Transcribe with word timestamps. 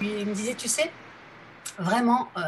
Il 0.00 0.26
me 0.26 0.34
disait, 0.34 0.54
tu 0.54 0.68
sais, 0.68 0.90
vraiment, 1.78 2.28
euh, 2.36 2.40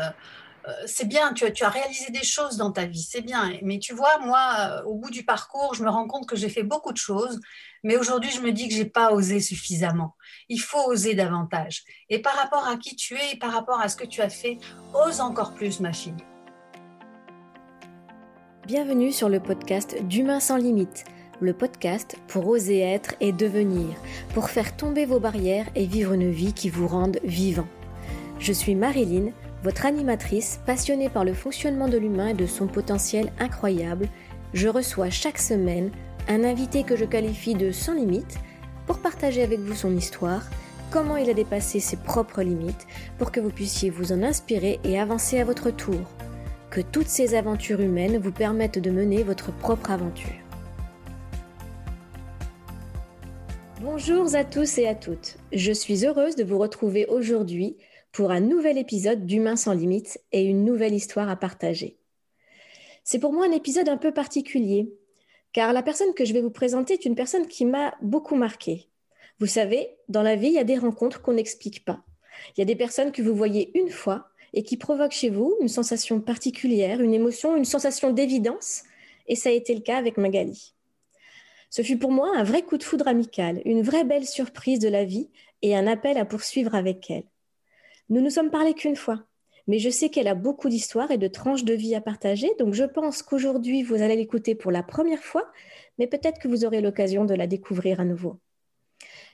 euh, 0.67 0.73
c'est 0.87 1.07
bien, 1.07 1.33
tu, 1.33 1.51
tu, 1.53 1.65
as 1.65 1.69
réalisé 1.69 2.11
des 2.11 2.25
choses 2.25 2.57
dans 2.57 2.73
ta 2.73 2.87
vie, 2.87 3.03
c'est 3.03 3.21
bien. 3.21 3.53
Mais 3.63 3.79
tu 3.79 3.95
vois, 3.95 4.19
moi, 4.19 4.57
euh, 4.59 4.83
au 4.85 4.95
bout 4.95 5.11
du 5.11 5.25
parcours, 5.25 5.75
je 5.75 5.83
me 5.83 5.91
rends 5.91 6.09
compte 6.09 6.27
que 6.27 6.37
j'ai 6.37 6.49
fait 6.49 6.63
beaucoup 6.63 6.93
de 6.93 6.99
choses, 6.99 7.41
mais 7.85 7.97
aujourd'hui, 7.97 8.31
je 8.31 8.41
me 8.41 8.51
dis 8.51 8.69
que 8.69 8.75
j'ai 8.75 8.85
pas 8.85 9.13
osé 9.13 9.41
suffisamment. 9.41 10.17
Il 10.49 10.61
faut 10.61 10.85
oser 10.87 11.15
davantage. 11.15 11.85
Et 12.09 12.21
par 12.21 12.35
rapport 12.35 12.67
à 12.67 12.77
qui 12.77 12.97
tu 12.97 13.15
es 13.15 13.33
et 13.35 13.39
par 13.39 13.53
rapport 13.53 13.81
à 13.81 13.89
ce 13.89 13.97
que 13.97 14.07
tu 14.07 14.23
as 14.23 14.31
fait, 14.31 14.59
ose 14.95 15.21
encore 15.21 15.55
plus, 15.55 15.81
ma 15.81 15.93
fille. 15.93 16.17
Bienvenue 18.67 19.13
sur 19.13 19.29
le 19.29 19.39
podcast 19.39 19.97
d'Humain 20.09 20.41
sans 20.41 20.57
limite, 20.57 21.05
le 21.41 21.53
podcast 21.53 22.17
pour 22.27 22.49
oser 22.49 22.81
être 22.81 23.15
et 23.21 23.31
devenir, 23.31 23.95
pour 24.35 24.51
faire 24.51 24.77
tomber 24.77 25.07
vos 25.07 25.21
barrières 25.21 25.69
et 25.77 25.87
vivre 25.87 26.15
une 26.15 26.33
vie 26.33 26.53
qui 26.53 26.69
vous 26.69 26.89
rende 26.89 27.21
vivant. 27.23 27.69
Je 28.41 28.53
suis 28.53 28.75
Marilyn 28.75 29.31
votre 29.63 29.87
animatrice 29.87 30.59
passionnée 30.67 31.09
par 31.09 31.25
le 31.25 31.33
fonctionnement 31.33 31.87
de 31.87 31.97
l'humain 31.97 32.31
et 32.31 32.35
de 32.35 32.47
son 32.47 32.67
potentiel 32.67 33.31
incroyable, 33.39 34.09
je 34.53 34.67
reçois 34.67 35.11
chaque 35.11 35.39
semaine 35.39 35.93
un 36.27 36.43
invité 36.43 36.83
que 36.83 36.97
je 36.97 37.05
qualifie 37.05 37.55
de 37.55 37.71
sans 37.71 37.95
limite 37.95 38.41
pour 38.89 38.99
partager 38.99 39.45
avec 39.45 39.61
vous 39.61 39.77
son 39.77 39.97
histoire, 39.97 40.43
comment 40.91 41.17
il 41.17 41.31
a 41.31 41.35
dépassé 41.35 41.79
ses 41.79 41.99
propres 41.99 42.43
limites, 42.43 42.89
pour 43.17 43.31
que 43.31 43.39
vous 43.39 43.51
puissiez 43.51 43.91
vous 43.91 44.11
en 44.11 44.25
inspirer 44.25 44.81
et 44.83 44.99
avancer 44.99 45.39
à 45.39 45.45
votre 45.45 45.71
tour. 45.71 46.01
Toutes 46.83 47.09
ces 47.09 47.35
aventures 47.35 47.81
humaines 47.81 48.19
vous 48.19 48.33
permettent 48.33 48.79
de 48.79 48.91
mener 48.91 49.23
votre 49.23 49.51
propre 49.51 49.91
aventure. 49.91 50.35
Bonjour 53.81 54.35
à 54.35 54.45
tous 54.45 54.77
et 54.77 54.87
à 54.87 54.95
toutes. 54.95 55.39
Je 55.53 55.73
suis 55.73 56.05
heureuse 56.05 56.37
de 56.37 56.45
vous 56.45 56.59
retrouver 56.59 57.07
aujourd'hui 57.07 57.79
pour 58.13 58.31
un 58.31 58.41
nouvel 58.41 58.77
épisode 58.77 59.25
d'Humain 59.25 59.57
sans 59.57 59.73
limite 59.73 60.21
et 60.33 60.45
une 60.45 60.65
nouvelle 60.65 60.93
histoire 60.93 61.31
à 61.31 61.37
partager. 61.37 61.97
C'est 63.05 63.21
pour 63.21 63.33
moi 63.33 63.47
un 63.47 63.53
épisode 63.53 63.89
un 63.89 63.97
peu 63.97 64.13
particulier, 64.13 64.93
car 65.53 65.73
la 65.73 65.83
personne 65.83 66.13
que 66.13 66.27
je 66.27 66.35
vais 66.35 66.43
vous 66.43 66.51
présenter 66.51 66.95
est 66.95 67.07
une 67.07 67.15
personne 67.15 67.47
qui 67.47 67.65
m'a 67.65 67.95
beaucoup 68.03 68.37
marqué. 68.37 68.91
Vous 69.39 69.47
savez, 69.47 69.97
dans 70.09 70.23
la 70.23 70.37
vie, 70.37 70.49
il 70.49 70.55
y 70.55 70.59
a 70.59 70.65
des 70.65 70.79
rencontres 70.79 71.23
qu'on 71.23 71.35
n'explique 71.35 71.87
pas. 71.87 72.03
Il 72.57 72.61
y 72.61 72.63
a 72.63 72.67
des 72.67 72.77
personnes 72.77 73.13
que 73.13 73.23
vous 73.23 73.35
voyez 73.35 73.71
une 73.79 73.91
fois 73.91 74.29
et 74.57 74.63
qui 74.63 74.79
provoquent 74.79 75.13
chez 75.13 75.29
vous 75.31 75.55
une 75.61 75.69
sensation 75.69 76.21
particulière, 76.21 77.01
une 77.01 77.15
émotion, 77.15 77.57
une 77.57 77.67
sensation 77.67 78.11
d'évidence, 78.11 78.83
et 79.29 79.37
ça 79.37 79.51
a 79.51 79.53
été 79.53 79.75
le 79.75 79.83
cas 79.83 79.99
avec 79.99 80.17
Magali. 80.17 80.75
Ce 81.69 81.83
fut 81.83 81.99
pour 81.99 82.11
moi 82.11 82.33
un 82.35 82.43
vrai 82.43 82.63
coup 82.63 82.79
de 82.79 82.83
foudre 82.83 83.07
amical, 83.07 83.61
une 83.67 83.83
vraie 83.83 84.05
belle 84.05 84.27
surprise 84.27 84.79
de 84.79 84.89
la 84.89 85.05
vie 85.05 85.29
et 85.61 85.77
un 85.77 85.87
appel 85.87 86.17
à 86.17 86.25
poursuivre 86.25 86.75
avec 86.75 87.11
elle. 87.11 87.25
Nous 88.09 88.23
nous 88.23 88.31
sommes 88.31 88.51
parlé 88.51 88.73
qu'une 88.73 88.97
fois, 88.97 89.27
mais 89.67 89.79
je 89.79 89.91
sais 89.91 90.09
qu'elle 90.09 90.29
a 90.29 90.35
beaucoup 90.35 90.71
d'histoires 90.71 91.11
et 91.11 91.19
de 91.19 91.29
tranches 91.29 91.65
de 91.65 91.75
vie 91.75 91.95
à 91.95 92.01
partager, 92.01 92.51
donc 92.59 92.73
je 92.73 92.85
pense 92.85 93.23
qu'aujourd'hui, 93.23 93.83
vous 93.83 94.01
allez 94.01 94.17
l'écouter 94.17 94.55
pour 94.55 94.73
la 94.73 94.83
première 94.83 95.23
fois, 95.23 95.53
mais 95.99 96.07
peut-être 96.07 96.39
que 96.41 96.49
vous 96.49 96.65
aurez 96.65 96.81
l'occasion 96.81 97.27
de 97.27 97.35
la 97.35 97.47
découvrir 97.47 98.01
à 98.01 98.07
nouveau. 98.07 98.39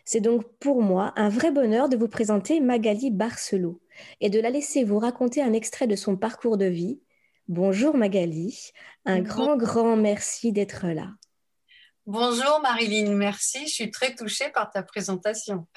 C'est 0.04 0.20
donc 0.20 0.44
pour 0.58 0.82
moi 0.82 1.12
un 1.16 1.28
vrai 1.28 1.50
bonheur 1.50 1.88
de 1.88 1.96
vous 1.96 2.08
présenter 2.08 2.60
Magali 2.60 3.10
Barcelot 3.10 3.80
et 4.20 4.30
de 4.30 4.40
la 4.40 4.50
laisser 4.50 4.84
vous 4.84 4.98
raconter 4.98 5.42
un 5.42 5.52
extrait 5.52 5.86
de 5.86 5.96
son 5.96 6.16
parcours 6.16 6.56
de 6.56 6.66
vie. 6.66 7.00
Bonjour 7.48 7.96
Magali, 7.96 8.72
un 9.04 9.20
grand, 9.20 9.56
grand 9.56 9.96
merci 9.96 10.52
d'être 10.52 10.86
là. 10.86 11.08
Bonjour 12.06 12.60
Marilyn, 12.60 13.14
merci, 13.14 13.66
je 13.68 13.74
suis 13.74 13.90
très 13.90 14.14
touchée 14.14 14.50
par 14.50 14.70
ta 14.70 14.82
présentation. 14.82 15.68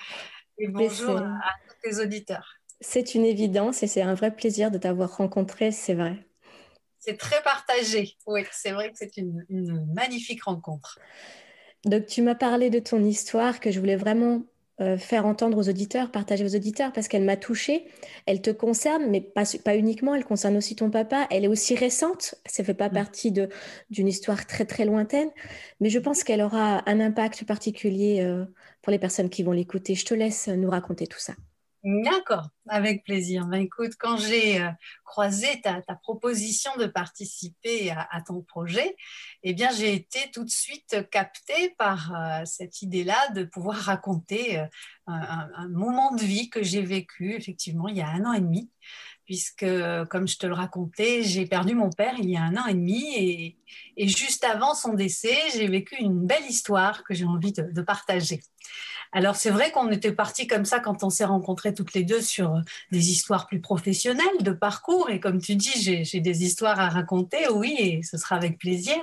Et 0.57 0.67
bonjour 0.67 1.17
à 1.17 1.53
tous 1.67 1.75
tes 1.83 2.01
auditeurs. 2.01 2.55
C'est 2.81 3.13
une 3.13 3.25
évidence 3.25 3.83
et 3.83 3.87
c'est 3.87 4.01
un 4.01 4.15
vrai 4.15 4.35
plaisir 4.35 4.71
de 4.71 4.77
t'avoir 4.77 5.17
rencontré, 5.17 5.71
c'est 5.71 5.93
vrai. 5.93 6.25
C'est 6.99 7.17
très 7.17 7.41
partagé. 7.43 8.17
Oui, 8.25 8.43
c'est 8.51 8.71
vrai 8.71 8.91
que 8.91 8.97
c'est 8.97 9.17
une, 9.17 9.45
magnifique 9.93 10.43
rencontre. 10.43 10.97
Donc, 11.85 12.07
tu 12.07 12.21
m'as 12.21 12.35
parlé 12.35 12.69
de 12.69 12.79
ton 12.79 13.03
histoire 13.03 13.59
que 13.59 13.71
je 13.71 13.79
voulais 13.79 13.95
vraiment 13.95 14.41
euh, 14.81 14.97
faire 14.97 15.25
entendre 15.25 15.57
aux 15.57 15.69
auditeurs, 15.69 16.11
partager 16.11 16.43
aux 16.43 16.55
auditeurs, 16.55 16.91
parce 16.91 17.07
qu'elle 17.07 17.23
m'a 17.23 17.37
touchée. 17.37 17.85
Elle 18.25 18.41
te 18.41 18.49
concerne, 18.49 19.05
mais 19.09 19.21
pas, 19.21 19.43
pas, 19.63 19.75
uniquement, 19.77 20.15
elle 20.15 20.25
concerne 20.25 20.57
aussi 20.57 20.75
ton 20.75 20.89
papa. 20.89 21.27
Elle 21.31 21.45
est 21.45 21.47
aussi 21.47 21.75
récente, 21.75 22.35
ça 22.45 22.63
ne 22.63 22.65
fait 22.65 22.73
pas 22.73 22.89
partie 22.89 23.31
d'une 23.31 24.07
histoire 24.07 24.45
très, 24.45 24.65
très 24.65 24.83
lointaine, 24.83 25.29
mais 25.79 25.89
je 25.89 25.99
pense 25.99 26.23
qu'elle 26.23 26.41
aura 26.41 26.83
un 26.89 26.99
impact 26.99 27.45
particulier 27.45 28.21
euh, 28.21 28.45
pour 28.81 28.91
les 28.91 28.99
personnes 28.99 29.29
qui 29.29 29.43
vont 29.43 29.53
l'écouter. 29.53 29.95
Je 29.95 30.05
te 30.05 30.13
laisse 30.13 30.47
nous 30.49 30.69
raconter 30.69 31.07
tout 31.07 31.19
ça. 31.19 31.35
D'accord, 31.87 32.49
avec 32.67 33.03
plaisir. 33.03 33.45
Ben, 33.45 33.61
écoute, 33.61 33.91
quand 33.99 34.17
j'ai 34.17 34.59
euh, 34.59 34.71
croisé 35.03 35.61
ta, 35.61 35.83
proposition 36.01 36.71
de 36.77 36.87
participer 36.87 37.91
à, 37.91 38.23
ton 38.25 38.41
projet, 38.41 38.95
eh 39.43 39.53
bien, 39.53 39.69
j'ai 39.71 39.93
été 39.93 40.31
tout 40.33 40.43
de 40.43 40.49
suite 40.49 41.07
captée 41.11 41.75
par 41.77 42.11
euh, 42.15 42.43
cette 42.43 42.81
idée-là 42.81 43.29
de 43.35 43.43
pouvoir 43.43 43.75
raconter 43.75 44.57
euh, 44.57 44.65
un, 45.05 45.67
moment 45.67 46.15
de 46.15 46.23
vie 46.23 46.49
que 46.49 46.63
j'ai 46.63 46.81
vécu 46.81 47.35
effectivement 47.35 47.87
il 47.87 47.97
y 47.97 48.01
a 48.01 48.07
un 48.07 48.25
an 48.25 48.33
et 48.33 48.41
demi 48.41 48.71
puisque, 49.25 49.65
comme 50.09 50.27
je 50.27 50.37
te 50.37 50.45
le 50.45 50.53
racontais, 50.53 51.23
j'ai 51.23 51.47
perdu 51.47 51.73
mon 51.73 51.89
père 51.89 52.13
il 52.19 52.29
y 52.29 52.37
a 52.37 52.43
un 52.43 52.57
an 52.57 52.67
et 52.67 52.75
demi 52.75 53.57
et, 53.97 54.07
juste 54.07 54.43
avant 54.43 54.75
son 54.75 54.93
décès, 54.93 55.35
j'ai 55.53 55.67
vécu 55.67 55.95
une 55.95 56.25
belle 56.25 56.45
histoire 56.47 57.03
que 57.03 57.13
j'ai 57.13 57.25
envie 57.25 57.51
de, 57.51 57.81
partager. 57.81 58.41
Alors 59.15 59.37
c'est 59.37 59.49
vrai 59.49 59.71
qu'on 59.71 59.89
était 59.91 60.11
partis 60.11 60.45
comme 60.45 60.65
ça 60.65 60.81
quand 60.81 61.01
on 61.01 61.09
s'est 61.09 61.23
rencontrés 61.23 61.73
toutes 61.73 61.93
les 61.93 62.03
deux 62.03 62.19
sur 62.19 62.61
des 62.91 63.11
histoires 63.11 63.47
plus 63.47 63.61
professionnelles 63.61 64.41
de 64.41 64.51
parcours 64.51 65.09
et 65.09 65.21
comme 65.21 65.39
tu 65.39 65.55
dis, 65.55 66.03
j'ai 66.03 66.19
des 66.19 66.43
histoires 66.43 66.81
à 66.81 66.89
raconter, 66.89 67.47
oui, 67.47 67.75
et 67.79 68.03
ce 68.03 68.17
sera 68.17 68.35
avec 68.35 68.59
plaisir, 68.59 68.97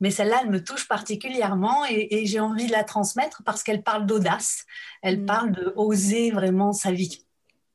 mais 0.00 0.10
celle-là, 0.10 0.40
elle 0.42 0.50
me 0.50 0.62
touche 0.62 0.86
particulièrement 0.86 1.86
et, 1.86 2.26
j'ai 2.26 2.40
envie 2.40 2.66
de 2.66 2.72
la 2.72 2.84
transmettre 2.84 3.42
parce 3.44 3.62
qu'elle 3.62 3.82
parle 3.82 4.04
d'audace, 4.04 4.66
elle 5.00 5.22
mmh. 5.22 5.26
parle 5.26 5.52
de 5.52 5.72
oser 5.76 6.30
vraiment 6.30 6.74
sa 6.74 6.92
vie. 6.92 7.24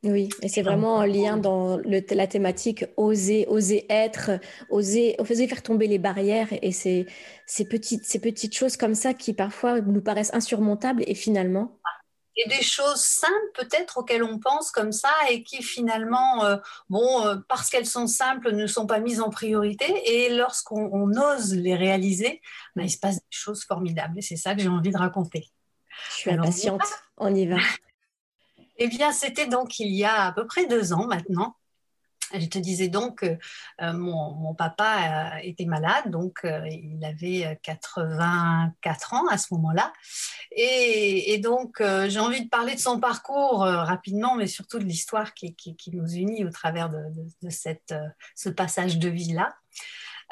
Oui, 0.04 0.30
et 0.42 0.48
c'est 0.48 0.62
vraiment 0.62 0.96
en 0.96 1.04
lien 1.04 1.36
dans 1.36 1.78
la 1.84 2.28
thématique 2.28 2.86
oser, 2.96 3.46
oser 3.50 3.86
être, 3.90 4.32
oser, 4.70 5.18
oser 5.20 5.46
faire 5.46 5.62
tomber 5.62 5.88
les 5.88 5.98
barrières 5.98 6.48
et 6.62 6.72
ces, 6.72 7.06
ces, 7.46 7.66
petites, 7.68 8.06
ces 8.06 8.20
petites 8.20 8.56
choses 8.56 8.78
comme 8.78 8.96
ça 8.96 9.14
qui 9.14 9.34
parfois 9.34 9.82
nous 9.82 10.02
paraissent 10.02 10.34
insurmontables 10.34 11.04
et 11.06 11.16
finalement. 11.16 11.78
Et 12.38 12.48
des 12.48 12.62
choses 12.62 13.02
simples 13.02 13.52
peut-être 13.54 13.98
auxquelles 13.98 14.24
on 14.24 14.40
pense 14.40 14.72
comme 14.72 14.94
ça 14.94 15.12
et 15.30 15.44
qui 15.44 15.62
finalement, 15.62 16.46
euh, 16.46 16.56
bon, 16.90 17.26
euh, 17.26 17.36
parce 17.50 17.70
qu'elles 17.70 17.86
sont 17.86 18.08
simples, 18.08 18.54
ne 18.54 18.68
sont 18.68 18.88
pas 18.88 19.02
mises 19.02 19.20
en 19.20 19.30
priorité. 19.30 19.86
Et 20.06 20.30
lorsqu'on 20.30 21.12
ose 21.12 21.54
les 21.54 21.76
réaliser, 21.76 22.42
ben, 22.78 22.84
il 22.84 22.90
se 22.90 23.00
passe 23.00 23.16
des 23.16 23.26
choses 23.32 23.66
formidables. 23.66 24.18
Et 24.18 24.22
c'est 24.22 24.38
ça 24.38 24.56
que 24.56 24.62
j'ai 24.62 24.70
envie 24.70 24.92
de 24.92 24.98
raconter. 24.98 25.50
Je 26.12 26.16
suis 26.16 26.32
impatiente, 26.32 26.84
on 27.18 27.36
y 27.36 27.46
va. 27.46 27.58
Eh 28.80 28.88
bien, 28.88 29.12
c'était 29.12 29.48
donc 29.48 29.80
il 29.80 29.94
y 29.94 30.06
a 30.06 30.28
à 30.28 30.32
peu 30.32 30.48
près 30.48 30.66
deux 30.66 30.94
ans 30.94 31.06
maintenant. 31.06 31.56
Je 32.34 32.46
te 32.46 32.60
disais 32.60 32.88
donc 32.88 33.20
que 33.20 33.38
euh, 33.82 33.94
mon, 33.94 34.54
papa 34.54 35.34
euh, 35.36 35.40
était 35.42 35.66
malade, 35.66 36.12
donc 36.12 36.40
euh, 36.46 36.68
il 36.68 37.04
avait 37.04 37.60
84 37.64 39.14
ans 39.14 39.28
à 39.28 39.38
ce 39.38 39.54
moment-là. 39.56 39.92
Et, 40.52 41.40
donc, 41.40 41.82
j'ai 42.08 42.20
envie 42.20 42.44
de 42.44 42.50
parler 42.50 42.76
de 42.76 42.80
son 42.80 43.00
parcours 43.00 43.60
rapidement, 43.60 44.36
mais 44.36 44.48
surtout 44.48 44.80
de 44.80 44.84
l'histoire 44.84 45.34
qui, 45.34 45.56
nous 45.94 46.08
unit 46.08 46.44
au 46.46 46.50
travers 46.50 46.90
de, 46.90 47.04
ce 48.36 48.50
passage 48.50 48.98
de 48.98 49.10
vie-là. 49.10 49.56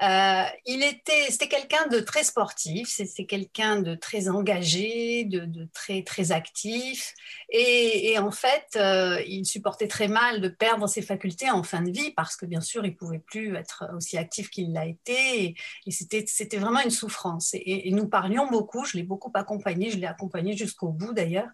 Euh, 0.03 0.43
il 0.67 0.83
était, 0.83 1.25
c'était 1.29 1.47
quelqu'un 1.47 1.87
de 1.87 1.99
très 1.99 2.23
sportif, 2.23 2.87
c'est 2.87 3.25
quelqu'un 3.25 3.81
de 3.81 3.95
très 3.95 4.29
engagé, 4.29 5.25
de, 5.25 5.67
très 5.73 6.03
très 6.03 6.31
actif, 6.31 7.15
et, 7.49 8.17
en 8.19 8.29
fait, 8.29 8.67
euh, 8.75 9.19
il 9.27 9.45
supportait 9.45 9.87
très 9.87 10.07
mal 10.07 10.39
de 10.39 10.49
perdre 10.49 10.87
ses 10.87 11.01
facultés 11.01 11.49
en 11.49 11.63
fin 11.63 11.81
de 11.81 11.91
vie 11.91 12.11
parce 12.11 12.35
que 12.35 12.45
bien 12.45 12.61
sûr, 12.61 12.85
il 12.85 12.95
pouvait 12.95 13.19
plus 13.19 13.55
être 13.55 13.85
aussi 13.95 14.17
actif 14.17 14.49
qu'il 14.51 14.71
l'a 14.71 14.85
été, 14.85 15.55
et, 15.85 15.91
c'était 15.91 16.25
c'était 16.27 16.57
vraiment 16.57 16.81
une 16.81 16.91
souffrance. 16.91 17.51
Et, 17.53 17.89
nous 17.91 18.07
parlions 18.07 18.47
beaucoup, 18.47 18.85
je 18.85 18.97
l'ai 18.97 19.03
beaucoup 19.03 19.31
accompagné, 19.33 19.89
je 19.89 19.97
l'ai 19.97 20.07
accompagné 20.07 20.55
jusqu'au 20.55 20.89
bout 20.89 21.13
d'ailleurs. 21.13 21.49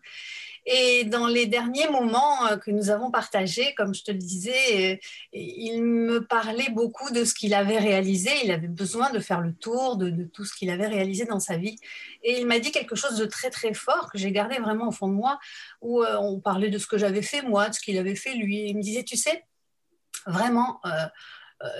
Et 0.66 1.04
dans 1.04 1.28
les 1.28 1.46
derniers 1.46 1.90
moments 1.90 2.48
euh, 2.48 2.58
que 2.58 2.72
nous 2.72 2.90
avons 2.90 3.12
partagés, 3.12 3.74
comme 3.76 3.94
je 3.94 4.04
te 4.04 4.12
le 4.12 4.18
disais, 4.18 4.94
euh, 4.94 5.08
il 5.34 5.84
me 5.84 6.26
parlait 6.26 6.70
beaucoup 6.72 7.12
de 7.12 7.26
ce 7.26 7.34
qu'il 7.34 7.54
avait 7.54 7.80
réalisé. 7.80 8.30
Il 8.44 8.52
avait 8.52 8.68
besoin 8.68 9.12
de 9.12 9.20
faire 9.20 9.42
le 9.42 9.54
tour 9.54 9.98
de, 9.98 10.24
tout 10.26 10.46
ce 10.46 10.56
qu'il 10.56 10.70
avait 10.70 10.88
réalisé 10.88 11.26
dans 11.26 11.40
sa 11.40 11.58
vie. 11.58 11.78
Et 12.24 12.40
il 12.40 12.48
m'a 12.48 12.60
dit 12.60 12.72
quelque 12.72 12.96
chose 12.96 13.18
de 13.18 13.26
très 13.26 13.50
très 13.50 13.74
fort 13.74 14.10
que 14.12 14.18
j'ai 14.18 14.32
gardé 14.32 14.58
vraiment 14.60 14.88
au 14.88 14.92
fond 14.92 15.08
de 15.08 15.14
moi, 15.14 15.38
où 15.82 16.02
euh, 16.02 16.18
on 16.18 16.40
parlait 16.40 16.70
de 16.70 16.78
ce 16.78 16.88
que 16.88 16.98
j'avais 16.98 17.22
fait 17.22 17.42
moi, 17.42 17.70
de 17.70 17.76
ce 17.76 17.82
qu'il 17.82 17.98
avait 17.98 18.16
fait 18.16 18.36
lui. 18.36 18.70
il 18.70 18.78
me 18.78 18.82
disait, 18.82 19.04
tu 19.04 19.18
sais, 19.18 19.44
vraiment, 20.26 20.80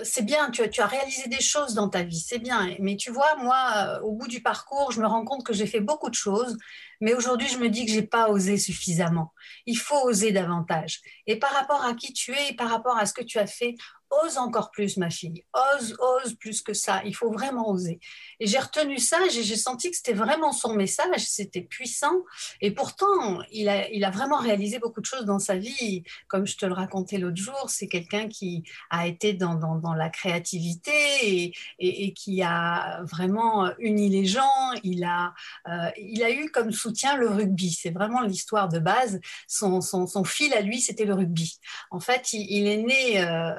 c'est 0.02 0.24
bien, 0.24 0.50
tu 0.50 0.62
as, 0.62 0.86
réalisé 0.86 1.28
des 1.28 1.40
choses 1.40 1.74
dans 1.74 1.88
ta 1.88 2.02
vie, 2.02 2.20
c'est 2.20 2.38
bien. 2.38 2.74
Mais 2.80 2.96
tu 2.96 3.10
vois, 3.10 3.36
moi, 3.36 4.00
au 4.02 4.12
bout 4.12 4.28
du 4.28 4.42
parcours, 4.42 4.92
je 4.92 5.00
me 5.00 5.06
rends 5.06 5.24
compte 5.24 5.44
que 5.44 5.52
j'ai 5.52 5.66
fait 5.66 5.80
beaucoup 5.80 6.10
de 6.10 6.14
choses, 6.14 6.56
mais 7.00 7.14
aujourd'hui, 7.14 7.48
je 7.48 7.58
me 7.58 7.68
dis 7.68 7.84
que 7.84 7.92
j'ai 7.92 8.02
pas 8.02 8.28
osé 8.28 8.56
suffisamment. 8.56 9.32
Il 9.66 9.76
faut 9.76 10.00
oser 10.04 10.32
davantage. 10.32 11.00
Et 11.26 11.38
par 11.38 11.52
rapport 11.52 11.84
à 11.84 11.94
qui 11.94 12.12
tu 12.12 12.32
es, 12.32 12.50
et 12.50 12.56
par 12.56 12.70
rapport 12.70 12.96
à 12.96 13.06
ce 13.06 13.12
que 13.12 13.22
tu 13.22 13.38
as 13.38 13.46
fait, 13.46 13.74
ose 14.22 14.38
encore 14.38 14.70
plus, 14.70 14.96
ma 14.96 15.10
fille. 15.10 15.44
Ose, 15.54 15.96
ose 15.98 16.34
plus 16.34 16.62
que 16.62 16.74
ça. 16.74 17.02
Il 17.04 17.14
faut 17.14 17.30
vraiment 17.30 17.70
oser. 17.70 18.00
Et 18.40 18.46
j'ai 18.46 18.58
retenu 18.58 18.98
ça, 18.98 19.18
j'ai 19.30 19.56
senti 19.56 19.90
que 19.90 19.96
c'était 19.96 20.12
vraiment 20.12 20.52
son 20.52 20.74
message, 20.74 21.20
c'était 21.20 21.62
puissant. 21.62 22.24
Et 22.60 22.70
pourtant, 22.70 23.40
il 23.50 23.68
a, 23.68 24.10
vraiment 24.10 24.38
réalisé 24.38 24.78
beaucoup 24.78 25.00
de 25.00 25.06
choses 25.06 25.24
dans 25.24 25.38
sa 25.38 25.56
vie. 25.56 26.04
Comme 26.28 26.46
je 26.46 26.56
te 26.56 26.66
le 26.66 26.72
racontais 26.72 27.18
l'autre 27.18 27.36
jour, 27.36 27.66
c'est 27.68 27.88
quelqu'un 27.88 28.28
qui 28.28 28.64
a 28.90 29.06
été 29.06 29.32
dans, 29.32 29.54
la 29.96 30.10
créativité 30.10 31.54
et, 31.78 32.12
qui 32.14 32.42
a 32.42 33.02
vraiment 33.04 33.70
uni 33.78 34.08
les 34.08 34.26
gens. 34.26 34.72
Il 34.82 35.04
a, 35.04 35.34
euh, 35.68 35.90
il 35.96 36.22
a 36.22 36.30
eu 36.30 36.50
comme 36.50 36.72
soutien 36.72 37.16
le 37.16 37.28
rugby. 37.28 37.72
C'est 37.72 37.90
vraiment 37.90 38.22
l'histoire 38.22 38.68
de 38.68 38.78
base. 38.78 39.20
Son, 39.46 39.80
fil 40.24 40.52
à 40.54 40.60
lui, 40.60 40.80
c'était 40.80 41.04
le 41.04 41.14
rugby. 41.14 41.58
En 41.90 42.00
fait, 42.00 42.32
il, 42.32 42.46
il 42.50 42.66
est 42.66 42.82
né... 42.82 43.22
Euh, 43.22 43.52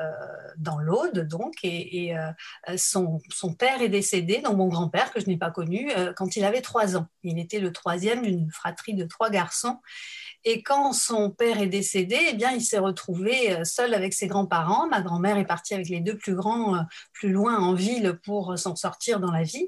dans 0.58 0.78
l'Aude, 0.78 1.28
donc, 1.28 1.56
et, 1.64 2.18
euh, 2.18 2.32
son, 2.78 3.22
son, 3.30 3.54
père 3.54 3.82
est 3.82 3.90
décédé, 3.90 4.42
donc 4.42 4.58
mon 4.58 4.68
grand-père, 4.68 5.12
que 5.12 5.20
je 5.20 5.28
n'ai 5.28 5.38
pas 5.38 5.52
connu, 5.52 5.92
euh, 5.92 6.14
quand 6.14 6.36
il 6.36 6.44
avait 6.44 6.62
trois 6.62 6.98
ans. 6.98 7.08
Il 7.24 7.40
était 7.40 7.60
le 7.60 7.72
troisième 7.72 8.22
d'une 8.22 8.52
fratrie 8.52 8.94
de 8.94 9.06
trois 9.06 9.30
garçons. 9.30 9.80
Et 10.44 10.62
quand 10.62 10.94
son 10.94 11.32
père 11.32 11.60
est 11.60 11.68
décédé, 11.68 12.18
eh 12.30 12.34
bien, 12.34 12.52
il 12.52 12.62
s'est 12.62 12.78
retrouvé 12.78 13.52
euh, 13.52 13.64
seul 13.64 13.94
avec 13.94 14.14
ses 14.14 14.28
grands-parents. 14.28 14.88
Ma 14.88 15.02
grand-mère 15.02 15.38
est 15.38 15.46
partie 15.46 15.74
avec 15.74 15.90
les 15.90 16.02
deux 16.02 16.18
plus 16.18 16.36
grands 16.36 16.86
plus 17.14 17.32
loin 17.32 17.58
en 17.58 17.74
ville 17.74 18.20
pour 18.24 18.58
s'en 18.58 18.76
sortir 18.76 19.20
dans 19.20 19.32
la 19.32 19.44
vie. 19.44 19.68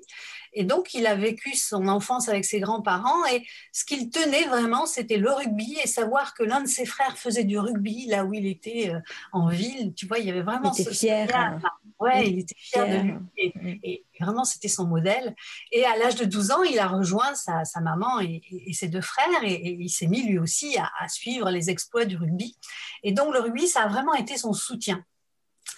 Et 0.57 0.63
donc, 0.63 0.95
il 0.95 1.05
a 1.05 1.13
vécu 1.13 1.55
son 1.55 1.87
enfance 1.87 2.29
avec 2.29 2.43
ses 2.43 2.59
grands-parents 2.59 3.27
et 3.27 3.45
ce 3.71 3.85
qu'il 3.85 4.09
tenait 4.09 4.45
vraiment, 4.45 4.87
c'était 4.87 5.17
le 5.17 5.31
rugby 5.31 5.77
et 5.83 5.85
savoir 5.85 6.33
que 6.33 6.41
l'un 6.41 6.61
de 6.61 6.67
ses 6.67 6.87
frères 6.87 7.15
faisait 7.15 7.43
du 7.43 7.59
rugby 7.59 8.07
là 8.07 8.25
où 8.25 8.33
il 8.33 8.47
était 8.47 8.89
euh, 8.91 8.99
en 9.33 9.49
ville. 9.49 9.93
Tu 9.93 10.07
vois, 10.07 10.17
il 10.17 10.25
y 10.25 10.31
avait 10.31 10.41
vraiment 10.41 10.73
il 10.75 10.81
était 10.81 10.93
fier. 10.95 11.29
Hein. 11.31 11.59
ouais, 11.99 12.27
il 12.27 12.39
était 12.39 12.55
fier, 12.57 12.87
de 12.87 13.03
lui. 13.03 13.79
Et, 13.83 14.03
vraiment, 14.19 14.45
c'était 14.45 14.67
son 14.67 14.87
modèle. 14.87 15.35
Et 15.71 15.85
à 15.85 15.95
l'âge 15.95 16.15
de 16.15 16.25
12 16.25 16.49
ans, 16.49 16.63
il 16.63 16.79
a 16.79 16.87
rejoint 16.87 17.35
sa, 17.35 17.63
maman 17.79 18.19
et, 18.19 18.41
ses 18.73 18.87
deux 18.87 19.01
frères 19.01 19.43
et, 19.43 19.77
il 19.79 19.89
s'est 19.89 20.07
mis 20.07 20.23
lui 20.23 20.39
aussi 20.39 20.75
à 20.79 21.07
suivre 21.07 21.51
les 21.51 21.69
exploits 21.69 22.05
du 22.05 22.17
rugby. 22.17 22.57
Et 23.03 23.11
donc, 23.11 23.31
le 23.31 23.41
rugby, 23.41 23.67
ça 23.67 23.83
a 23.83 23.87
vraiment 23.87 24.15
été 24.15 24.37
son 24.37 24.53
soutien 24.53 25.05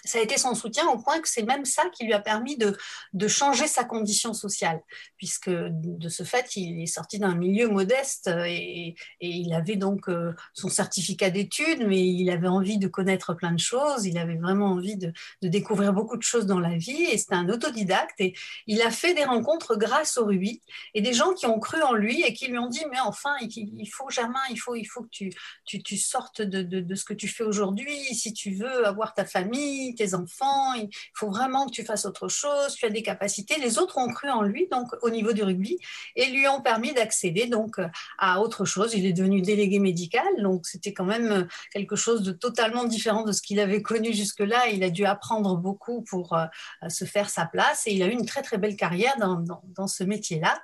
ça 0.04 0.18
a 0.18 0.22
été 0.22 0.38
son 0.38 0.54
soutien 0.54 0.86
au 0.88 0.98
point 0.98 1.20
que 1.20 1.28
c'est 1.28 1.42
même 1.42 1.64
ça 1.64 1.88
qui 1.90 2.04
lui 2.04 2.12
a 2.12 2.20
permis 2.20 2.56
de, 2.56 2.76
de, 3.12 3.28
changer 3.28 3.66
sa 3.66 3.84
condition 3.84 4.32
sociale, 4.34 4.80
puisque 5.16 5.50
de 5.50 6.08
ce 6.08 6.22
fait, 6.22 6.56
il 6.56 6.82
est 6.82 6.86
sorti 6.86 7.18
d'un 7.18 7.34
milieu 7.34 7.68
modeste 7.68 8.28
et, 8.46 8.94
et, 9.20 9.28
il 9.28 9.52
avait 9.52 9.76
donc 9.76 10.08
euh, 10.08 10.32
son 10.54 10.68
certificat 10.68 11.30
d'études, 11.30 11.86
mais 11.86 12.06
il 12.06 12.30
avait 12.30 12.48
envie 12.48 12.78
de 12.78 12.88
connaître 12.88 13.34
plein 13.34 13.52
de 13.52 13.58
choses, 13.58 14.06
il 14.06 14.18
avait 14.18 14.36
vraiment 14.36 14.72
envie 14.72 14.96
de, 14.96 15.12
de 15.42 15.48
découvrir 15.48 15.92
beaucoup 15.92 16.16
de 16.16 16.22
choses 16.22 16.46
dans 16.46 16.60
la 16.60 16.76
vie, 16.76 17.04
et 17.04 17.18
c'était 17.18 17.34
un 17.34 17.48
autodidacte, 17.48 18.20
et 18.20 18.34
il 18.66 18.82
a 18.82 18.90
fait 18.90 19.14
des 19.14 19.24
rencontres 19.24 19.76
grâce 19.76 20.18
au 20.18 20.26
rugby, 20.26 20.60
et 20.94 21.02
des 21.02 21.12
gens 21.12 21.32
qui 21.34 21.46
ont 21.46 21.58
cru 21.58 21.80
en 21.82 21.94
lui 21.94 22.22
et 22.22 22.34
qui 22.34 22.46
lui 22.48 22.58
ont 22.58 22.68
dit, 22.68 22.84
mais 22.90 23.00
enfin, 23.00 23.34
il, 23.40 23.88
faut, 23.90 24.10
Germain, 24.10 24.40
il 24.50 24.56
faut, 24.56 24.74
il 24.74 24.84
faut 24.84 25.02
que 25.02 25.10
tu, 25.10 25.32
tu, 25.64 25.82
tu 25.82 25.96
sortes 25.96 26.42
de, 26.42 26.62
de, 26.62 26.80
de 26.80 26.94
ce 26.94 27.04
que 27.04 27.14
tu 27.14 27.28
fais 27.28 27.44
aujourd'hui, 27.44 27.90
si 28.14 28.32
tu 28.32 28.54
veux 28.54 28.86
avoir 28.86 29.14
ta 29.14 29.24
famille, 29.24 29.79
tes 29.96 30.14
enfants, 30.14 30.74
il 30.74 30.88
faut 31.14 31.28
vraiment 31.28 31.66
que 31.66 31.72
tu 31.72 31.84
fasses 31.84 32.04
autre 32.04 32.28
chose, 32.28 32.74
tu 32.74 32.86
as 32.86 32.90
des 32.90 33.02
capacités. 33.02 33.56
Les 33.60 33.78
autres 33.78 33.98
ont 33.98 34.12
cru 34.12 34.30
en 34.30 34.42
lui, 34.42 34.68
donc 34.70 34.88
au 35.02 35.10
niveau 35.10 35.32
du 35.32 35.42
rugby, 35.42 35.78
et 36.16 36.26
lui 36.26 36.46
ont 36.48 36.60
permis 36.60 36.92
d'accéder 36.92 37.46
donc 37.46 37.80
à 38.18 38.40
autre 38.40 38.64
chose. 38.64 38.94
Il 38.94 39.06
est 39.06 39.12
devenu 39.12 39.42
délégué 39.42 39.78
médical, 39.78 40.28
donc 40.38 40.66
c'était 40.66 40.92
quand 40.92 41.04
même 41.04 41.46
quelque 41.72 41.96
chose 41.96 42.22
de 42.22 42.32
totalement 42.32 42.84
différent 42.84 43.24
de 43.24 43.32
ce 43.32 43.42
qu'il 43.42 43.60
avait 43.60 43.82
connu 43.82 44.12
jusque-là. 44.12 44.68
Il 44.68 44.82
a 44.84 44.90
dû 44.90 45.04
apprendre 45.04 45.56
beaucoup 45.56 46.02
pour 46.02 46.34
euh, 46.34 46.46
se 46.88 47.04
faire 47.04 47.30
sa 47.30 47.46
place, 47.46 47.86
et 47.86 47.92
il 47.92 48.02
a 48.02 48.06
eu 48.06 48.12
une 48.12 48.26
très 48.26 48.42
très 48.42 48.58
belle 48.58 48.76
carrière 48.76 49.16
dans, 49.18 49.42
dans 49.64 49.86
ce 49.86 50.04
métier-là 50.04 50.60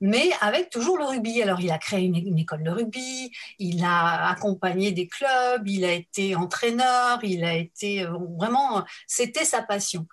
mais 0.00 0.30
avec 0.40 0.70
toujours 0.70 0.98
le 0.98 1.04
rugby. 1.04 1.42
Alors, 1.42 1.60
il 1.60 1.70
a 1.70 1.78
créé 1.78 2.04
une, 2.04 2.38
école 2.38 2.62
de 2.62 2.70
rugby, 2.70 3.30
il 3.58 3.84
a 3.84 4.30
accompagné 4.30 4.92
des 4.92 5.08
clubs, 5.08 5.66
il 5.66 5.84
a 5.84 5.92
été 5.92 6.36
entraîneur, 6.36 7.18
il 7.22 7.44
a 7.44 7.54
été 7.54 8.04
euh, 8.04 8.12
vraiment, 8.38 8.84
c'était 9.06 9.44
sa 9.44 9.62
passion. 9.62 10.06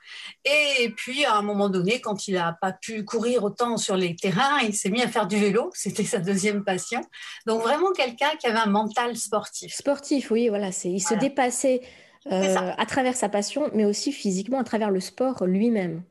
Et 0.44 0.90
puis, 0.96 1.26
à 1.26 1.36
un 1.36 1.42
moment 1.42 1.70
donné, 1.70 2.02
quand 2.02 2.28
il 2.28 2.36
n'a 2.36 2.58
pas 2.60 2.72
pu 2.74 3.04
courir 3.04 3.44
autant 3.44 3.78
sur 3.78 3.96
les 3.96 4.16
terrains, 4.16 4.60
il 4.62 4.74
s'est 4.74 4.90
mis 4.90 5.02
à 5.02 5.08
faire 5.08 5.28
du 5.28 5.38
vélo, 5.38 5.70
c'était 5.74 6.04
sa 6.04 6.20
deuxième 6.20 6.64
passion. 6.64 7.02
Donc, 7.46 7.62
vraiment 7.62 7.92
quelqu'un 7.92 8.32
qui 8.40 8.48
avait 8.48 8.60
un 8.60 8.66
mental 8.66 9.16
sportif. 9.16 9.74
Sportif, 9.74 10.32
oui, 10.32 10.50
voilà, 10.50 10.72
c'est, 10.72 10.90
il 10.90 11.02
se 11.02 11.14
dépassait. 11.14 11.82
Euh, 12.32 12.72
à 12.76 12.88
travers 12.88 13.16
sa 13.16 13.30
passion, 13.30 13.70
mais 13.76 13.86
aussi 13.86 14.12
physiquement 14.12 14.58
à 14.58 14.64
travers 14.64 14.90
le 14.90 15.00
sport 15.00 15.46
lui-même. 15.46 16.02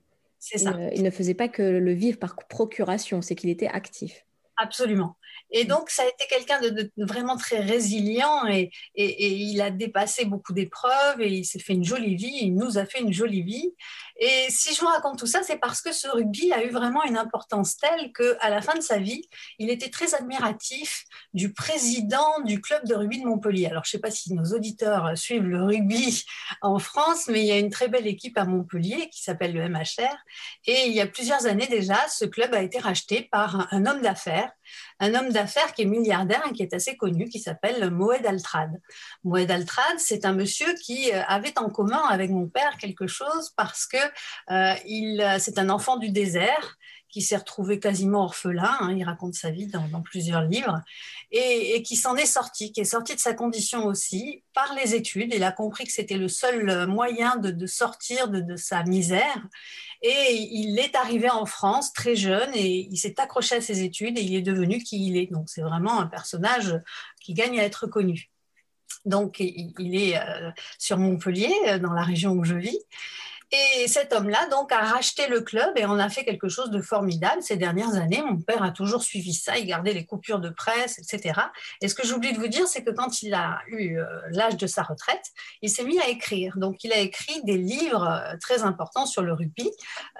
Il, 0.52 1.02
ne 1.02 1.10
faisait 1.10 1.34
pas 1.34 1.48
que 1.48 1.62
le 1.62 1.92
vivre 1.92 2.18
par 2.18 2.36
procuration, 2.48 3.22
c'est 3.22 3.34
qu'il 3.34 3.50
était 3.50 3.68
actif. 3.68 4.26
Absolument. 4.56 5.16
Et 5.50 5.64
mm. 5.64 5.68
donc, 5.68 5.90
ça 5.90 6.02
a 6.02 6.06
été 6.06 6.24
quelqu'un 6.28 6.60
de, 6.60 6.90
vraiment 6.96 7.36
très 7.36 7.60
résilient 7.60 8.46
et, 8.46 8.70
il 8.96 9.60
a 9.60 9.70
dépassé 9.70 10.24
beaucoup 10.24 10.52
d'épreuves 10.52 11.20
et 11.20 11.28
il 11.28 11.44
s'est 11.44 11.58
fait 11.58 11.74
une 11.74 11.84
jolie 11.84 12.16
vie, 12.16 12.38
il 12.42 12.54
nous 12.54 12.78
a 12.78 12.84
fait 12.86 13.00
une 13.00 13.12
jolie 13.12 13.42
vie. 13.42 13.72
Et 14.16 14.46
si 14.48 14.74
je 14.74 14.80
vous 14.80 14.86
raconte 14.86 15.18
tout 15.18 15.26
ça, 15.26 15.42
c'est 15.42 15.58
parce 15.58 15.80
que 15.80 15.92
ce 15.92 16.08
rugby 16.08 16.52
a 16.52 16.64
eu 16.64 16.70
vraiment 16.70 17.02
une 17.04 17.16
importance 17.16 17.76
telle 17.76 18.12
qu'à 18.12 18.48
la 18.48 18.62
fin 18.62 18.74
de 18.74 18.80
sa 18.80 18.98
vie, 18.98 19.28
il 19.58 19.70
était 19.70 19.90
très 19.90 20.14
admiratif 20.14 21.04
du 21.32 21.52
président 21.52 22.40
du 22.44 22.60
club 22.60 22.86
de 22.86 22.94
rugby 22.94 23.20
de 23.20 23.26
Montpellier. 23.26 23.66
Alors, 23.66 23.84
je 23.84 23.88
ne 23.88 23.92
sais 23.92 23.98
pas 23.98 24.10
si 24.10 24.32
nos 24.32 24.44
auditeurs 24.54 25.16
suivent 25.16 25.46
le 25.46 25.64
rugby 25.64 26.24
en 26.62 26.78
France, 26.78 27.26
mais 27.28 27.40
il 27.40 27.46
y 27.46 27.52
a 27.52 27.58
une 27.58 27.70
très 27.70 27.88
belle 27.88 28.06
équipe 28.06 28.38
à 28.38 28.44
Montpellier 28.44 29.08
qui 29.10 29.22
s'appelle 29.22 29.52
le 29.52 29.68
MHR. 29.68 30.16
Et 30.66 30.86
il 30.86 30.92
y 30.92 31.00
a 31.00 31.06
plusieurs 31.06 31.46
années 31.46 31.66
déjà, 31.66 31.98
ce 32.08 32.24
club 32.24 32.54
a 32.54 32.62
été 32.62 32.78
racheté 32.78 33.28
par 33.30 33.72
un 33.72 33.86
homme 33.86 34.00
d'affaires 34.00 34.52
un 35.00 35.14
homme 35.14 35.30
d'affaires 35.30 35.72
qui 35.74 35.82
est 35.82 35.86
milliardaire 35.86 36.42
et 36.48 36.52
qui 36.52 36.62
est 36.62 36.74
assez 36.74 36.96
connu, 36.96 37.28
qui 37.28 37.38
s'appelle 37.38 37.90
Moed 37.90 38.24
Altrad. 38.26 38.80
Moed 39.24 39.50
Altrad, 39.50 39.98
c'est 39.98 40.24
un 40.24 40.32
monsieur 40.32 40.72
qui 40.74 41.12
euh, 41.12 41.22
avait 41.26 41.58
en 41.58 41.70
commun 41.70 42.02
avec 42.08 42.30
mon 42.30 42.48
père 42.48 42.76
quelque 42.78 43.06
chose 43.06 43.50
parce 43.56 43.86
que 43.86 43.96
euh, 44.50 44.74
il, 44.86 45.36
c'est 45.38 45.58
un 45.58 45.70
enfant 45.70 45.96
du 45.96 46.10
désert 46.10 46.76
qui 47.14 47.22
s'est 47.22 47.36
retrouvé 47.36 47.78
quasiment 47.78 48.24
orphelin, 48.24 48.76
hein, 48.80 48.92
il 48.92 49.04
raconte 49.04 49.34
sa 49.34 49.50
vie 49.50 49.68
dans, 49.68 50.02
plusieurs 50.02 50.42
livres, 50.42 50.80
et, 51.30 51.80
qui 51.84 51.94
s'en 51.94 52.16
est 52.16 52.26
sorti, 52.26 52.72
qui 52.72 52.80
est 52.80 52.84
sorti 52.84 53.14
de 53.14 53.20
sa 53.20 53.34
condition 53.34 53.86
aussi 53.86 54.42
par 54.52 54.74
les 54.74 54.96
études. 54.96 55.32
Il 55.32 55.44
a 55.44 55.52
compris 55.52 55.84
que 55.84 55.92
c'était 55.92 56.16
le 56.16 56.26
seul 56.26 56.88
moyen 56.88 57.36
de, 57.36 57.66
sortir 57.66 58.26
de, 58.26 58.40
de, 58.40 58.56
sa 58.56 58.82
misère. 58.82 59.46
Et 60.02 60.32
il 60.32 60.76
est 60.80 60.96
arrivé 60.96 61.30
en 61.30 61.46
France 61.46 61.92
très 61.92 62.16
jeune 62.16 62.50
et 62.52 62.88
il 62.90 62.96
s'est 62.96 63.20
accroché 63.20 63.54
à 63.54 63.60
ses 63.60 63.82
études 63.82 64.18
et 64.18 64.22
il 64.22 64.34
est 64.34 64.42
devenu 64.42 64.78
qui 64.78 65.06
il 65.06 65.16
est. 65.16 65.30
Donc 65.30 65.48
c'est 65.48 65.62
vraiment 65.62 66.00
un 66.00 66.06
personnage 66.06 66.74
qui 67.20 67.32
gagne 67.32 67.60
à 67.60 67.62
être 67.62 67.86
connu. 67.86 68.32
Donc 69.04 69.38
il 69.38 69.94
est 69.94 70.18
euh, 70.18 70.50
sur 70.80 70.98
Montpellier, 70.98 71.54
euh, 71.68 71.78
dans 71.78 71.92
la 71.92 72.02
région 72.02 72.32
où 72.32 72.42
je 72.42 72.56
vis. 72.56 72.80
Et 73.52 73.86
cet 73.88 74.12
homme-là, 74.12 74.48
donc, 74.48 74.72
a 74.72 74.80
racheté 74.80 75.28
le 75.28 75.40
club 75.40 75.76
et 75.76 75.86
on 75.86 75.98
a 75.98 76.08
fait 76.08 76.24
quelque 76.24 76.48
chose 76.48 76.70
de 76.70 76.80
formidable 76.80 77.42
ces 77.42 77.56
dernières 77.56 77.94
années. 77.94 78.22
Mon 78.22 78.40
père 78.40 78.62
a 78.62 78.70
toujours 78.70 79.02
suivi 79.02 79.34
ça, 79.34 79.58
il 79.58 79.66
gardait 79.66 79.92
les 79.92 80.04
coupures 80.04 80.40
de 80.40 80.50
presse, 80.50 80.98
etc. 80.98 81.40
Et 81.80 81.88
ce 81.88 81.94
que 81.94 82.06
j'oublie 82.06 82.32
de 82.32 82.38
vous 82.38 82.48
dire, 82.48 82.66
c'est 82.66 82.82
que 82.82 82.90
quand 82.90 83.22
il 83.22 83.34
a 83.34 83.60
eu 83.68 83.98
euh, 83.98 84.04
l'âge 84.30 84.56
de 84.56 84.66
sa 84.66 84.82
retraite, 84.82 85.30
il 85.62 85.70
s'est 85.70 85.84
mis 85.84 86.00
à 86.00 86.08
écrire. 86.08 86.56
Donc, 86.56 86.82
il 86.84 86.92
a 86.92 86.98
écrit 86.98 87.42
des 87.44 87.58
livres 87.58 88.04
euh, 88.04 88.36
très 88.40 88.62
importants 88.62 89.06
sur 89.06 89.22
le 89.22 89.32
rugby 89.32 89.70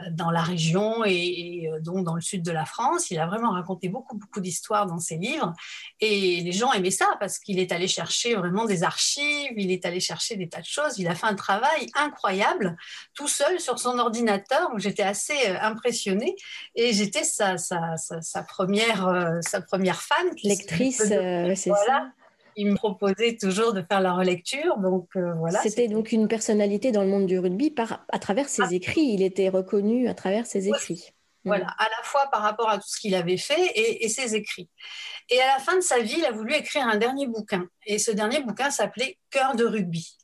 euh, 0.01 0.05
dans 0.13 0.31
la 0.31 0.43
région 0.43 1.05
et, 1.05 1.71
donc 1.81 2.05
dans 2.05 2.15
le 2.15 2.21
sud 2.21 2.43
de 2.43 2.53
la 2.53 2.67
France. 2.67 3.11
Il 3.11 3.19
a 3.19 3.27
vraiment 3.27 3.51
raconté 3.51 3.89
beaucoup, 3.89 4.17
beaucoup 4.17 4.41
d'histoires 4.41 4.87
dans 4.87 4.99
ses 4.99 5.17
livres. 5.17 5.53
Et 6.01 6.41
les 6.43 6.53
gens 6.53 6.73
aimaient 6.73 6.91
ça 6.91 7.17
parce 7.19 7.39
qu'il 7.39 7.59
est 7.59 7.73
allé 7.73 7.89
chercher 7.89 8.35
vraiment 8.35 8.65
des 8.65 8.85
archives, 8.85 9.53
il 9.57 9.71
est 9.71 9.85
allé 9.87 10.01
chercher 10.01 10.37
des 10.37 10.49
tas 10.49 10.61
de 10.61 10.67
choses. 10.67 10.99
Il 10.99 11.09
a 11.09 11.15
fait 11.15 11.27
un 11.27 11.35
travail 11.35 11.89
incroyable 11.95 12.77
seul 13.27 13.61
sur 13.61 13.79
son 13.79 13.99
ordinateur. 13.99 14.71
J'étais 14.77 15.03
assez 15.03 15.37
euh, 15.49 15.57
impressionnée 15.61 16.37
et 16.75 16.93
j'étais 16.93 17.25
sa, 17.25 17.59
sa, 17.59 17.97
sa, 17.97 18.43
première, 18.43 19.07
euh, 19.07 19.41
sa 19.41 19.61
première 19.61 20.03
fan. 20.03 20.27
Lectrice, 20.43 21.03
euh, 21.11 21.55
c'est 21.55 21.71
ça. 21.71 22.11
Il 22.57 22.71
me 22.71 22.77
proposait 22.77 23.37
toujours 23.37 23.73
de 23.73 23.83
faire 23.83 24.01
la 24.01 24.13
relecture, 24.13 24.79
donc 24.79 25.09
voilà. 25.17 25.61
C'était 25.61 25.89
donc 25.89 26.13
une 26.13 26.29
personnalité 26.29 26.93
dans 26.93 27.03
le 27.03 27.09
monde 27.09 27.27
du 27.27 27.37
rugby 27.41 27.73
par, 27.73 28.07
à 28.13 28.21
travers 28.21 28.49
ses 28.49 28.63
ah. 28.63 28.69
écrits. 28.71 29.07
Il 29.13 29.23
était 29.23 29.49
reconnu 29.49 30.07
à 30.07 30.15
travers 30.15 30.47
ses 30.47 30.69
écrits. 30.69 31.11
Voilà, 31.45 31.67
à 31.79 31.85
la 31.85 32.03
fois 32.05 32.29
par 32.31 32.43
rapport 32.43 32.71
à 32.71 32.79
tout 32.79 32.87
ce 32.87 32.99
qu'il 33.01 33.15
avait 33.15 33.37
fait 33.37 33.67
et, 33.75 34.05
et, 34.05 34.09
ses 34.09 34.35
écrits. 34.35 34.71
Et 35.29 35.41
à 35.41 35.47
la 35.47 35.59
fin 35.59 35.75
de 35.75 35.83
sa 35.83 35.99
vie, 35.99 36.15
il 36.17 36.25
a 36.25 36.31
voulu 36.31 36.55
écrire 36.55 36.87
un 36.87 36.97
dernier 36.97 37.27
bouquin. 37.27 37.67
Et 37.87 37.99
ce 37.99 38.13
dernier 38.13 38.41
bouquin 38.41 38.71
s'appelait 38.71 39.19
Cœur 39.31 39.55
de 39.55 39.65
rugby. 39.65 40.17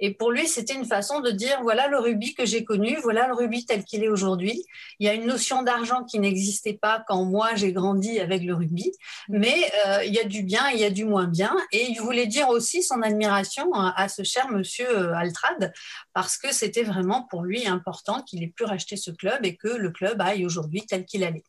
Et 0.00 0.14
pour 0.14 0.30
lui, 0.30 0.46
c'était 0.46 0.74
une 0.74 0.84
façon 0.84 1.20
de 1.20 1.30
dire 1.30 1.60
voilà 1.62 1.88
le 1.88 1.98
rugby 1.98 2.34
que 2.34 2.46
j'ai 2.46 2.64
connu, 2.64 2.96
voilà 3.02 3.26
le 3.26 3.34
rugby 3.34 3.64
tel 3.64 3.84
qu'il 3.84 4.04
est 4.04 4.08
aujourd'hui. 4.08 4.64
Il 4.98 5.06
y 5.06 5.10
a 5.10 5.14
une 5.14 5.26
notion 5.26 5.62
d'argent 5.62 6.04
qui 6.04 6.18
n'existait 6.18 6.74
pas 6.74 7.04
quand 7.06 7.24
moi 7.24 7.54
j'ai 7.54 7.72
grandi 7.72 8.20
avec 8.20 8.42
le 8.42 8.54
rugby, 8.54 8.92
mais 9.28 9.70
euh, 9.86 10.04
il 10.04 10.14
y 10.14 10.20
a 10.20 10.24
du 10.24 10.42
bien, 10.42 10.68
il 10.70 10.80
y 10.80 10.84
a 10.84 10.90
du 10.90 11.04
moins 11.04 11.26
bien. 11.26 11.56
Et 11.72 11.86
il 11.90 12.00
voulait 12.00 12.26
dire 12.26 12.48
aussi 12.48 12.82
son 12.82 13.02
admiration 13.02 13.72
à 13.74 14.08
ce 14.08 14.22
cher 14.22 14.48
monsieur 14.50 14.88
euh, 14.88 15.14
Altrad, 15.14 15.72
parce 16.12 16.38
que 16.38 16.52
c'était 16.52 16.84
vraiment 16.84 17.22
pour 17.22 17.42
lui 17.42 17.66
important 17.66 18.22
qu'il 18.22 18.42
ait 18.42 18.52
pu 18.54 18.64
racheter 18.64 18.96
ce 18.96 19.10
club 19.10 19.44
et 19.44 19.56
que 19.56 19.68
le 19.68 19.90
club 19.90 20.20
aille 20.20 20.44
aujourd'hui 20.46 20.84
tel 20.86 21.04
qu'il 21.04 21.24
allait. 21.24 21.44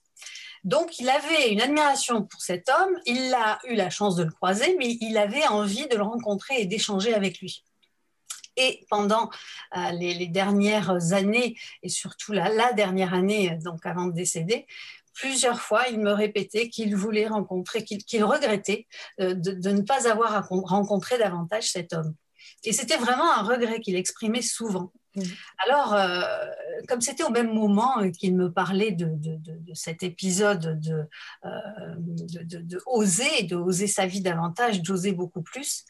Donc, 0.63 1.00
il 1.00 1.10
avait 1.10 1.51
une 1.51 1.62
admiration 1.62 2.24
pour 2.24 2.41
cet 2.41 2.70
homme, 2.70 2.94
il 3.06 3.34
a 3.34 3.60
eu 3.65 3.75
la 3.75 3.89
chance 3.89 4.15
de 4.15 4.24
le 4.24 4.32
croiser, 4.32 4.75
mais 4.77 4.98
il 5.00 5.18
avait 5.18 5.48
envie 5.48 5.88
de 5.88 5.96
le 5.96 6.03
rencontrer 6.03 6.60
et 6.60 6.65
d'échanger 6.65 7.13
avec 7.13 7.39
lui. 7.39 7.63
Et 8.60 8.86
pendant 8.89 9.30
euh, 9.78 9.92
les, 9.92 10.28
dernières 10.28 11.13
années, 11.13 11.56
et 11.82 11.88
surtout 11.88 12.34
la, 12.34 12.74
dernière 12.74 13.13
année, 13.13 13.58
donc 13.63 13.86
avant 13.86 14.08
de 14.08 14.12
décéder, 14.13 14.68
plusieurs 15.13 15.62
fois, 15.62 15.88
il 15.89 16.00
me 16.00 16.12
répétait 16.12 16.68
qu'il 16.68 16.94
voulait 16.94 17.28
rencontrer, 17.28 17.86
qu'il 17.86 18.24
regrettait 18.25 18.86
euh, 19.22 19.34
de, 19.34 19.70
ne 19.70 19.82
pas 19.82 20.10
avoir 20.10 20.46
rencontré 20.50 21.18
davantage 21.18 21.72
cet 21.72 21.94
homme. 21.94 22.13
Et 22.66 22.74
c'était 22.74 22.98
vraiment 22.98 23.32
un 23.32 23.44
regret 23.44 23.80
qu'il 23.80 23.96
exprimait 23.96 24.42
souvent. 24.42 24.92
Mmh. 25.16 25.22
Alors, 25.66 25.94
euh, 25.94 26.22
comme 26.89 27.00
c'était 27.00 27.24
au 27.24 27.30
même 27.30 27.54
moment 27.54 28.12
qu'il 28.12 28.36
me 28.36 28.51
parlait 28.51 28.92
de, 28.92 29.10
cet 29.74 30.04
épisode 30.04 30.82
de, 30.82 31.08
de, 31.44 32.82
oser, 32.88 33.44
de 33.44 33.56
oser 33.56 33.88
sa 33.88 34.06
vie 34.06 34.22
davantage, 34.22 34.82
d'oser 34.82 35.13
beaucoup 35.13 35.42
plus, 35.42 35.86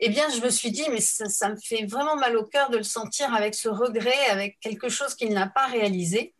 eh 0.00 0.08
bien, 0.10 0.28
je 0.28 0.40
me 0.40 0.50
suis 0.50 0.70
dit, 0.70 0.84
mais 0.90 1.00
ça, 1.00 1.48
me 1.48 1.56
fait 1.56 1.86
vraiment 1.86 2.16
mal 2.16 2.36
au 2.36 2.44
cœur 2.44 2.70
de 2.70 2.76
le 2.76 2.82
sentir 2.82 3.34
avec 3.34 3.54
ce 3.54 3.68
regret, 3.68 4.26
avec 4.30 4.58
quelque 4.60 4.88
chose 4.88 5.14
qu'il 5.14 5.32
n'a 5.32 5.46
pas 5.46 5.66
réalisé. 5.66 6.34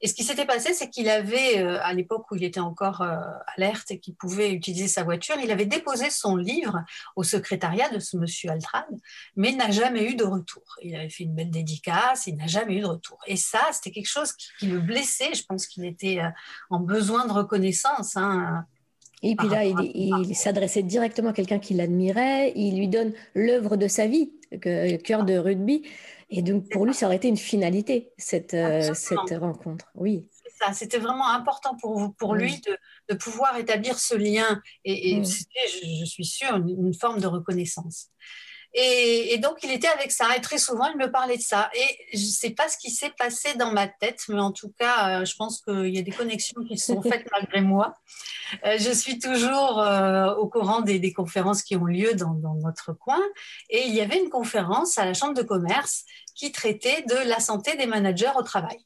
Et 0.00 0.08
ce 0.08 0.14
qui 0.14 0.24
s'était 0.24 0.46
passé, 0.46 0.72
c'est 0.72 0.88
qu'il 0.88 1.10
avait, 1.10 1.58
euh, 1.58 1.78
à 1.82 1.92
l'époque 1.92 2.30
où 2.30 2.36
il 2.36 2.44
était 2.44 2.60
encore 2.60 3.02
euh, 3.02 3.18
alerte 3.56 3.90
et 3.90 3.98
qu'il 3.98 4.14
pouvait 4.14 4.52
utiliser 4.52 4.88
sa 4.88 5.02
voiture, 5.02 5.36
il 5.42 5.50
avait 5.50 5.66
déposé 5.66 6.08
son 6.08 6.36
livre 6.36 6.82
au 7.16 7.22
secrétariat 7.22 7.90
de 7.90 7.98
ce 7.98 8.16
monsieur 8.16 8.50
Altrad, 8.50 8.86
mais 9.36 9.50
il 9.50 9.58
n'a 9.58 9.70
jamais 9.70 10.04
eu 10.04 10.14
de 10.14 10.24
retour. 10.24 10.62
Il 10.82 10.96
avait 10.96 11.10
fait 11.10 11.24
une 11.24 11.34
belle 11.34 11.50
dédicace, 11.50 12.26
il 12.26 12.36
n'a 12.36 12.46
jamais 12.46 12.76
eu 12.76 12.80
de 12.80 12.86
retour. 12.86 13.18
Et 13.26 13.36
ça, 13.36 13.60
c'était 13.72 13.90
quelque 13.90 14.08
chose 14.08 14.32
qui, 14.32 14.66
le 14.66 14.80
blessait. 14.80 15.34
Je 15.34 15.44
pense 15.44 15.66
qu'il 15.66 15.84
était 15.84 16.20
euh, 16.20 16.30
en 16.70 16.80
besoin 16.80 17.26
de 17.26 17.32
reconnaissance. 17.32 18.16
Hein. 18.16 18.64
Et 19.22 19.36
puis 19.36 19.48
là, 19.48 19.64
il, 19.94 20.34
s'adressait 20.34 20.82
directement 20.82 21.30
à 21.30 21.32
quelqu'un 21.32 21.58
qui 21.58 21.74
l'admirait, 21.74 22.52
il 22.56 22.78
lui 22.78 22.88
donne 22.88 23.12
l'œuvre 23.34 23.76
de 23.76 23.88
sa 23.88 24.06
vie, 24.06 24.32
cœur 24.60 25.24
de 25.24 25.36
rugby. 25.36 25.82
Et 26.30 26.42
donc, 26.42 26.68
pour 26.68 26.86
lui, 26.86 26.94
ça 26.94 27.06
aurait 27.06 27.16
été 27.16 27.28
une 27.28 27.36
finalité, 27.36 28.12
cette, 28.16 28.54
euh, 28.54 28.94
cette 28.94 29.38
rencontre. 29.38 29.86
Oui. 29.94 30.28
C'était 30.74 30.98
vraiment 30.98 31.28
important 31.28 31.74
pour, 31.76 32.14
pour 32.16 32.34
lui 32.34 32.60
de, 32.60 32.76
de, 33.08 33.14
pouvoir 33.14 33.56
établir 33.56 33.98
ce 33.98 34.14
lien. 34.14 34.60
Et, 34.84 35.12
et 35.12 35.24
c'était, 35.24 35.66
je, 35.82 36.04
suis 36.04 36.26
sûre, 36.26 36.56
une, 36.56 36.92
forme 36.94 37.18
de 37.18 37.26
reconnaissance. 37.26 38.08
Et, 38.72 39.38
donc, 39.38 39.58
il 39.62 39.70
était 39.70 39.88
avec 39.88 40.12
ça. 40.12 40.36
Et 40.36 40.40
très 40.40 40.58
souvent, 40.58 40.86
il 40.86 40.96
me 40.96 41.10
parlait 41.10 41.36
de 41.36 41.42
ça. 41.42 41.70
Et 41.74 42.16
je 42.16 42.24
ne 42.24 42.30
sais 42.30 42.50
pas 42.50 42.68
ce 42.68 42.76
qui 42.76 42.90
s'est 42.90 43.12
passé 43.18 43.54
dans 43.54 43.72
ma 43.72 43.88
tête, 43.88 44.22
mais 44.28 44.40
en 44.40 44.52
tout 44.52 44.72
cas, 44.78 45.20
euh, 45.20 45.24
je 45.24 45.34
pense 45.36 45.60
qu'il 45.62 45.94
y 45.94 45.98
a 45.98 46.02
des 46.02 46.12
connexions 46.12 46.62
qui 46.64 46.78
sont 46.78 47.02
faites 47.02 47.26
malgré 47.32 47.60
moi. 47.60 47.94
Euh, 48.64 48.76
je 48.78 48.90
suis 48.92 49.18
toujours 49.18 49.80
euh, 49.80 50.34
au 50.34 50.48
courant 50.48 50.80
des, 50.80 51.12
conférences 51.12 51.62
qui 51.62 51.76
ont 51.76 51.84
lieu 51.84 52.14
dans, 52.14 52.34
dans, 52.34 52.54
notre 52.54 52.92
coin. 52.92 53.20
Et 53.70 53.86
il 53.86 53.94
y 53.94 54.00
avait 54.00 54.18
une 54.18 54.30
conférence 54.30 54.98
à 54.98 55.04
la 55.04 55.14
Chambre 55.14 55.34
de 55.34 55.42
commerce 55.42 56.04
qui 56.34 56.52
traitait 56.52 57.02
de 57.02 57.28
la 57.28 57.40
santé 57.40 57.76
des 57.76 57.86
managers 57.86 58.32
au 58.36 58.42
travail. 58.42 58.78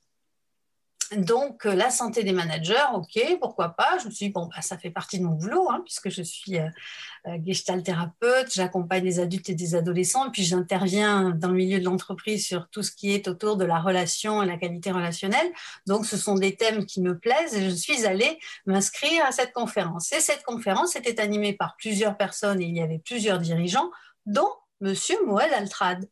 Donc, 1.16 1.66
euh, 1.66 1.74
la 1.74 1.90
santé 1.90 2.24
des 2.24 2.32
managers, 2.32 2.86
ok, 2.94 3.38
pourquoi 3.40 3.70
pas. 3.70 3.98
Je 3.98 4.06
me 4.06 4.10
suis 4.10 4.26
dit, 4.26 4.32
bon, 4.32 4.46
bah, 4.46 4.62
ça 4.62 4.78
fait 4.78 4.90
partie 4.90 5.18
de 5.18 5.24
mon 5.24 5.32
boulot, 5.32 5.70
hein, 5.70 5.80
puisque 5.84 6.10
je 6.10 6.22
suis 6.22 6.58
euh, 6.58 6.68
euh, 7.26 7.38
gestalt 7.44 7.84
thérapeute, 7.84 8.52
j'accompagne 8.52 9.02
des 9.02 9.20
adultes 9.20 9.48
et 9.50 9.54
des 9.54 9.74
adolescents, 9.74 10.30
puis 10.30 10.44
j'interviens 10.44 11.30
dans 11.30 11.48
le 11.48 11.54
milieu 11.54 11.78
de 11.78 11.84
l'entreprise 11.84 12.46
sur 12.46 12.68
tout 12.70 12.82
ce 12.82 12.92
qui 12.92 13.12
est 13.12 13.28
autour 13.28 13.56
de 13.56 13.64
la 13.64 13.80
relation 13.80 14.42
et 14.42 14.46
la 14.46 14.56
qualité 14.56 14.90
relationnelle. 14.90 15.52
Donc, 15.86 16.06
ce 16.06 16.16
sont 16.16 16.34
des 16.34 16.56
thèmes 16.56 16.86
qui 16.86 17.00
me 17.00 17.18
plaisent 17.18 17.54
et 17.54 17.68
je 17.68 17.74
suis 17.74 18.06
allée 18.06 18.38
m'inscrire 18.66 19.24
à 19.24 19.32
cette 19.32 19.52
conférence. 19.52 20.12
Et 20.12 20.20
cette 20.20 20.42
conférence 20.42 20.96
était 20.96 21.20
animée 21.20 21.52
par 21.52 21.76
plusieurs 21.76 22.16
personnes 22.16 22.60
et 22.60 22.66
il 22.66 22.76
y 22.76 22.82
avait 22.82 22.98
plusieurs 22.98 23.38
dirigeants, 23.38 23.90
dont 24.26 24.50
Monsieur 24.80 25.16
Moël 25.24 25.54
Altrad 25.54 26.06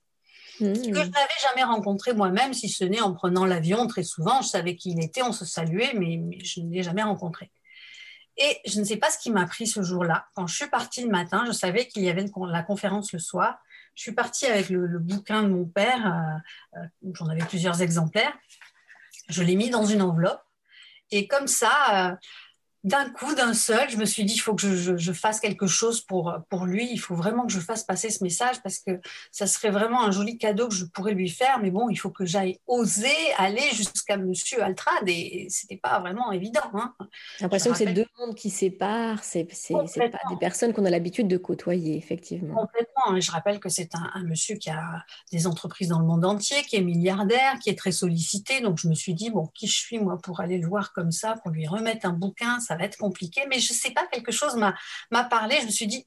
que 0.63 0.75
je 0.75 0.91
mmh. 0.91 1.11
n'avais 1.11 1.41
jamais 1.43 1.65
rencontré 1.65 2.15
moi-même, 2.15 2.55
si 2.55 2.69
ce 2.69 2.85
n'est 2.85 3.01
en 3.01 3.13
prenant 3.13 3.45
l'avion 3.45 3.87
très 3.87 4.03
souvent. 4.03 4.43
Je 4.43 4.49
savais 4.49 4.77
qui 4.77 4.93
il 4.93 5.03
était, 5.03 5.23
on 5.23 5.33
se 5.33 5.45
saluait, 5.45 5.93
mais, 5.95 6.21
je 6.45 6.61
ne 6.61 6.73
l'ai 6.73 6.83
jamais 6.83 7.03
rencontré. 7.03 7.51
Et 8.37 8.59
je 8.67 8.81
ne 8.81 8.85
sais 8.85 8.97
pas 8.97 9.11
ce 9.11 9.19
qui 9.19 9.31
m'a 9.31 9.47
pris 9.47 9.67
ce 9.67 9.83
jour-là. 9.83 10.27
Quand 10.35 10.47
je 10.47 10.55
suis 10.55 10.69
partie 10.69 11.03
le 11.03 11.11
matin, 11.11 11.45
je 11.47 11.53
savais 11.53 11.87
qu'il 11.87 12.03
y 12.03 12.09
avait 12.09 12.25
la 12.49 12.63
conférence 12.63 13.13
le 13.13 13.19
soir. 13.19 13.59
Je 13.95 14.03
suis 14.03 14.13
partie 14.13 14.47
avec 14.47 14.71
le, 14.71 14.99
bouquin 14.99 15.43
de 15.43 15.49
mon 15.49 15.67
père, 15.67 16.07
euh, 16.75 16.79
euh, 16.79 17.11
j'en 17.15 17.29
avais 17.29 17.45
plusieurs 17.45 17.83
exemplaires. 17.83 18.33
Je 19.29 19.43
l'ai 19.43 19.55
mis 19.55 19.69
dans 19.69 19.85
une 19.85 20.01
enveloppe. 20.01 20.43
Et 21.11 21.27
comme 21.27 21.47
ça, 21.47 22.13
euh, 22.13 22.17
d'un 22.85 23.09
coup, 23.11 23.35
d'un 23.35 23.55
seul, 23.55 23.91
je 23.91 23.97
me 23.97 24.05
suis 24.05 24.25
dit, 24.25 24.35
il 24.35 24.39
faut 24.39 24.55
que 24.55 24.67
je, 24.97 25.13
fasse 25.13 25.41
quelque 25.41 25.67
chose 25.67 26.01
pour, 26.01 26.35
pour 26.49 26.67
lui. 26.67 26.89
Il 26.91 26.99
faut 26.99 27.15
vraiment 27.15 27.47
que 27.47 27.53
je 27.53 27.61
fasse 27.61 27.85
passer 27.85 28.11
ce 28.11 28.25
message 28.25 28.61
parce 28.63 28.79
que 28.79 29.01
ça 29.31 29.47
serait 29.47 29.71
vraiment 29.71 30.03
un 30.03 30.11
joli 30.11 30.39
cadeau 30.39 30.69
que 30.69 30.75
je 30.75 30.85
pourrais 30.87 31.13
lui 31.13 31.29
faire. 31.29 31.61
Mais 31.61 31.71
bon, 31.71 31.89
il 31.91 31.97
faut 31.97 32.11
que 32.11 32.25
j'aille 32.25 32.59
oser 32.67 33.09
aller 33.39 33.63
jusqu'à 33.73 34.17
Monsieur 34.17 34.63
Altrad 34.63 35.05
et 35.07 35.47
c'était 35.49 35.77
pas 35.77 36.01
vraiment 36.01 36.33
évident. 36.33 36.61
Hein. 36.75 36.95
J'ai 37.39 37.45
l'impression 37.45 37.73
que 37.73 37.79
c'est 37.79 37.93
deux 37.93 38.07
mondes 38.19 38.35
qui 38.35 38.51
séparent. 38.51 39.23
C'est 39.23 39.45
pas 39.45 40.19
des 40.31 40.37
personnes 40.41 40.73
qu'on 40.73 40.85
a 40.85 40.91
l'habitude 40.91 41.29
de 41.29 41.37
côtoyer, 41.37 41.97
effectivement. 41.97 42.55
Complètement. 42.55 43.21
je 43.21 43.31
rappelle 43.31 43.61
que 43.61 43.69
c'est 43.69 43.95
un, 43.95 44.11
un, 44.15 44.25
monsieur 44.25 44.57
qui 44.57 44.71
a 44.71 45.05
des 45.31 45.47
entreprises 45.47 45.89
dans 45.89 46.01
le 46.01 46.07
monde 46.07 46.25
entier, 46.25 46.63
qui 46.63 46.77
est 46.77 46.81
milliardaire, 46.81 47.59
qui 47.61 47.71
est 47.71 47.79
très 47.79 47.93
sollicité. 47.93 48.61
Donc 48.61 48.79
je 48.79 48.89
me 48.89 48.95
suis 48.95 49.15
dit, 49.15 49.31
bon, 49.31 49.47
qui 49.55 49.67
je 49.67 49.77
suis 49.77 49.99
moi 49.99 50.19
pour 50.21 50.41
aller 50.41 50.59
le 50.59 50.67
voir 50.67 50.93
comme 50.93 51.13
ça, 51.13 51.37
pour 51.43 51.53
lui 51.53 51.67
remettre 51.67 52.07
un 52.07 52.13
bouquin 52.13 52.59
ça 52.61 52.72
va 52.77 52.85
être 52.85 52.99
compliqué. 52.99 53.43
Mais 53.49 53.59
je 53.59 53.73
sais 53.73 53.91
pas, 53.91 54.07
quelque 54.07 54.33
chose 54.33 54.57
m'a 54.57 55.25
parlé. 55.25 55.57
Je 55.61 55.67
me 55.67 55.71
suis 55.71 55.87
dit, 55.87 56.07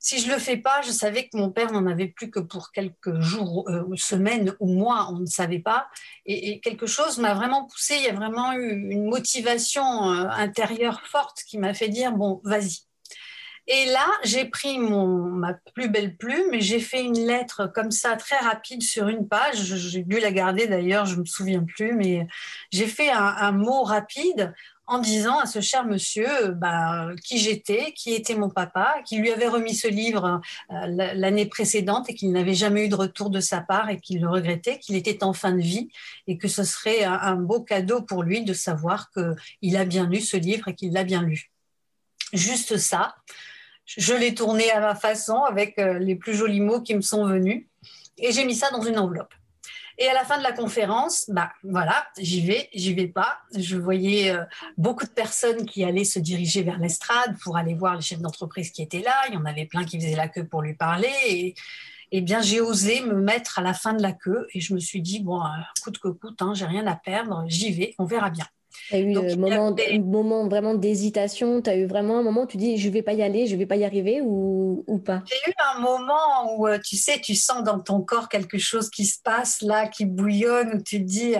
si 0.00 0.20
je 0.20 0.30
le 0.30 0.38
fais 0.38 0.56
pas, 0.56 0.80
je 0.82 0.90
savais 0.90 1.28
que 1.28 1.36
mon 1.36 1.50
père 1.50 1.72
n'en 1.72 1.86
avait 1.86 2.06
plus 2.06 2.30
que 2.30 2.38
pour 2.38 2.70
quelques 2.70 3.20
jours, 3.20 3.68
euh, 3.68 3.84
semaines 3.96 4.54
ou 4.60 4.72
mois, 4.72 5.08
on 5.10 5.18
ne 5.18 5.26
savait 5.26 5.58
pas. 5.58 5.88
Et, 6.24 6.60
quelque 6.60 6.86
chose 6.86 7.18
m'a 7.18 7.34
vraiment 7.34 7.64
poussé. 7.66 7.96
Il 7.96 8.04
y 8.04 8.08
a 8.08 8.12
vraiment 8.12 8.52
eu 8.52 8.90
une 8.90 9.08
motivation 9.08 9.82
euh, 9.82 10.28
intérieure 10.28 11.02
forte 11.06 11.42
qui 11.48 11.58
m'a 11.58 11.74
fait 11.74 11.88
dire, 11.88 12.12
bon, 12.12 12.40
vas-y. 12.44 12.78
Et 13.70 13.84
là, 13.86 14.06
j'ai 14.24 14.46
pris 14.46 14.78
mon, 14.78 15.06
ma 15.06 15.52
plus 15.74 15.90
belle 15.90 16.16
plume 16.16 16.54
et 16.54 16.60
j'ai 16.60 16.80
fait 16.80 17.02
une 17.02 17.26
lettre 17.26 17.70
comme 17.74 17.90
ça, 17.90 18.16
très 18.16 18.38
rapide, 18.38 18.82
sur 18.82 19.08
une 19.08 19.28
page. 19.28 19.56
J'ai 19.56 20.04
dû 20.04 20.20
la 20.20 20.30
garder 20.32 20.66
d'ailleurs, 20.68 21.04
je 21.04 21.16
ne 21.16 21.20
me 21.20 21.26
souviens 21.26 21.64
plus, 21.64 21.92
mais 21.92 22.26
j'ai 22.70 22.86
fait 22.86 23.10
un 23.10 23.52
mot 23.52 23.82
rapide 23.82 24.54
en 24.88 24.98
disant 24.98 25.38
à 25.38 25.44
ce 25.44 25.60
cher 25.60 25.84
monsieur 25.84 26.48
bah, 26.48 27.08
qui 27.22 27.38
j'étais, 27.38 27.92
qui 27.92 28.14
était 28.14 28.34
mon 28.34 28.48
papa, 28.48 28.96
qui 29.04 29.18
lui 29.18 29.30
avait 29.30 29.46
remis 29.46 29.74
ce 29.74 29.86
livre 29.86 30.40
euh, 30.72 30.86
l'année 31.14 31.44
précédente 31.44 32.08
et 32.08 32.14
qu'il 32.14 32.32
n'avait 32.32 32.54
jamais 32.54 32.86
eu 32.86 32.88
de 32.88 32.94
retour 32.94 33.28
de 33.28 33.38
sa 33.38 33.60
part 33.60 33.90
et 33.90 34.00
qu'il 34.00 34.22
le 34.22 34.28
regrettait, 34.28 34.78
qu'il 34.78 34.96
était 34.96 35.22
en 35.22 35.34
fin 35.34 35.52
de 35.52 35.60
vie 35.60 35.90
et 36.26 36.38
que 36.38 36.48
ce 36.48 36.64
serait 36.64 37.04
un, 37.04 37.36
beau 37.36 37.60
cadeau 37.60 38.00
pour 38.00 38.22
lui 38.22 38.44
de 38.44 38.54
savoir 38.54 39.10
qu'il 39.10 39.76
a 39.76 39.84
bien 39.84 40.08
lu 40.08 40.22
ce 40.22 40.38
livre 40.38 40.68
et 40.68 40.74
qu'il 40.74 40.94
l'a 40.94 41.04
bien 41.04 41.22
lu. 41.22 41.52
Juste 42.32 42.78
ça. 42.78 43.14
Je 43.84 44.14
l'ai 44.14 44.34
tourné 44.34 44.70
à 44.70 44.80
ma 44.80 44.94
façon 44.94 45.44
avec 45.44 45.78
euh, 45.78 45.98
les 45.98 46.16
plus 46.16 46.34
jolis 46.34 46.60
mots 46.60 46.80
qui 46.80 46.94
me 46.94 47.02
sont 47.02 47.26
venus 47.26 47.66
et 48.16 48.32
j'ai 48.32 48.46
mis 48.46 48.54
ça 48.54 48.70
dans 48.70 48.82
une 48.82 48.98
enveloppe. 48.98 49.34
Et 50.00 50.08
à 50.08 50.14
la 50.14 50.24
fin 50.24 50.38
de 50.38 50.44
la 50.44 50.52
conférence, 50.52 51.28
bah 51.28 51.50
voilà, 51.64 52.06
j'y 52.16 52.40
vais, 52.40 52.68
j'y 52.72 52.94
vais 52.94 53.08
pas. 53.08 53.40
Je 53.56 53.76
voyais 53.76 54.30
euh, 54.30 54.44
beaucoup 54.76 55.04
de 55.04 55.10
personnes 55.10 55.66
qui 55.66 55.82
allaient 55.82 56.04
se 56.04 56.20
diriger 56.20 56.62
vers 56.62 56.78
l'estrade 56.78 57.36
pour 57.42 57.56
aller 57.56 57.74
voir 57.74 57.96
les 57.96 58.00
chefs 58.00 58.20
d'entreprise 58.20 58.70
qui 58.70 58.80
étaient 58.80 59.00
là. 59.00 59.14
Il 59.28 59.34
y 59.34 59.36
en 59.36 59.44
avait 59.44 59.66
plein 59.66 59.84
qui 59.84 60.00
faisaient 60.00 60.14
la 60.14 60.28
queue 60.28 60.46
pour 60.46 60.62
lui 60.62 60.74
parler. 60.74 61.12
Et, 61.26 61.54
eh 62.12 62.20
bien, 62.20 62.40
j'ai 62.40 62.60
osé 62.60 63.00
me 63.02 63.20
mettre 63.20 63.58
à 63.58 63.62
la 63.62 63.74
fin 63.74 63.92
de 63.92 64.00
la 64.00 64.12
queue 64.12 64.46
et 64.54 64.60
je 64.60 64.72
me 64.72 64.78
suis 64.78 65.02
dit 65.02 65.20
bon, 65.20 65.42
euh, 65.42 65.48
coûte 65.82 65.98
que 65.98 66.08
coûte, 66.08 66.40
hein, 66.42 66.54
j'ai 66.54 66.64
rien 66.64 66.86
à 66.86 66.94
perdre, 66.94 67.44
j'y 67.48 67.72
vais, 67.72 67.94
on 67.98 68.04
verra 68.04 68.30
bien. 68.30 68.46
Tu 68.88 68.94
as 68.94 68.98
eu 69.00 69.16
un 69.16 69.36
moment, 69.36 69.74
moment 70.04 70.48
vraiment 70.48 70.74
d'hésitation 70.74 71.60
Tu 71.62 71.70
as 71.70 71.76
eu 71.76 71.86
vraiment 71.86 72.18
un 72.18 72.22
moment 72.22 72.42
où 72.42 72.46
tu 72.46 72.56
dis 72.56 72.78
je 72.78 72.88
vais 72.88 73.02
pas 73.02 73.12
y 73.12 73.22
aller, 73.22 73.46
je 73.46 73.56
vais 73.56 73.66
pas 73.66 73.76
y 73.76 73.84
arriver 73.84 74.20
ou, 74.22 74.84
ou 74.86 74.98
pas? 74.98 75.22
J'ai 75.26 75.50
eu 75.50 75.54
un 75.74 75.80
moment 75.80 76.56
où 76.56 76.66
euh, 76.66 76.78
tu 76.84 76.96
sais, 76.96 77.20
tu 77.20 77.34
sens 77.34 77.64
dans 77.64 77.80
ton 77.80 78.00
corps 78.00 78.28
quelque 78.28 78.58
chose 78.58 78.90
qui 78.90 79.04
se 79.04 79.20
passe 79.22 79.62
là, 79.62 79.88
qui 79.88 80.04
bouillonne, 80.04 80.74
où 80.74 80.82
tu 80.82 80.98
te 80.98 81.04
dis 81.04 81.34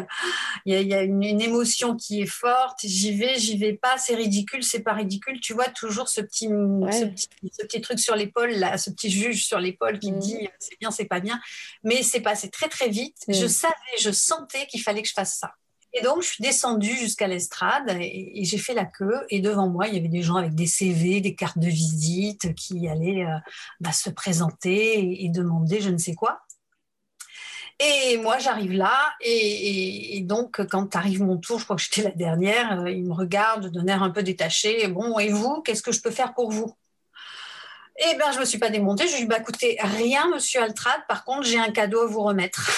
il 0.64 0.75
y 0.75 0.95
a, 0.95 1.02
une, 1.02 1.23
émotion 1.40 1.97
qui 1.97 2.23
est 2.23 2.26
forte, 2.26 2.80
j'y 2.83 3.14
vais, 3.14 3.38
j'y 3.38 3.57
vais 3.57 3.75
pas, 3.75 3.97
c'est 3.99 4.14
ridicule, 4.14 4.62
c'est 4.62 4.83
pas 4.83 4.92
ridicule. 4.92 5.40
Tu 5.40 5.54
vois 5.54 5.68
toujours 5.68 6.09
ce 6.09 6.21
petit, 6.21 6.49
ce 6.49 7.62
petit, 7.62 7.80
truc 7.80 7.99
sur 7.99 8.16
l'épaule, 8.16 8.50
là, 8.50 8.76
ce 8.76 8.90
petit 8.90 9.11
juge 9.11 9.45
sur 9.45 9.59
l'épaule 9.59 9.99
qui 9.99 10.11
te 10.11 10.16
mmh. 10.16 10.21
dit 10.21 10.49
c'est 10.59 10.78
bien, 10.80 10.90
c'est 10.90 11.04
pas 11.04 11.21
bien. 11.21 11.40
Mais 11.83 12.02
c'est 12.02 12.21
passé 12.21 12.50
très 12.50 12.68
très 12.68 12.88
vite. 12.88 13.16
Mmh. 13.28 13.35
Je 13.35 13.47
savais, 13.47 13.75
je 14.00 14.11
sentais 14.11 14.66
qu'il 14.66 14.83
fallait 14.83 15.02
que 15.02 15.09
je 15.09 15.14
fasse 15.14 15.38
ça. 15.38 15.52
Et 15.95 16.02
donc, 16.02 16.23
je 16.23 16.28
suis 16.28 16.42
descendue 16.42 16.95
jusqu'à 16.95 17.26
l'estrade 17.26 17.97
et, 18.00 18.45
j'ai 18.45 18.59
fait 18.59 18.75
la 18.75 18.85
queue. 18.85 19.25
Et 19.30 19.40
devant 19.40 19.68
moi, 19.68 19.88
il 19.88 19.95
y 19.95 19.99
avait 19.99 20.09
des 20.09 20.23
gens 20.23 20.37
avec 20.37 20.54
des 20.54 20.66
CV, 20.66 21.21
des 21.21 21.35
cartes 21.35 21.59
de 21.59 21.68
visite 21.68 22.54
qui 22.54 22.88
allaient 22.88 23.25
euh, 23.25 23.38
bah, 23.80 23.92
se 23.92 24.11
présenter 24.11 25.25
et, 25.25 25.28
demander 25.30 25.80
je 25.80 25.90
ne 25.90 25.99
sais 25.99 26.14
quoi. 26.14 26.40
Et 27.80 28.16
moi, 28.18 28.38
j'arrive 28.38 28.73
là, 28.73 29.14
et, 29.21 30.21
donc, 30.25 30.66
quand 30.66 30.97
arrive 30.97 31.23
mon 31.23 31.37
tour, 31.37 31.61
je 31.61 31.64
crois 31.64 31.76
que 31.76 31.83
j'étais 31.83 32.02
la 32.02 32.11
dernière, 32.11 32.80
euh, 32.80 32.90
il 32.90 33.04
me 33.04 33.12
regarde 33.12 33.68
d'un 33.68 33.87
air 33.87 34.02
un 34.02 34.11
peu 34.11 34.25
détaché. 34.25 34.88
Bon, 34.88 35.18
et 35.18 35.28
vous, 35.28 35.62
qu'est-ce 35.62 35.83
que 35.83 35.92
je 35.92 36.00
peux 36.02 36.11
faire 36.11 36.35
pour 36.35 36.50
vous? 36.50 36.75
Eh 38.00 38.16
bien, 38.16 38.30
je 38.30 38.37
ne 38.37 38.40
me 38.40 38.45
suis 38.47 38.59
pas 38.59 38.71
démontée. 38.71 39.07
Je 39.07 39.12
lui 39.12 39.18
ai 39.18 39.23
dit, 39.23 39.26
bah, 39.26 39.38
écoutez, 39.38 39.76
rien, 39.80 40.28
monsieur 40.28 40.62
Altrad. 40.62 41.00
Par 41.09 41.25
contre, 41.25 41.45
j'ai 41.45 41.59
un 41.59 41.71
cadeau 41.71 42.02
à 42.02 42.07
vous 42.07 42.23
remettre. 42.23 42.68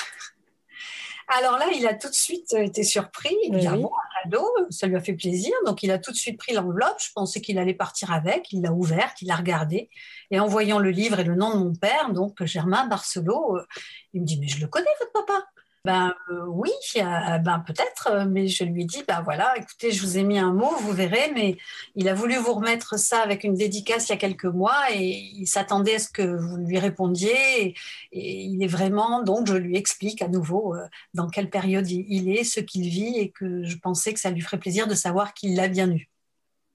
Alors 1.37 1.59
là, 1.59 1.67
il 1.73 1.87
a 1.87 1.95
tout 1.95 2.09
de 2.09 2.15
suite 2.15 2.55
euh, 2.55 2.65
été 2.65 2.83
surpris. 2.83 3.35
Il 3.45 3.59
dit, 3.59 3.67
ah 3.67 3.77
bon, 3.77 3.89
un 3.89 4.23
cadeau, 4.23 4.49
ça 4.71 4.87
lui 4.87 4.97
a 4.97 5.01
fait 5.01 5.13
plaisir. 5.13 5.53
Donc, 5.65 5.83
il 5.83 5.91
a 5.91 5.99
tout 5.99 6.11
de 6.11 6.17
suite 6.17 6.39
pris 6.39 6.53
l'enveloppe. 6.53 6.99
Je 6.99 7.13
pensais 7.15 7.41
qu'il 7.41 7.59
allait 7.59 7.75
partir 7.75 8.13
avec. 8.13 8.53
Il 8.53 8.63
l'a 8.63 8.73
ouverte, 8.73 9.23
il 9.23 9.29
l'a 9.29 9.37
regardée. 9.37 9.91
Et 10.31 10.41
en 10.41 10.47
voyant 10.47 10.79
le 10.79 10.91
livre 10.91 11.21
et 11.21 11.25
le 11.25 11.37
nom 11.37 11.55
de 11.55 11.65
mon 11.65 11.75
père, 11.75 12.13
donc 12.13 12.45
Germain 12.45 12.87
Barcelot, 12.87 13.57
euh, 13.57 13.67
il 14.13 14.23
me 14.23 14.27
dit, 14.27 14.39
mais 14.41 14.49
je 14.49 14.61
le 14.61 14.67
connais, 14.67 14.91
votre 14.99 15.13
papa. 15.13 15.47
Ben 15.87 16.15
euh, 16.31 16.45
oui, 16.47 16.71
ben 16.95 17.65
peut-être, 17.67 18.27
mais 18.29 18.49
je 18.49 18.65
lui 18.65 18.83
ai 18.83 18.85
dit, 18.85 19.03
ben 19.09 19.23
voilà, 19.23 19.55
écoutez, 19.57 19.93
je 19.93 20.03
vous 20.03 20.19
ai 20.19 20.23
mis 20.25 20.39
un 20.39 20.53
mot, 20.53 20.71
vous 20.81 20.93
verrez, 20.93 21.33
mais 21.35 21.57
il 21.95 22.07
a 22.11 22.13
voulu 22.13 22.37
vous 22.37 22.53
remettre 22.53 22.99
ça 22.99 23.21
avec 23.23 23.45
une 23.45 23.55
dédicace 23.55 24.09
il 24.09 24.13
y 24.13 24.15
a 24.15 24.19
quelques 24.19 24.45
mois 24.45 24.79
et 24.93 25.01
il 25.01 25.47
s'attendait 25.47 25.95
à 25.95 25.99
ce 25.99 26.11
que 26.11 26.37
vous 26.37 26.59
lui 26.59 26.79
répondiez. 26.79 27.75
Et, 28.13 28.43
il 28.43 28.63
est 28.63 28.67
vraiment, 28.67 29.23
donc 29.23 29.47
je 29.47 29.55
lui 29.55 29.79
explique 29.79 30.21
à 30.21 30.29
nouveau 30.29 30.75
euh, 30.75 30.87
dans 31.15 31.29
quelle 31.29 31.49
période 31.49 31.89
il 31.91 32.29
est, 32.29 32.45
ce 32.45 32.61
qu'il 32.61 32.87
vit 32.87 33.19
et 33.19 33.31
que 33.31 33.65
je 33.65 33.79
pensais 33.79 34.13
que 34.13 34.21
ça 34.21 34.31
lui 34.31 34.43
ferait 34.43 34.59
plaisir 34.59 34.87
de 34.87 34.95
savoir 34.95 35.33
qu'il 35.33 35.57
l'a 35.57 35.69
bien 35.69 35.91
eu. 35.91 36.11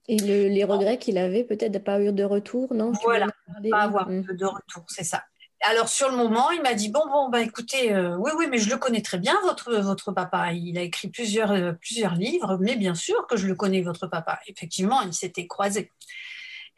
Et 0.08 0.18
les 0.18 0.64
regrets 0.64 0.98
qu'il 0.98 1.20
avait 1.20 1.44
peut-être 1.44 1.72
de 1.72 1.80
pas 1.80 2.02
eu 2.02 2.12
de 2.12 2.24
retour, 2.24 2.74
non? 2.74 2.92
Voilà, 3.04 3.28
pas 3.70 3.82
avoir 3.82 4.10
mmh. 4.10 4.36
de 4.36 4.46
retour, 4.46 4.84
c'est 4.88 5.04
ça 5.04 5.24
alors 5.62 5.88
sur 5.90 6.10
le 6.10 6.18
moment, 6.18 6.52
il 6.52 6.62
m'a 6.62 6.74
dit 6.74 6.90
bon 6.90 7.06
bon 7.08 7.30
bah 7.30 7.42
écoutez 7.42 7.94
euh, 7.94 8.16
oui 8.18 8.32
oui 8.38 8.48
mais 8.50 8.58
je 8.58 8.70
le 8.70 8.78
connais 8.78 9.02
très 9.02 9.18
bien 9.18 9.40
votre 9.42 9.76
votre 9.78 10.12
papa. 10.12 10.54
Il 10.54 10.78
a 10.78 10.82
écrit 10.82 11.08
plusieurs 11.10 11.52
euh, 11.52 11.74
plusieurs 11.74 12.16
livres, 12.16 12.58
mais 12.60 12.76
bien 12.76 12.96
sûr 12.96 13.26
que 13.28 13.38
je 13.38 13.48
le 13.48 13.56
connais 13.56 13.82
votre 13.82 14.08
papa. 14.08 14.40
Effectivement, 14.48 15.02
il 15.02 15.14
s'était 15.14 15.48
croisé. 15.48 15.92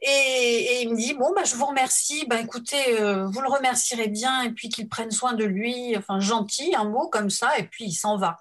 Et, 0.02 0.82
il 0.84 0.92
me 0.92 0.96
dit 0.96 1.16
bon 1.16 1.34
bah 1.36 1.44
je 1.44 1.56
vous 1.56 1.66
remercie. 1.66 2.26
Bah 2.28 2.40
écoutez, 2.40 3.02
euh, 3.02 3.28
vous 3.28 3.42
le 3.42 3.50
remercierez 3.50 4.08
bien 4.10 4.44
et 4.44 4.52
puis 4.52 4.70
qu'il 4.70 4.88
prenne 4.88 5.12
soin 5.12 5.34
de 5.34 5.44
lui. 5.44 5.98
Enfin 5.98 6.20
gentil, 6.20 6.76
un 6.76 6.86
mot 6.86 7.10
comme 7.10 7.30
ça 7.30 7.58
et 7.58 7.64
puis 7.64 7.86
il 7.86 7.94
s'en 7.94 8.18
va. 8.18 8.38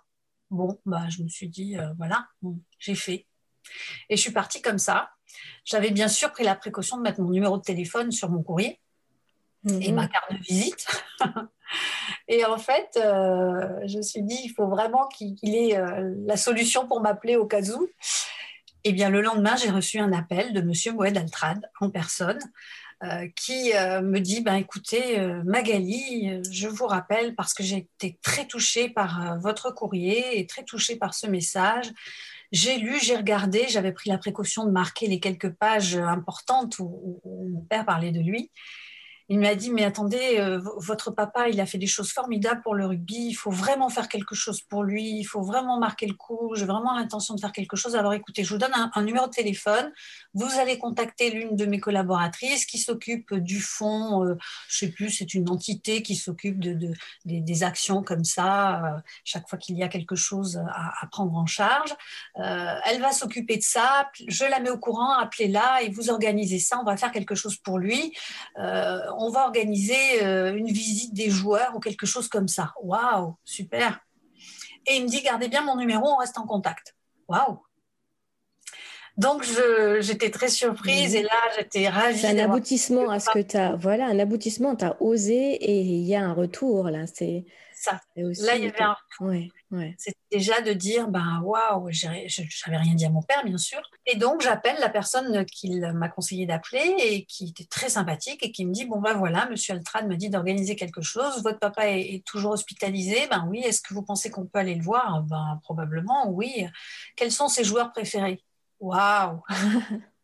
Bon 0.51 0.79
bah 0.87 1.09
je 1.09 1.23
me 1.23 1.29
suis 1.29 1.49
dit 1.49 1.77
voilà 1.99 2.27
j'ai 2.79 2.95
fait. 2.95 3.27
Et 4.11 4.17
je 4.17 4.23
suis 4.23 4.33
partie 4.33 4.63
comme 4.63 4.79
ça. 4.79 5.11
J'avais 5.65 5.91
bien 5.91 6.09
sûr 6.09 6.31
pris 6.33 6.45
la 6.45 6.55
précaution 6.55 6.99
de 6.99 7.03
mettre 7.03 7.21
mon 7.21 7.31
numéro 7.31 7.57
de 7.57 7.63
téléphone 7.63 8.13
sur 8.13 8.31
mon 8.31 8.43
courrier 8.43 8.81
et 9.67 9.93
ma 9.93 10.03
mhm. 10.03 10.09
carte 10.09 10.33
de 10.33 10.39
visite. 10.39 10.87
et 12.29 12.45
en 12.45 12.59
fait, 12.59 12.91
euh, 12.97 13.81
je 13.87 13.99
me 13.99 14.03
suis 14.03 14.23
dit, 14.23 14.39
il 14.45 14.51
faut 14.51 14.69
vraiment 14.69 15.09
qu'il 15.09 15.55
ait 15.55 15.77
euh, 15.77 16.15
la 16.25 16.37
solution 16.37 16.87
pour 16.87 17.01
m'appeler 17.01 17.37
au 17.37 17.47
cas 17.47 17.63
où. 17.63 17.89
Et 18.85 18.93
bien, 18.93 19.11
le 19.11 19.21
lendemain, 19.21 19.57
j'ai 19.57 19.71
reçu 19.71 19.99
un 19.99 20.13
appel 20.13 20.53
de 20.53 20.61
Monsieur 20.61 20.93
Moed 20.93 21.17
Altrad 21.17 21.69
en 21.81 21.91
personne 21.91 22.39
euh, 23.03 23.27
qui 23.35 23.73
me 23.73 24.21
dit 24.21 24.43
ben, 24.43 24.55
écoutez, 24.55 25.19
Magali, 25.45 26.41
je 26.53 26.69
vous 26.69 26.87
rappelle 26.87 27.35
parce 27.35 27.53
que 27.53 27.65
j'ai 27.65 27.79
été 27.79 28.17
très 28.23 28.47
touchée 28.47 28.89
par 28.89 29.41
votre 29.41 29.73
courrier 29.75 30.39
et 30.39 30.47
très 30.47 30.63
touchée 30.63 30.95
par 30.95 31.15
ce 31.15 31.27
message. 31.27 31.87
J'ai 32.53 32.79
lu, 32.79 33.01
j'ai 33.03 33.17
regardé, 33.17 33.67
j'avais 33.69 33.91
pris 33.91 34.09
la 34.09 34.19
précaution 34.19 34.65
de 34.65 34.71
marquer 34.71 35.09
les 35.09 35.19
quelques 35.19 35.51
pages 35.51 35.97
importantes 35.97 36.79
où 36.79 37.21
mon 37.25 37.63
père 37.63 37.85
parlait 37.85 38.13
de 38.13 38.21
lui. 38.21 38.53
Il 39.29 39.41
m'a 39.41 39.57
dit, 39.57 39.73
mais 39.73 39.85
attendez, 39.85 40.39
euh, 40.39 40.61
votre 40.77 41.11
papa, 41.11 41.49
il 41.49 41.61
a 41.61 41.67
fait 41.67 41.79
des 41.79 41.89
choses 41.89 42.13
formidables 42.13 42.63
pour 42.63 42.77
le 42.77 42.87
rugby, 42.87 43.27
il 43.29 43.35
faut 43.35 43.51
vraiment 43.51 43.89
faire 43.89 44.09
quelque 44.09 44.37
chose 44.37 44.61
pour 44.61 44.85
lui, 44.85 45.19
il 45.19 45.25
faut 45.25 45.43
vraiment 45.43 45.81
marquer 45.81 46.07
le 46.07 46.15
coup, 46.15 46.55
j'ai 46.55 46.65
vraiment 46.65 46.97
l'intention 46.97 47.35
de 47.35 47.41
faire 47.41 47.51
quelque 47.51 47.75
chose. 47.75 47.97
Alors 47.97 48.15
écoutez, 48.15 48.45
je 48.45 48.51
vous 48.51 48.59
donne 48.59 48.73
un, 48.73 49.03
numéro 49.03 49.27
de 49.27 49.33
téléphone, 49.33 49.93
vous 50.35 50.49
allez 50.61 50.79
contacter 50.79 51.31
l'une 51.31 51.57
de 51.57 51.67
mes 51.67 51.81
collaboratrices 51.81 52.67
qui 52.67 52.79
s'occupe 52.79 53.35
du 53.35 53.61
fonds, 53.61 54.25
euh, 54.25 54.37
je 54.69 54.79
sais 54.79 54.91
plus, 54.93 55.11
c'est 55.11 55.35
une 55.35 55.51
entité 55.51 56.03
qui 56.03 56.15
s'occupe 56.15 56.61
de, 56.61 56.93
des, 57.25 57.63
actions 57.65 58.05
comme 58.05 58.25
ça, 58.25 58.85
euh, 58.85 59.01
chaque 59.25 59.49
fois 59.49 59.59
qu'il 59.59 59.77
y 59.77 59.83
a 59.83 59.89
quelque 59.89 60.15
chose 60.15 60.63
à, 60.69 61.07
prendre 61.11 61.35
en 61.37 61.47
charge. 61.47 61.95
elle 62.35 63.01
va 63.01 63.13
s'occuper 63.13 63.57
de 63.57 63.63
ça, 63.63 64.09
je 64.29 64.45
la 64.45 64.61
mets 64.61 64.71
au 64.71 64.79
courant, 64.79 65.13
appelez-la 65.15 65.83
et 65.83 65.91
vous 65.91 66.11
organisez 66.11 66.59
ça, 66.59 66.79
on 66.81 66.85
va 66.85 66.97
faire 66.97 67.13
quelque 67.13 67.35
chose 67.35 67.57
pour 67.57 67.79
lui 67.79 68.13
on 69.19 69.31
va 69.31 69.45
organiser 69.45 70.23
euh, 70.23 70.55
une 70.55 70.69
visite 70.69 71.15
des 71.15 71.31
joueurs 71.31 71.75
ou 71.75 71.81
quelque 71.81 72.07
chose 72.07 72.29
comme 72.29 72.49
ça. 72.49 72.73
Waouh, 72.83 73.37
super. 73.45 74.01
Et 74.87 74.97
il 74.97 75.05
me 75.05 75.09
dit, 75.09 75.23
gardez 75.23 75.49
bien 75.49 75.63
mon 75.63 75.77
numéro, 75.77 76.07
on 76.07 76.17
reste 76.17 76.39
en 76.39 76.47
contact. 76.47 76.95
Waouh. 77.29 77.61
Donc 79.17 79.45
j'étais 80.01 80.31
très 80.31 80.49
surprise 80.49 81.15
et 81.15 81.23
là 81.23 81.31
j'étais 81.57 81.89
ravie. 81.89 82.19
C'est 82.19 82.39
un 82.39 82.45
aboutissement 82.45 83.09
à 83.09 83.19
ce 83.19 83.31
que 83.31 83.39
tu 83.39 83.57
as. 83.57 83.75
Voilà, 83.75 84.07
un 84.07 84.19
aboutissement, 84.19 84.77
tu 84.77 84.85
as 84.85 85.01
osé 85.01 85.55
et 85.55 85.81
il 85.81 86.05
y 86.05 86.15
a 86.15 86.23
un 86.23 86.35
retour 86.35 86.91
là. 86.91 87.07
C'est 87.07 87.47
ça. 87.87 88.01
Là, 88.17 88.57
il 88.57 88.65
y 88.65 88.69
avait 88.69 88.83
un 88.83 88.97
C'est 89.99 90.15
déjà 90.31 90.61
de 90.61 90.73
dire, 90.73 91.09
ben 91.09 91.41
waouh, 91.43 91.89
j'avais 91.91 92.77
rien 92.77 92.95
dit 92.95 93.05
à 93.05 93.11
mon 93.11 93.23
père, 93.23 93.45
bien 93.45 93.59
sûr. 93.59 93.81
Et 94.07 94.17
donc, 94.17 94.41
j'appelle 94.41 94.77
la 94.81 94.89
personne 94.89 95.45
qu'il 95.47 95.81
m'a 95.93 96.09
conseillé 96.09 96.47
d'appeler 96.47 96.95
et 96.99 97.25
qui 97.25 97.49
était 97.49 97.65
très 97.65 97.89
sympathique 97.89 98.43
et 98.43 98.53
qui 98.53 98.67
me 98.67 98.73
dit, 98.73 98.87
bon 98.87 99.01
ben 99.01 99.15
voilà, 99.15 99.49
Monsieur 99.49 99.75
Altrad 99.75 100.07
me 100.09 100.17
dit 100.17 100.31
d'organiser 100.31 100.77
quelque 100.77 101.03
chose. 101.03 101.43
Votre 101.43 101.59
papa 101.59 101.89
est, 101.89 102.25
toujours 102.27 102.53
hospitalisé. 102.53 103.27
Ben 103.31 103.47
oui. 103.49 103.61
Est-ce 103.65 103.81
que 103.81 103.95
vous 103.95 104.03
pensez 104.03 104.31
qu'on 104.31 104.47
peut 104.47 104.59
aller 104.59 104.75
le 104.75 104.83
voir? 104.83 105.23
Ben 105.23 105.61
probablement, 105.63 106.31
oui. 106.31 106.67
Quels 107.17 107.33
sont 107.33 107.49
ses 107.49 107.65
joueurs 107.65 107.93
préférés? 107.93 108.43
Waouh 108.81 109.43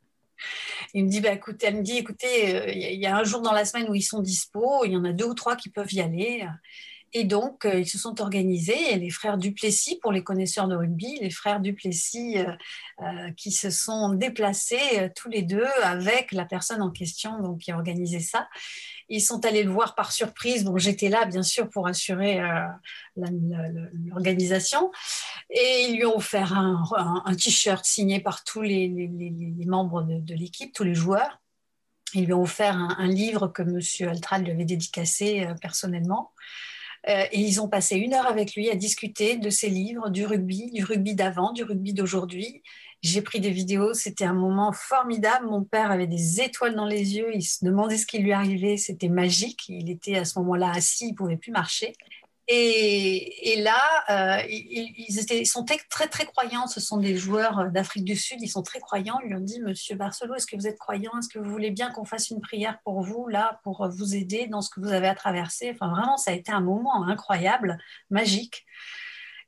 Il 0.95 1.05
me 1.05 1.11
dit, 1.11 1.21
bah, 1.21 1.33
écoutez, 1.33 1.67
elle 1.67 1.77
me 1.77 1.83
dit, 1.83 1.99
écoutez, 1.99 2.57
euh, 2.57 2.73
il 2.73 3.01
y 3.01 3.07
a 3.07 3.17
un 3.17 3.25
jour 3.25 3.41
dans 3.41 3.53
la 3.53 3.65
semaine 3.65 3.89
où 3.89 3.95
ils 3.95 4.03
sont 4.03 4.21
dispo, 4.21 4.85
il 4.85 4.93
y 4.93 4.97
en 4.97 5.05
a 5.05 5.13
deux 5.13 5.27
ou 5.27 5.35
trois 5.35 5.57
qui 5.57 5.71
peuvent 5.71 5.93
y 5.93 6.01
aller. 6.01 6.47
Et 7.15 7.25
donc, 7.25 7.67
euh, 7.67 7.81
ils 7.81 7.89
se 7.89 7.99
sont 7.99 8.23
organisés, 8.23 8.97
les 8.97 9.11
frères 9.11 9.37
Duplessis, 9.37 9.99
pour 10.01 10.13
les 10.13 10.25
connaisseurs 10.25 10.67
de 10.67 10.75
rugby, 10.75 11.19
les 11.21 11.29
frères 11.29 11.61
Duplessis 11.61 12.39
euh, 12.39 12.47
euh, 13.03 13.31
qui 13.37 13.51
se 13.53 13.69
sont 13.69 14.15
déplacés 14.15 15.11
tous 15.15 15.29
les 15.29 15.43
deux 15.43 15.67
avec 15.83 16.33
la 16.33 16.47
personne 16.47 16.81
en 16.81 16.91
question 16.91 17.39
donc, 17.41 17.59
qui 17.59 17.71
a 17.71 17.77
organisé 17.77 18.21
ça. 18.21 18.49
Ils 19.11 19.21
sont 19.21 19.45
allés 19.45 19.63
le 19.63 19.71
voir 19.71 19.95
par 19.95 20.11
surprise. 20.11 20.65
Bon, 20.65 20.79
j'étais 20.79 21.11
là, 21.11 21.27
bien 21.27 21.43
sûr, 21.43 21.69
pour 21.69 21.87
assurer 21.87 22.41
l'organisation. 23.15 24.91
Et 25.51 25.89
ils 25.89 25.97
lui 25.97 26.07
ont 26.07 26.17
offert 26.17 26.55
un, 26.57 27.35
t-shirt 27.35 27.85
signé 27.85 28.21
par 28.21 28.43
tous 28.43 28.63
les, 28.63 28.89
membres 29.67 30.03
de, 30.03 30.35
l'équipe, 30.35 30.73
tous 30.73 30.85
les 30.85 30.95
joueurs. 30.95 31.43
Ils 32.15 32.25
lui 32.25 32.33
ont 32.33 32.43
offert 32.43 32.75
un, 32.75 32.97
un 32.99 33.09
livre 33.09 33.49
que 33.49 33.61
M. 33.61 33.81
Altrad 34.09 34.45
lui 34.45 34.53
avait 34.53 34.65
dédicacé 34.65 35.47
personnellement. 35.61 36.33
Euh, 37.09 37.25
et 37.33 37.41
ils 37.41 37.61
ont 37.61 37.69
passé 37.69 37.97
une 37.97 38.15
heure 38.15 38.27
avec 38.27 38.55
lui 38.55 38.71
à 38.71 38.77
discuter 38.77 39.37
de 39.37 39.51
ses 39.51 39.69
livres, 39.69 40.11
du 40.11 40.25
rugby, 40.25 40.71
du 40.71 40.85
rugby 40.85 41.15
d'avant, 41.15 41.53
du 41.53 41.65
rugby 41.65 41.93
d'aujourd'hui. 41.93 42.63
J'ai 43.03 43.23
pris 43.23 43.41
des 43.41 43.51
vidéos, 43.51 43.95
c'était 43.95 44.25
un 44.25 44.35
moment 44.35 44.73
formidable. 44.73 45.47
Mon 45.47 45.65
père 45.65 45.91
avait 45.91 46.07
des 46.07 46.41
étoiles 46.41 46.77
dans 46.77 46.87
les 46.87 47.17
yeux, 47.17 47.35
il 47.35 47.43
se 47.43 47.65
demandait 47.65 47.97
ce 47.97 48.07
qui 48.07 48.19
lui 48.19 48.33
arrivait, 48.33 48.77
c'était 48.77 49.09
magique. 49.09 49.69
Il 49.69 49.91
était 49.91 50.17
à 50.17 50.25
ce 50.25 50.39
moment-là 50.39 50.71
assis, 50.71 51.09
il 51.09 51.15
pouvait 51.15 51.37
plus 51.37 51.51
marcher. 51.51 51.95
Et, 52.49 53.63
là, 53.63 54.41
euh, 54.41 54.43
ils, 54.49 55.47
sont 55.47 55.65
très, 55.65 56.09
très 56.09 56.27
croyants. 56.27 56.67
Ce 56.67 56.81
sont 56.81 56.99
des 56.99 57.17
joueurs 57.17 57.71
d'Afrique 57.71 58.05
du 58.05 58.17
Sud. 58.17 58.39
Ils 58.41 58.49
sont 58.49 58.63
très 58.63 58.81
croyants. 58.81 59.19
Ils 59.25 59.29
lui 59.29 59.37
ont 59.37 59.41
dit, 59.41 59.61
Monsieur 59.61 59.97
Barcelo, 59.97 60.35
est-ce 60.35 60.47
que 60.47 60.57
vous 60.57 60.67
êtes 60.67 60.79
croyant? 60.79 61.13
Est-ce 61.19 61.29
que 61.29 61.39
vous 61.39 61.51
voulez 61.51 61.71
bien 61.71 61.91
qu'on 61.91 62.05
fasse 62.05 62.31
une 62.31 62.41
prière 62.41 62.79
pour 62.85 63.03
vous, 63.03 63.29
là, 63.29 63.61
pour 63.63 63.89
vous 63.89 64.15
aider 64.15 64.49
dans 64.49 64.61
ce 64.61 64.71
que 64.71 64.81
vous 64.81 64.93
avez 64.93 65.09
à 65.09 65.15
traverser? 65.15 65.71
Enfin, 65.73 65.91
vraiment, 65.91 66.17
ça 66.17 66.33
a 66.33 66.35
été 66.35 66.51
un 66.53 66.61
moment 66.61 67.05
incroyable, 67.07 67.79
magique. 68.11 68.67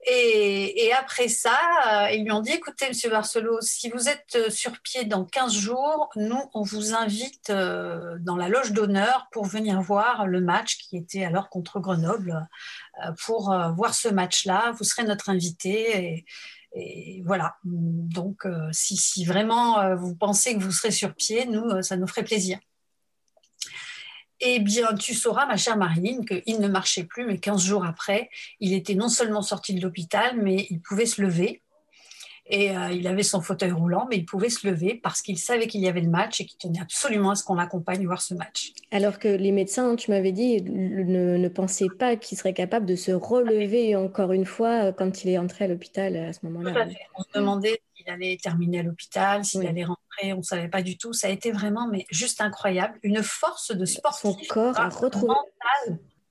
Et, 0.06 0.92
après 0.92 1.28
ça, 1.28 1.58
euh, 1.86 2.10
ils 2.10 2.24
lui 2.24 2.32
ont 2.32 2.40
dit, 2.40 2.52
écoutez, 2.52 2.88
Monsieur 2.88 3.10
Barcelot, 3.10 3.60
si 3.62 3.88
vous 3.88 4.08
êtes 4.08 4.36
euh, 4.36 4.50
sur 4.50 4.72
pied 4.80 5.04
dans 5.04 5.24
15 5.24 5.52
jours, 5.52 6.10
nous, 6.16 6.40
on 6.52 6.62
vous 6.62 6.94
invite 6.94 7.50
euh, 7.50 8.18
dans 8.20 8.36
la 8.36 8.48
loge 8.48 8.72
d'honneur 8.72 9.28
pour 9.32 9.46
venir 9.46 9.80
voir 9.80 10.26
le 10.26 10.40
match 10.40 10.76
qui 10.78 10.96
était 10.96 11.24
alors 11.24 11.48
contre 11.48 11.80
Grenoble, 11.80 12.46
pour 13.24 13.54
voir 13.76 13.94
ce 13.94 14.08
match-là. 14.08 14.72
Vous 14.78 14.84
serez 14.84 15.04
notre 15.04 15.30
invité. 15.30 16.24
Et, 16.74 17.22
voilà. 17.24 17.56
Donc, 17.64 18.46
si, 18.72 18.96
si, 18.96 19.24
vraiment 19.24 19.94
vous 19.96 20.14
pensez 20.14 20.54
que 20.56 20.62
vous 20.62 20.72
serez 20.72 20.90
sur 20.90 21.14
pied, 21.14 21.46
nous, 21.46 21.82
ça 21.82 21.96
nous 21.96 22.06
ferait 22.06 22.24
plaisir. 22.24 22.58
Eh 24.46 24.58
bien, 24.58 24.94
tu 24.94 25.14
sauras, 25.14 25.46
ma 25.46 25.56
chère 25.56 25.78
Marine, 25.78 26.26
qu'il 26.26 26.60
ne 26.60 26.68
marchait 26.68 27.04
plus, 27.04 27.24
mais 27.24 27.38
15 27.38 27.62
jours 27.62 27.86
après, 27.86 28.28
il 28.60 28.74
était 28.74 28.94
non 28.94 29.08
seulement 29.08 29.40
sorti 29.40 29.72
de 29.72 29.80
l'hôpital, 29.80 30.36
mais 30.36 30.66
il 30.68 30.80
pouvait 30.80 31.06
se 31.06 31.22
lever. 31.22 31.62
Et 32.46 32.76
euh, 32.76 32.90
il 32.92 33.06
avait 33.06 33.22
son 33.22 33.40
fauteuil 33.40 33.70
roulant, 33.70 34.06
mais 34.10 34.18
il 34.18 34.26
pouvait 34.26 34.50
se 34.50 34.68
lever 34.68 35.00
parce 35.02 35.22
qu'il 35.22 35.38
savait 35.38 35.66
qu'il 35.66 35.80
y 35.80 35.88
avait 35.88 36.02
le 36.02 36.10
match 36.10 36.42
et 36.42 36.44
qu'il 36.44 36.58
tenait 36.58 36.80
absolument 36.80 37.30
à 37.30 37.36
ce 37.36 37.42
qu'on 37.42 37.54
l'accompagne 37.54 38.04
voir 38.04 38.20
ce 38.20 38.34
match. 38.34 38.72
Alors 38.90 39.18
que 39.18 39.28
les 39.28 39.50
médecins, 39.50 39.96
tu 39.96 40.10
m'avais 40.10 40.32
dit, 40.32 40.60
ne, 40.60 41.38
ne 41.38 41.48
pensaient 41.48 41.88
pas 41.98 42.16
qu'il 42.16 42.36
serait 42.36 42.52
capable 42.52 42.84
de 42.84 42.96
se 42.96 43.12
relever 43.12 43.96
encore 43.96 44.32
une 44.32 44.44
fois 44.44 44.88
euh, 44.88 44.92
quand 44.92 45.24
il 45.24 45.30
est 45.30 45.38
entré 45.38 45.64
à 45.64 45.68
l'hôpital 45.68 46.18
à 46.18 46.34
ce 46.34 46.40
moment-là. 46.42 46.86
On 47.16 47.22
se 47.22 47.28
demandait 47.34 47.80
s'il 48.04 48.12
allait 48.12 48.38
terminer 48.42 48.80
à 48.80 48.82
l'hôpital, 48.82 49.44
s'il 49.44 49.66
allait 49.66 49.84
rentrer, 49.84 50.32
on 50.32 50.38
ne 50.38 50.42
savait 50.42 50.68
pas 50.68 50.82
du 50.82 50.96
tout. 50.96 51.12
Ça 51.12 51.28
a 51.28 51.30
été 51.30 51.52
vraiment 51.52 51.88
mais 51.88 52.06
juste 52.10 52.40
incroyable. 52.40 52.98
Une 53.02 53.22
force 53.22 53.74
de 53.74 53.84
sportif. 53.84 54.20
Son 54.20 54.36
corps 54.48 54.78
a 54.78 54.88
retrouvé. 54.88 55.34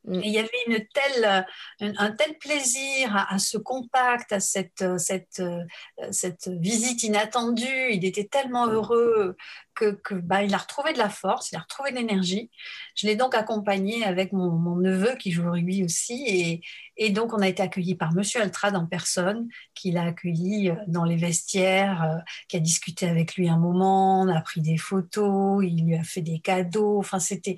Mm. 0.06 0.20
il 0.24 0.32
y 0.32 0.40
avait 0.40 0.50
une 0.68 0.86
telle, 0.94 1.46
un, 1.80 2.12
tel 2.12 2.38
plaisir 2.38 3.26
à, 3.30 3.40
ce 3.40 3.58
contact, 3.58 4.34
à 4.34 4.40
cette, 4.40 4.84
cette, 4.98 5.42
cette, 6.12 6.50
visite 6.50 7.04
inattendue. 7.04 7.92
Il 7.92 8.04
était 8.06 8.26
tellement 8.26 8.68
heureux 8.68 9.38
que, 9.76 9.92
que 9.92 10.14
bah, 10.14 10.44
il 10.44 10.54
a 10.54 10.58
retrouvé 10.58 10.94
de 10.94 10.98
la 10.98 11.10
force, 11.10 11.52
il 11.52 11.56
a 11.56 11.60
retrouvé 11.60 11.92
de 11.92 11.98
l'énergie. 11.98 12.50
Je 12.96 13.08
l'ai 13.08 13.16
donc 13.16 13.36
accompagné 13.36 14.04
avec 14.04 14.32
mon, 14.34 14.52
mon, 14.52 14.76
neveu 14.76 15.16
qui 15.16 15.32
joue 15.32 15.48
au 15.48 15.52
rugby 15.52 15.84
aussi. 15.84 16.24
Et, 16.28 16.62
et, 16.98 17.10
donc, 17.10 17.34
on 17.34 17.40
a 17.40 17.48
été 17.48 17.64
accueillis 17.64 17.96
par 17.96 18.14
Monsieur 18.14 18.42
Altrad 18.42 18.76
en 18.76 18.86
personne, 18.86 19.48
qui 19.74 19.92
l'a 19.92 20.04
accueilli 20.04 20.70
euh, 20.70 20.76
dans 20.88 21.06
les 21.06 21.16
vestiaires, 21.16 22.04
euh, 22.04 22.18
qui 22.48 22.58
a 22.58 22.60
discuté 22.60 23.08
avec 23.08 23.36
lui 23.36 23.50
un 23.50 23.58
moment, 23.58 24.22
on 24.22 24.28
a 24.28 24.42
pris 24.42 24.62
des 24.62 24.78
photos, 24.78 25.64
il 25.66 25.86
lui 25.86 25.96
a 25.96 26.04
fait 26.04 26.22
des 26.22 26.40
cadeaux. 26.40 27.00
Enfin, 27.00 27.20
c'était 27.20 27.58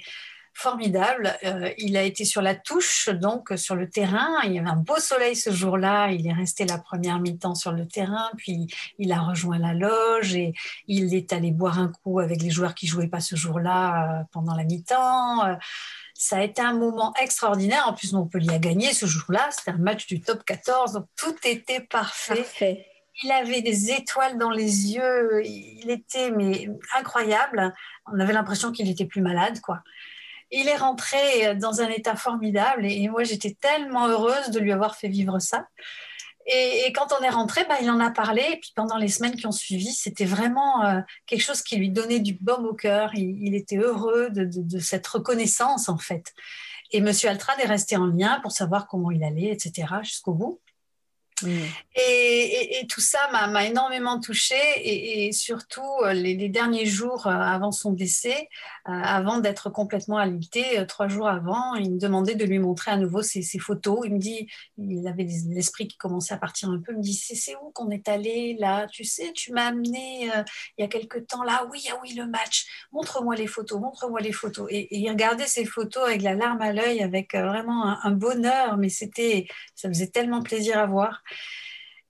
formidable. 0.56 1.38
Euh, 1.44 1.70
il 1.78 1.98
a 1.98 2.04
été 2.04 2.24
sur 2.24 2.42
la 2.42 2.56
touche, 2.56 3.10
donc 3.10 3.52
sur 3.58 3.76
le 3.76 3.90
terrain. 3.90 4.30
Il 4.46 4.54
y 4.54 4.60
avait 4.60 4.70
un 4.70 4.78
beau 4.78 4.98
soleil 4.98 5.36
ce 5.36 5.52
jour-là. 5.52 6.12
Il 6.12 6.26
est 6.26 6.34
resté 6.34 6.66
la 6.66 6.78
première 6.78 7.20
mi-temps 7.20 7.56
sur 7.56 7.74
le 7.74 7.86
terrain, 7.88 8.32
puis 8.38 8.68
il 8.98 9.12
a 9.12 9.20
rejoint 9.20 9.60
la 9.60 9.74
loge 9.74 10.34
et 10.34 10.54
il 10.88 11.14
est 11.14 11.34
allé 11.34 11.52
boire 11.52 11.78
un 11.78 11.90
coup 11.90 12.20
avec 12.20 12.42
les 12.42 12.50
joueurs 12.50 12.74
qui 12.74 12.88
jouaient 12.88 13.10
pas 13.10 13.20
ce 13.20 13.36
jour-là 13.36 14.22
euh, 14.22 14.24
pendant 14.32 14.56
la 14.56 14.64
mi-temps. 14.64 15.46
Euh, 15.46 15.56
ça 16.14 16.38
a 16.38 16.44
été 16.44 16.62
un 16.62 16.74
moment 16.74 17.14
extraordinaire. 17.22 17.84
En 17.88 17.94
plus, 17.94 18.14
Montpellier 18.14 18.56
a 18.56 18.60
gagné 18.60 18.94
ce 18.94 19.06
jour-là. 19.06 19.50
C'était 19.52 19.72
un 19.72 19.78
match 19.78 20.08
du 20.08 20.22
top 20.22 20.46
14, 20.46 20.94
donc 20.94 21.06
tout 21.18 21.36
était 21.44 21.82
parfait. 21.82 22.38
parfait. 22.38 22.88
Il 23.24 23.32
avait 23.32 23.62
des 23.62 23.92
étoiles 23.92 24.38
dans 24.38 24.52
les 24.52 24.94
yeux. 24.94 25.46
Il 25.46 25.90
était 25.90 26.32
mais 26.32 26.70
incroyable. 26.98 27.74
On 28.12 28.20
avait 28.20 28.34
l'impression 28.34 28.72
qu'il 28.72 28.90
était 28.90 29.06
plus 29.06 29.22
malade, 29.22 29.60
quoi 29.60 29.82
il 30.52 30.68
est 30.68 30.78
rentré 30.78 31.56
dans 31.56 31.82
un 31.82 31.90
état 31.90 32.16
formidable 32.16 32.86
et, 32.86 33.08
moi 33.10 33.24
j'étais 33.24 33.56
tellement 33.60 34.08
heureuse 34.08 34.50
de 34.50 34.60
lui 34.60 34.72
avoir 34.72 34.96
fait 34.96 35.08
vivre 35.08 35.40
ça. 35.40 35.66
Et, 36.48 36.92
quand 36.94 37.08
on 37.20 37.24
est 37.24 37.30
rentré, 37.30 37.66
bah, 37.68 37.78
il 37.82 37.90
en 37.90 38.00
a 38.00 38.12
parlé. 38.12 38.44
Et 38.54 38.60
puis 38.60 38.72
pendant 38.76 38.98
les 38.98 39.08
semaines 39.08 39.36
qui 39.36 39.48
ont 39.48 39.52
suivi, 39.52 39.92
c'était 39.92 40.26
vraiment 40.26 40.86
euh, 40.86 41.02
quelque 41.26 41.42
chose 41.42 41.62
qui 41.62 41.76
lui 41.78 41.90
donnait 41.90 42.20
du 42.20 42.38
baume 42.40 42.66
au 42.66 42.74
cœur. 42.74 43.12
Il, 43.16 43.56
était 43.56 43.78
heureux 43.78 44.30
de, 44.30 44.80
cette 44.80 45.08
reconnaissance 45.08 45.90
en 45.90 45.98
fait. 45.98 46.34
Et 46.92 47.02
Monsieur 47.02 47.30
Altrad 47.30 47.60
est 47.60 47.66
resté 47.66 47.98
en 47.98 48.06
lien 48.06 48.40
pour 48.42 48.52
savoir 48.52 48.88
comment 48.88 49.10
il 49.12 49.24
allait, 49.24 49.52
etc. 49.52 49.88
jusqu'au 50.04 50.34
bout. 50.34 50.60
Mm. 51.44 51.50
Et, 51.98 52.86
tout 52.88 53.02
ça 53.02 53.20
m'a 53.32 53.66
énormément 53.66 54.20
touchée 54.20 54.56
et, 54.78 55.32
surtout 55.32 55.82
euh, 56.04 56.14
les, 56.14 56.50
derniers 56.50 56.86
jours 56.86 57.28
euh, 57.28 57.32
avant 57.32 57.72
son 57.72 57.92
décès, 57.92 58.48
euh, 58.88 58.92
avant 58.92 59.40
d'être 59.40 59.70
complètement 59.70 60.18
alité, 60.18 60.86
trois 60.88 61.08
jours 61.08 61.28
avant, 61.28 61.76
il 61.76 61.94
me 61.94 62.00
demandait 62.00 62.36
de 62.36 62.46
lui 62.46 62.60
montrer 62.60 62.92
à 62.92 62.98
nouveau 62.98 63.22
ses, 63.22 63.44
photos. 63.60 64.02
Il 64.06 64.14
me 64.14 64.20
dit, 64.20 64.48
il 64.78 65.08
avait 65.08 65.28
l'esprit 65.50 65.88
qui 65.88 65.98
commençait 65.98 66.34
à 66.34 66.38
partir 66.38 66.70
un 66.70 66.80
peu, 66.80 66.94
il 66.94 66.98
me 67.00 67.04
dit, 67.04 67.14
c'est 67.14 67.56
où 67.56 67.72
qu'on 67.72 67.90
est 67.90 68.08
allé 68.08 68.56
là? 68.60 68.88
Tu 68.88 69.04
sais, 69.04 69.32
tu 69.34 69.52
m'as 69.52 69.68
amené 69.68 70.30
il 70.78 70.82
y 70.82 70.84
a 70.84 70.88
quelque 70.88 71.18
temps 71.20 71.44
là, 71.44 71.66
oui, 71.72 71.86
ah 71.92 71.98
oui, 72.02 72.14
le 72.14 72.28
match, 72.28 72.66
montre-moi 72.92 73.36
les 73.36 73.48
photos, 73.48 73.80
montre-moi 73.80 74.20
les 74.22 74.32
photos. 74.32 74.68
Et, 74.70 74.96
il 74.96 75.10
regardait 75.10 75.48
ces 75.48 75.66
photos 75.66 76.04
avec 76.08 76.22
la 76.22 76.36
larme 76.36 76.62
à 76.62 76.72
l'œil, 76.72 77.02
avec 77.02 77.34
vraiment 77.34 77.86
un, 77.86 78.00
un 78.04 78.12
bonheur, 78.12 78.78
mais 78.78 78.90
c'était, 78.90 79.48
ça 79.74 79.90
faisait 79.90 80.08
tellement 80.08 80.42
plaisir 80.42 80.78
à 80.78 80.86
voir. 80.86 81.24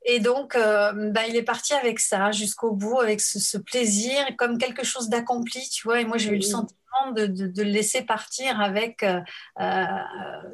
Et 0.06 0.20
donc, 0.20 0.56
euh, 0.56 1.12
bah, 1.12 1.22
il 1.28 1.36
est 1.36 1.44
parti 1.44 1.74
avec 1.74 2.00
ça 2.00 2.32
jusqu'au 2.32 2.72
bout, 2.72 3.00
avec 3.00 3.20
ce, 3.20 3.58
plaisir, 3.58 4.24
comme 4.38 4.60
quelque 4.60 4.84
chose 4.86 5.10
d'accompli, 5.10 5.68
tu 5.70 5.84
vois. 5.84 6.00
Et 6.00 6.06
moi, 6.06 6.18
j'ai 6.18 6.30
eu 6.30 6.36
le 6.36 6.42
sentiment 6.42 7.12
de, 7.16 7.26
le 7.26 7.64
laisser 7.64 8.04
partir 8.04 8.62
avec 8.62 9.02
euh, 9.02 9.20
euh, 9.60 9.86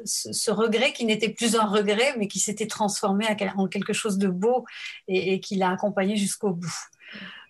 ce, 0.06 0.50
regret 0.50 0.94
qui 0.94 1.04
n'était 1.04 1.28
plus 1.28 1.54
un 1.54 1.66
regret, 1.66 2.14
mais 2.16 2.28
qui 2.28 2.40
s'était 2.40 2.66
transformé 2.66 3.26
en 3.56 3.68
quelque 3.68 3.92
chose 3.92 4.16
de 4.16 4.28
beau 4.28 4.64
et, 5.06 5.38
qui 5.40 5.56
l'a 5.56 5.70
accompagné 5.70 6.16
jusqu'au 6.16 6.52
bout. 6.52 6.74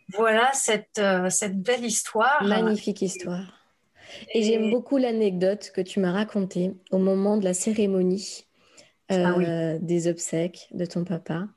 Voilà 0.08 0.50
cette, 0.54 1.00
cette 1.30 1.62
belle 1.62 1.84
histoire. 1.84 2.42
Magnifique 2.42 3.00
histoire. 3.00 3.44
Et, 4.34 4.42
j'aime 4.42 4.70
beaucoup 4.70 4.98
l'anecdote 4.98 5.70
que 5.72 5.80
tu 5.80 6.00
m'as 6.00 6.12
racontée 6.12 6.72
au 6.90 6.98
moment 6.98 7.36
de 7.36 7.44
la 7.44 7.54
cérémonie 7.54 8.44
ah 9.12 9.78
des 9.78 10.08
obsèques 10.08 10.68
de 10.72 10.84
ton 10.84 11.04
papa. 11.04 11.48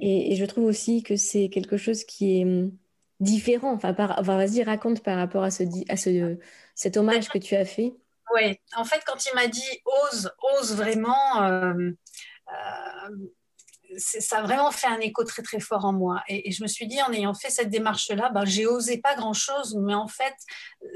Et, 0.00 0.36
je 0.36 0.44
trouve 0.44 0.64
aussi 0.64 1.02
que 1.02 1.16
c'est 1.16 1.48
quelque 1.48 1.76
chose 1.76 2.04
qui 2.04 2.40
est 2.40 2.44
hum, 2.44 2.72
différent. 3.20 3.72
Enfin, 3.72 3.92
vas-y, 3.92 4.62
raconte 4.62 5.02
par 5.02 5.16
rapport 5.16 5.42
à, 5.42 5.50
ce, 5.50 5.64
à 5.88 5.96
ce, 5.96 6.38
cet 6.74 6.96
hommage 6.96 7.28
que 7.28 7.38
tu 7.38 7.54
as 7.54 7.64
fait. 7.64 7.94
Oui, 8.34 8.58
en 8.76 8.84
fait, 8.84 9.02
quand 9.06 9.24
il 9.26 9.34
m'a 9.34 9.46
dit 9.46 9.62
ose, 9.84 10.30
ose 10.58 10.74
vraiment, 10.74 11.42
euh, 11.42 11.90
euh, 12.48 13.16
ça 13.96 14.38
a 14.38 14.42
vraiment 14.42 14.70
fait 14.70 14.86
un 14.86 15.00
écho 15.00 15.24
très 15.24 15.42
très 15.42 15.60
fort 15.60 15.84
en 15.84 15.92
moi. 15.92 16.22
Et, 16.28 16.52
je 16.52 16.62
me 16.62 16.68
suis 16.68 16.86
dit, 16.86 17.00
en 17.02 17.12
ayant 17.12 17.34
fait 17.34 17.50
cette 17.50 17.70
démarche-là, 17.70 18.30
ben, 18.30 18.44
j'ai 18.44 18.66
osé 18.66 18.98
pas 18.98 19.14
grand-chose, 19.14 19.76
mais 19.80 19.94
en 19.94 20.08
fait, 20.08 20.34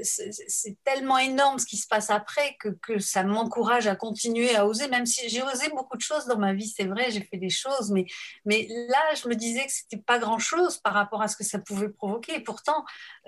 c'est 0.01 0.77
tellement 0.83 1.17
énorme 1.17 1.59
ce 1.59 1.65
qui 1.65 1.77
se 1.77 1.87
passe 1.87 2.09
après 2.09 2.55
que, 2.59 2.69
que 2.69 2.99
ça 2.99 3.23
m'encourage 3.23 3.87
à 3.87 3.95
continuer 3.95 4.55
à 4.55 4.65
oser, 4.65 4.87
même 4.87 5.05
si 5.05 5.29
j'ai 5.29 5.41
osé 5.41 5.69
beaucoup 5.69 5.97
de 5.97 6.01
choses 6.01 6.25
dans 6.25 6.37
ma 6.37 6.53
vie, 6.53 6.67
c'est 6.67 6.85
vrai, 6.85 7.11
j'ai 7.11 7.21
fait 7.21 7.37
des 7.37 7.49
choses, 7.49 7.91
mais, 7.91 8.05
mais 8.45 8.67
là, 8.69 9.15
je 9.21 9.27
me 9.27 9.35
disais 9.35 9.65
que 9.65 9.71
c'était 9.71 10.01
pas 10.01 10.19
grand-chose 10.19 10.77
par 10.77 10.93
rapport 10.93 11.21
à 11.21 11.27
ce 11.27 11.35
que 11.35 11.43
ça 11.43 11.59
pouvait 11.59 11.89
provoquer. 11.89 12.35
Et 12.35 12.39
pourtant, 12.41 12.85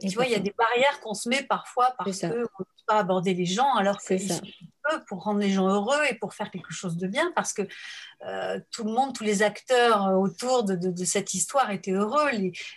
tu 0.09 0.15
vois, 0.15 0.25
il 0.25 0.31
y 0.31 0.35
a 0.35 0.39
des 0.39 0.53
barrières 0.57 0.99
qu'on 1.01 1.13
se 1.13 1.29
met 1.29 1.43
parfois 1.43 1.93
parce 1.97 2.21
qu'on 2.21 2.27
ne 2.27 2.43
peut 2.43 2.65
pas 2.87 2.99
aborder 2.99 3.33
les 3.33 3.45
gens, 3.45 3.73
alors 3.75 3.97
que 3.97 4.15
pour 5.07 5.23
rendre 5.23 5.39
les 5.39 5.51
gens 5.51 5.67
heureux 5.67 6.01
et 6.09 6.15
pour 6.15 6.33
faire 6.33 6.51
quelque 6.51 6.73
chose 6.73 6.97
de 6.97 7.07
bien, 7.07 7.31
parce 7.35 7.53
que 7.53 7.67
euh, 8.27 8.59
tout 8.71 8.83
le 8.83 8.91
monde, 8.91 9.15
tous 9.15 9.23
les 9.23 9.41
acteurs 9.41 10.07
euh, 10.07 10.13
autour 10.13 10.63
de, 10.63 11.05
cette 11.05 11.33
histoire 11.33 11.71
étaient 11.71 11.91
heureux. 11.91 12.29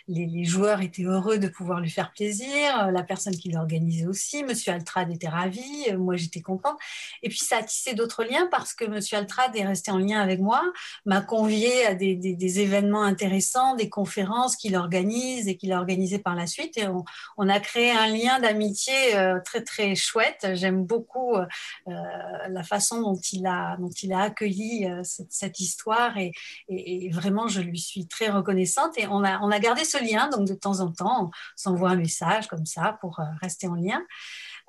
Les, 0.07 0.45
joueurs 0.45 0.81
étaient 0.81 1.03
heureux 1.03 1.37
de 1.37 1.47
pouvoir 1.47 1.81
lui 1.81 1.89
faire 1.89 2.11
plaisir. 2.13 2.79
Euh, 2.79 2.91
la 2.91 3.03
personne 3.03 3.35
qui 3.35 3.51
l'organisait 3.51 4.07
aussi, 4.07 4.43
Monsieur 4.43 4.73
Altrad 4.73 5.11
était 5.11 5.27
ravi. 5.27 5.91
moi, 5.97 6.15
j'étais 6.15 6.41
contente. 6.41 6.77
Et 7.21 7.29
puis, 7.29 7.37
ça 7.37 7.57
a 7.57 7.63
tissé 7.63 7.93
d'autres 7.93 8.23
liens 8.23 8.47
parce 8.49 8.73
que 8.73 8.85
Monsieur 8.85 9.17
Altrad 9.17 9.55
est 9.55 9.65
resté 9.65 9.91
en 9.91 9.99
lien 9.99 10.19
avec 10.19 10.39
moi, 10.39 10.63
m'a 11.05 11.21
convié 11.21 11.85
à 11.85 11.93
des, 11.93 12.59
événements 12.59 13.03
intéressants, 13.03 13.75
des 13.75 13.89
conférences 13.89 14.55
qu'il 14.55 14.75
organise 14.75 15.47
et 15.47 15.57
qu'il 15.57 15.73
a 15.73 15.77
organisées 15.77 16.19
par 16.19 16.35
la 16.35 16.47
suite. 16.47 16.77
Et 16.77 16.87
on, 16.87 17.03
a 17.47 17.59
créé 17.59 17.91
un 17.91 18.07
lien 18.07 18.39
d'amitié 18.39 18.93
très, 19.45 19.61
très 19.61 19.95
chouette. 19.95 20.47
J'aime 20.53 20.83
beaucoup 20.83 21.35
la 21.85 22.63
façon 22.63 23.01
dont 23.01 23.19
il 23.31 23.45
a, 23.45 23.77
dont 23.77 23.89
il 23.89 24.13
a 24.13 24.21
accueilli 24.21 24.87
cette 25.03 25.59
histoire 25.59 26.17
et, 26.17 26.31
vraiment 27.11 27.47
je 27.47 27.61
lui 27.61 27.79
suis 27.79 28.07
très 28.07 28.29
reconnaissante 28.29 28.97
et 28.97 29.07
on 29.07 29.23
a, 29.23 29.39
on 29.41 29.51
a 29.51 29.59
gardé 29.59 29.85
ce 29.85 30.03
lien 30.03 30.29
donc 30.29 30.47
de 30.47 30.53
temps 30.53 30.79
en 30.79 30.91
temps 30.91 31.05
on 31.05 31.31
s'envoie 31.55 31.91
un 31.91 31.95
message 31.95 32.47
comme 32.47 32.65
ça 32.65 32.97
pour 33.01 33.19
euh, 33.19 33.23
rester 33.41 33.67
en 33.67 33.75
lien. 33.75 34.01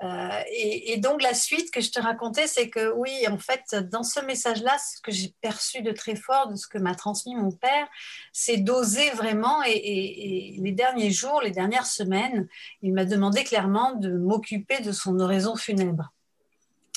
Euh, 0.02 0.42
et, 0.50 0.98
donc 0.98 1.22
la 1.22 1.32
suite 1.32 1.70
que 1.70 1.80
je 1.80 1.90
te 1.90 1.98
racontais, 1.98 2.46
c'est 2.46 2.68
que 2.68 2.92
oui, 2.92 3.10
en 3.30 3.38
fait, 3.38 3.74
dans 3.90 4.02
ce 4.02 4.20
message-là, 4.20 4.76
ce 4.78 5.00
que 5.00 5.10
j'ai 5.10 5.34
perçu 5.40 5.82
de 5.82 5.92
très 5.92 6.16
fort, 6.16 6.48
de 6.48 6.56
ce 6.56 6.66
que 6.66 6.78
m'a 6.78 6.94
transmis 6.94 7.34
mon 7.34 7.50
père, 7.50 7.88
c'est 8.32 8.58
d'oser 8.58 9.10
vraiment. 9.10 9.62
Et, 9.64 10.56
les 10.58 10.72
derniers 10.72 11.10
jours, 11.10 11.40
les 11.40 11.50
dernières 11.50 11.86
semaines, 11.86 12.46
il 12.82 12.92
m'a 12.92 13.04
demandé 13.04 13.44
clairement 13.44 13.94
de 13.94 14.10
m'occuper 14.10 14.80
de 14.80 14.92
son 14.92 15.18
oraison 15.18 15.56
funèbre, 15.56 16.12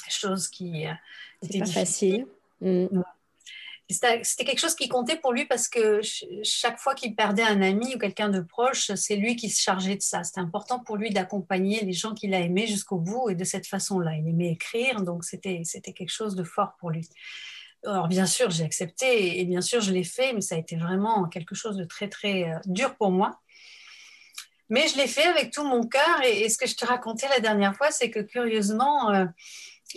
chose 0.09 0.47
qui 0.47 0.87
euh, 0.87 0.91
était 1.43 1.59
pas 1.59 1.65
facile. 1.65 2.25
Mm. 2.61 3.01
C'était 3.89 4.45
quelque 4.45 4.59
chose 4.59 4.75
qui 4.75 4.87
comptait 4.87 5.15
pour 5.15 5.33
lui 5.33 5.45
parce 5.45 5.67
que 5.67 6.01
chaque 6.43 6.79
fois 6.79 6.93
qu'il 6.93 7.15
perdait 7.15 7.41
un 7.41 7.61
ami 7.63 7.95
ou 7.95 7.97
quelqu'un 7.97 8.29
de 8.29 8.39
proche, 8.39 8.91
c'est 8.93 9.15
lui 9.15 9.35
qui 9.35 9.49
se 9.49 9.61
chargeait 9.61 9.95
de 9.95 10.01
ça. 10.01 10.23
C'était 10.23 10.41
important 10.41 10.79
pour 10.79 10.95
lui 10.95 11.09
d'accompagner 11.09 11.83
les 11.83 11.93
gens 11.93 12.13
qu'il 12.13 12.35
a 12.35 12.39
aimés 12.39 12.67
jusqu'au 12.67 12.97
bout 12.97 13.31
et 13.31 13.35
de 13.35 13.43
cette 13.43 13.65
façon-là. 13.65 14.11
Il 14.15 14.27
aimait 14.27 14.51
écrire, 14.51 15.01
donc 15.01 15.23
c'était 15.23 15.63
quelque 15.81 16.11
chose 16.11 16.35
de 16.35 16.43
fort 16.43 16.75
pour 16.79 16.91
lui. 16.91 17.09
Alors 17.83 18.07
bien 18.07 18.27
sûr, 18.27 18.51
j'ai 18.51 18.63
accepté 18.63 19.39
et 19.39 19.45
bien 19.45 19.61
sûr, 19.61 19.81
je 19.81 19.91
l'ai 19.91 20.03
fait, 20.03 20.33
mais 20.33 20.41
ça 20.41 20.53
a 20.53 20.57
été 20.59 20.75
vraiment 20.75 21.25
quelque 21.25 21.55
chose 21.55 21.75
de 21.75 21.85
très 21.85 22.09
très 22.09 22.43
euh, 22.43 22.59
dur 22.65 22.95
pour 22.95 23.09
moi. 23.09 23.39
Mais 24.69 24.87
je 24.87 24.97
l'ai 24.97 25.07
fait 25.07 25.23
avec 25.23 25.51
tout 25.51 25.63
mon 25.63 25.87
cœur 25.87 26.21
et, 26.23 26.47
ce 26.49 26.59
que 26.59 26.67
je 26.67 26.75
te 26.75 26.85
racontais 26.85 27.27
la 27.29 27.39
dernière 27.39 27.75
fois, 27.75 27.89
c'est 27.89 28.11
que 28.11 28.19
curieusement, 28.19 29.09
euh, 29.09 29.25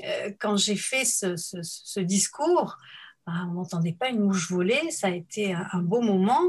euh, 0.05 0.31
quand 0.39 0.57
j'ai 0.57 0.77
fait 0.77 1.05
ce 1.05 2.01
discours, 2.01 2.79
ah, 3.27 3.47
on 3.51 3.53
n'entendait 3.55 3.93
pas 3.93 4.09
une 4.09 4.19
mouche 4.19 4.51
voler, 4.51 4.91
ça 4.91 5.07
a 5.07 5.11
été 5.11 5.55
un, 5.55 5.79
beau 5.79 6.01
moment. 6.01 6.41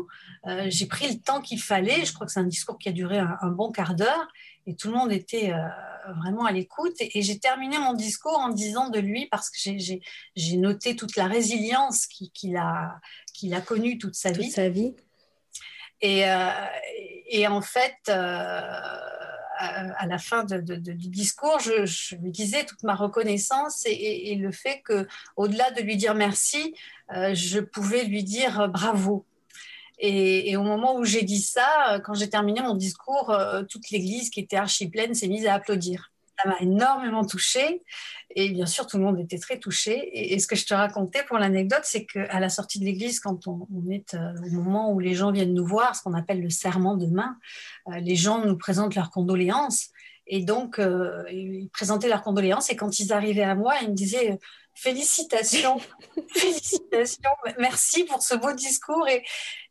Euh, 0.48 0.66
j'ai 0.70 0.88
pris 0.88 1.08
le 1.08 1.20
temps 1.20 1.40
qu'il 1.40 1.62
fallait, 1.62 2.04
je 2.04 2.14
crois 2.14 2.26
que 2.26 2.32
c'est 2.32 2.40
un 2.40 2.46
discours 2.46 2.80
qui 2.80 2.90
a 2.90 2.92
duré 2.92 3.20
un, 3.20 3.50
bon 3.50 3.72
quart 3.72 3.94
d'heure, 3.94 4.28
et 4.66 4.76
tout 4.76 4.90
le 4.90 4.96
monde 4.96 5.12
était 5.12 5.54
euh, 5.54 5.58
vraiment 6.18 6.46
à 6.46 6.52
l'écoute. 6.52 6.96
Et, 7.00 7.22
j'ai 7.22 7.38
terminé 7.38 7.78
mon 7.78 7.94
discours 7.94 8.40
en 8.40 8.50
disant 8.50 8.90
de 8.90 8.98
lui, 8.98 9.28
parce 9.28 9.52
que 9.52 9.58
j'ai 10.36 10.58
noté 10.58 10.96
toute 10.96 11.16
la 11.16 11.28
résilience 11.28 12.08
qu'il 12.08 12.58
a, 12.58 13.00
qu'il 13.36 13.54
a 13.54 13.62
connue 13.62 14.00
toute 14.00 14.16
sa 14.16 14.32
vie. 14.32 14.50
Sa 14.50 14.70
vie. 14.70 14.96
Et, 16.02 16.28
euh, 16.28 16.50
et, 17.28 17.46
en 17.46 17.62
fait, 17.62 17.96
à, 19.58 20.08
la 20.08 20.18
fin 20.18 20.44
du 20.46 21.10
discours, 21.10 21.60
je, 21.60 22.16
lui 22.16 22.32
disais 22.32 22.66
toute 22.66 22.84
ma 22.84 22.96
reconnaissance 22.96 23.84
et, 23.86 24.36
le 24.36 24.52
fait 24.52 24.82
que, 24.84 25.08
au-delà 25.36 25.72
de 25.72 25.82
lui 25.82 25.98
dire 25.98 26.16
merci, 26.16 26.76
euh, 27.16 27.34
je 27.34 27.60
pouvais 27.60 28.04
lui 28.06 28.24
dire 28.24 28.70
bravo. 28.70 29.26
Et, 30.00 30.56
au 30.58 30.63
moment 30.63 30.96
où 30.96 31.06
j'ai 31.06 31.24
dit 31.24 31.42
ça, 31.42 32.00
quand 32.04 32.13
j'ai 32.13 32.30
terminé 32.30 32.62
mon 32.62 32.76
discours, 32.76 33.30
euh, 33.32 33.63
toute 33.63 33.89
l'église 33.89 34.30
qui 34.30 34.39
était 34.39 34.58
archi 34.58 34.89
pleine 34.89 35.13
s'est 35.13 35.28
mise 35.28 35.46
à 35.46 35.56
applaudir 35.56 36.12
ça 36.38 36.50
m'a 36.50 36.60
énormément 36.60 37.26
touchée. 37.26 37.82
Et 38.36 38.50
bien 38.50 38.65
sûr, 38.65 38.88
tout 38.88 38.98
le 38.98 39.04
monde 39.04 39.19
était 39.19 39.38
très 39.38 39.60
touché. 39.60 40.34
Et, 40.34 40.39
ce 40.39 40.48
que 40.48 40.56
je 40.56 40.65
te 40.65 40.74
racontais 40.74 41.24
pour 41.24 41.38
l'anecdote, 41.38 41.84
c'est 41.84 42.06
qu'à 42.06 42.39
la 42.39 42.50
sortie 42.50 42.80
de 42.80 42.86
l'église, 42.86 43.19
quand 43.19 43.48
on, 43.48 43.67
est 43.89 44.13
euh, 44.15 44.34
au 44.46 44.50
moment 44.50 44.91
où 44.91 45.00
les 45.00 45.13
gens 45.13 45.32
viennent 45.32 45.54
nous 45.54 45.65
voir, 45.65 45.96
ce 45.96 46.02
qu'on 46.02 46.13
appelle 46.13 46.41
le 46.41 46.50
serment 46.50 46.98
de 46.98 47.06
main, 47.06 47.38
euh, 47.88 48.00
les 48.00 48.15
gens 48.15 48.43
nous 48.43 48.58
présentent 48.58 48.96
leurs 48.96 49.12
condoléances. 49.12 49.89
Et 50.28 50.44
donc, 50.44 50.80
euh, 50.80 51.24
ils 51.32 51.70
présentaient 51.72 52.10
leurs 52.10 52.24
condoléances. 52.24 52.70
Et 52.70 52.76
quand 52.76 53.00
ils 53.00 53.14
arrivaient 53.14 53.44
à 53.44 53.56
moi, 53.56 53.76
ils 53.82 53.90
me 53.90 53.96
disaient 53.96 54.40
Félicitations, 54.76 55.80
félicitations, 56.34 57.30
merci 57.60 58.06
pour 58.06 58.24
ce 58.24 58.34
beau 58.34 58.54
discours. 58.54 59.08
Et 59.08 59.24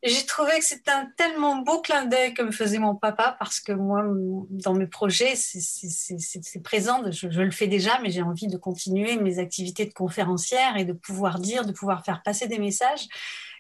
j'ai 0.04 0.24
trouvé 0.24 0.58
que 0.58 0.64
c'était 0.64 0.92
un 0.92 1.06
tellement 1.16 1.56
beau 1.56 1.80
clin 1.80 2.06
d'œil 2.06 2.34
que 2.34 2.42
me 2.42 2.52
faisait 2.52 2.78
mon 2.78 2.94
papa, 2.94 3.34
parce 3.38 3.58
que 3.58 3.72
moi, 3.72 4.04
dans 4.48 4.74
mes 4.74 4.86
projets, 4.86 5.34
c'est 5.34 6.62
présent, 6.62 7.02
je, 7.10 7.30
je, 7.30 7.42
le 7.42 7.50
fais 7.50 7.66
déjà, 7.66 7.98
mais 8.00 8.10
j'ai 8.10 8.22
envie 8.22 8.46
de 8.46 8.56
continuer 8.56 9.16
mes 9.16 9.40
activités 9.40 9.86
de 9.86 9.92
conférencière 9.92 10.76
et 10.76 10.84
de 10.84 10.92
pouvoir 10.92 11.40
dire, 11.40 11.64
de 11.64 11.72
pouvoir 11.72 12.04
faire 12.04 12.22
passer 12.22 12.46
des 12.46 12.58
messages. 12.58 13.08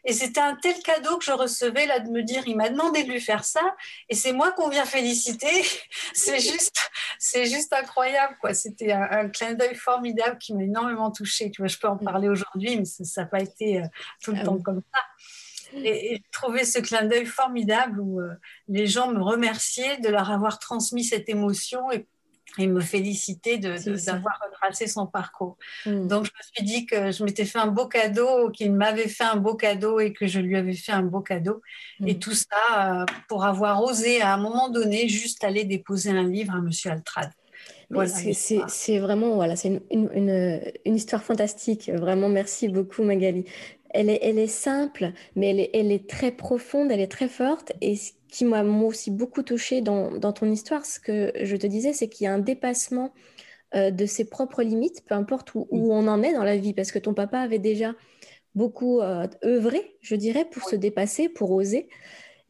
Et 0.04 0.12
c'était 0.12 0.40
un 0.40 0.56
tel 0.56 0.74
cadeau 0.82 1.16
que 1.18 1.24
je 1.24 1.32
recevais 1.32 1.86
là 1.86 2.00
de 2.00 2.10
me 2.10 2.22
dire, 2.22 2.42
il 2.46 2.56
m'a 2.56 2.68
demandé 2.68 3.04
de 3.04 3.10
lui 3.10 3.20
faire 3.20 3.44
ça, 3.44 3.76
et 4.08 4.14
c'est 4.14 4.32
moi 4.32 4.52
qu'on 4.52 4.68
vient 4.68 4.84
féliciter. 4.84 5.64
c'est 6.12 6.40
juste, 6.40 6.90
c'est 7.18 7.46
juste 7.46 7.72
incroyable, 7.72 8.36
quoi. 8.40 8.54
C'était 8.54 8.92
un, 8.92 9.28
clin 9.28 9.54
d'œil 9.54 9.74
formidable 9.74 10.38
qui 10.38 10.54
m'a 10.54 10.64
énormément 10.64 11.10
touchée. 11.10 11.50
Tu 11.50 11.62
vois, 11.62 11.68
je 11.68 11.78
peux 11.78 11.88
en 11.88 11.96
parler 11.96 12.28
aujourd'hui, 12.28 12.76
mais 12.76 12.84
ça 12.84 13.22
n'a 13.22 13.26
pas 13.26 13.40
été 13.40 13.80
euh, 13.80 13.86
tout 14.22 14.32
le 14.32 14.38
ah 14.40 14.44
temps 14.44 14.58
comme 14.58 14.82
ça. 14.92 15.00
Et, 15.74 16.14
et 16.14 16.22
trouver 16.32 16.64
ce 16.64 16.80
clin 16.80 17.04
d'œil 17.04 17.24
formidable 17.24 18.00
où 18.00 18.20
euh, 18.20 18.34
les 18.68 18.86
gens 18.86 19.10
me 19.10 19.22
remerciaient 19.22 19.98
de 19.98 20.08
leur 20.08 20.30
avoir 20.30 20.58
transmis 20.58 21.04
cette 21.04 21.28
émotion 21.28 21.90
et 21.90 22.06
et 22.58 22.66
me 22.66 22.80
féliciter 22.80 23.58
d'avoir 23.58 24.40
retracé 24.44 24.86
son 24.86 25.06
parcours. 25.06 25.56
Mm. 25.86 26.06
Donc, 26.06 26.26
je 26.26 26.30
me 26.30 26.54
suis 26.54 26.64
dit 26.64 26.86
que 26.86 27.10
je 27.10 27.24
m'étais 27.24 27.44
fait 27.44 27.58
un 27.58 27.68
beau 27.68 27.86
cadeau, 27.86 28.50
qu'il 28.50 28.72
m'avait 28.72 29.08
fait 29.08 29.24
un 29.24 29.36
beau 29.36 29.54
cadeau 29.54 30.00
et 30.00 30.12
que 30.12 30.26
je 30.26 30.40
lui 30.40 30.56
avais 30.56 30.74
fait 30.74 30.92
un 30.92 31.02
beau 31.02 31.20
cadeau. 31.20 31.62
Mm. 32.00 32.08
Et 32.08 32.18
tout 32.18 32.34
ça 32.34 33.02
euh, 33.02 33.06
pour 33.28 33.44
avoir 33.44 33.82
osé, 33.82 34.20
à 34.20 34.34
un 34.34 34.38
moment 34.38 34.68
donné, 34.68 35.08
juste 35.08 35.44
aller 35.44 35.64
déposer 35.64 36.10
un 36.10 36.28
livre 36.28 36.54
à 36.54 36.60
Monsieur 36.60 36.90
Altrad. 36.90 37.30
Voilà, 37.90 38.10
c'est 38.68 38.98
vraiment 38.98 39.34
voilà, 39.34 39.54
c'est 39.54 39.82
une, 39.90 40.08
une, 40.14 40.62
une, 40.86 40.96
histoire 40.96 41.22
fantastique. 41.22 41.90
Vraiment, 41.90 42.30
merci 42.30 42.68
beaucoup 42.68 43.02
Magali. 43.02 43.44
Elle 43.90 44.08
est, 44.08 44.20
elle 44.22 44.38
est 44.38 44.46
simple, 44.46 45.12
mais 45.36 45.50
elle 45.50 45.60
est, 45.60 45.70
elle 45.74 45.92
est 45.92 46.08
très 46.08 46.32
profonde, 46.32 46.90
elle 46.90 47.00
est 47.00 47.10
très 47.10 47.28
forte. 47.28 47.72
Et 47.82 47.94
qui 48.32 48.46
m'a 48.46 48.64
aussi 48.64 49.10
beaucoup 49.10 49.42
touchée 49.42 49.82
dans, 49.82 50.32
ton 50.32 50.50
histoire, 50.50 50.86
ce 50.86 50.98
que 50.98 51.32
je 51.42 51.54
te 51.54 51.66
disais, 51.66 51.92
c'est 51.92 52.08
qu'il 52.08 52.24
y 52.24 52.26
a 52.26 52.32
un 52.32 52.38
dépassement 52.38 53.12
euh, 53.74 53.90
de 53.90 54.06
ses 54.06 54.24
propres 54.24 54.62
limites, 54.62 55.04
peu 55.06 55.14
importe 55.14 55.54
où, 55.54 55.66
on 55.70 56.08
en 56.08 56.22
est 56.22 56.32
dans 56.32 56.42
la 56.42 56.56
vie, 56.56 56.72
parce 56.72 56.92
que 56.92 56.98
ton 56.98 57.12
papa 57.12 57.40
avait 57.40 57.58
déjà 57.58 57.94
beaucoup 58.54 59.00
euh, 59.00 59.28
œuvré, 59.44 59.98
je 60.00 60.16
dirais, 60.16 60.46
pour 60.50 60.66
se 60.66 60.76
dépasser, 60.76 61.28
pour 61.28 61.50
oser. 61.50 61.90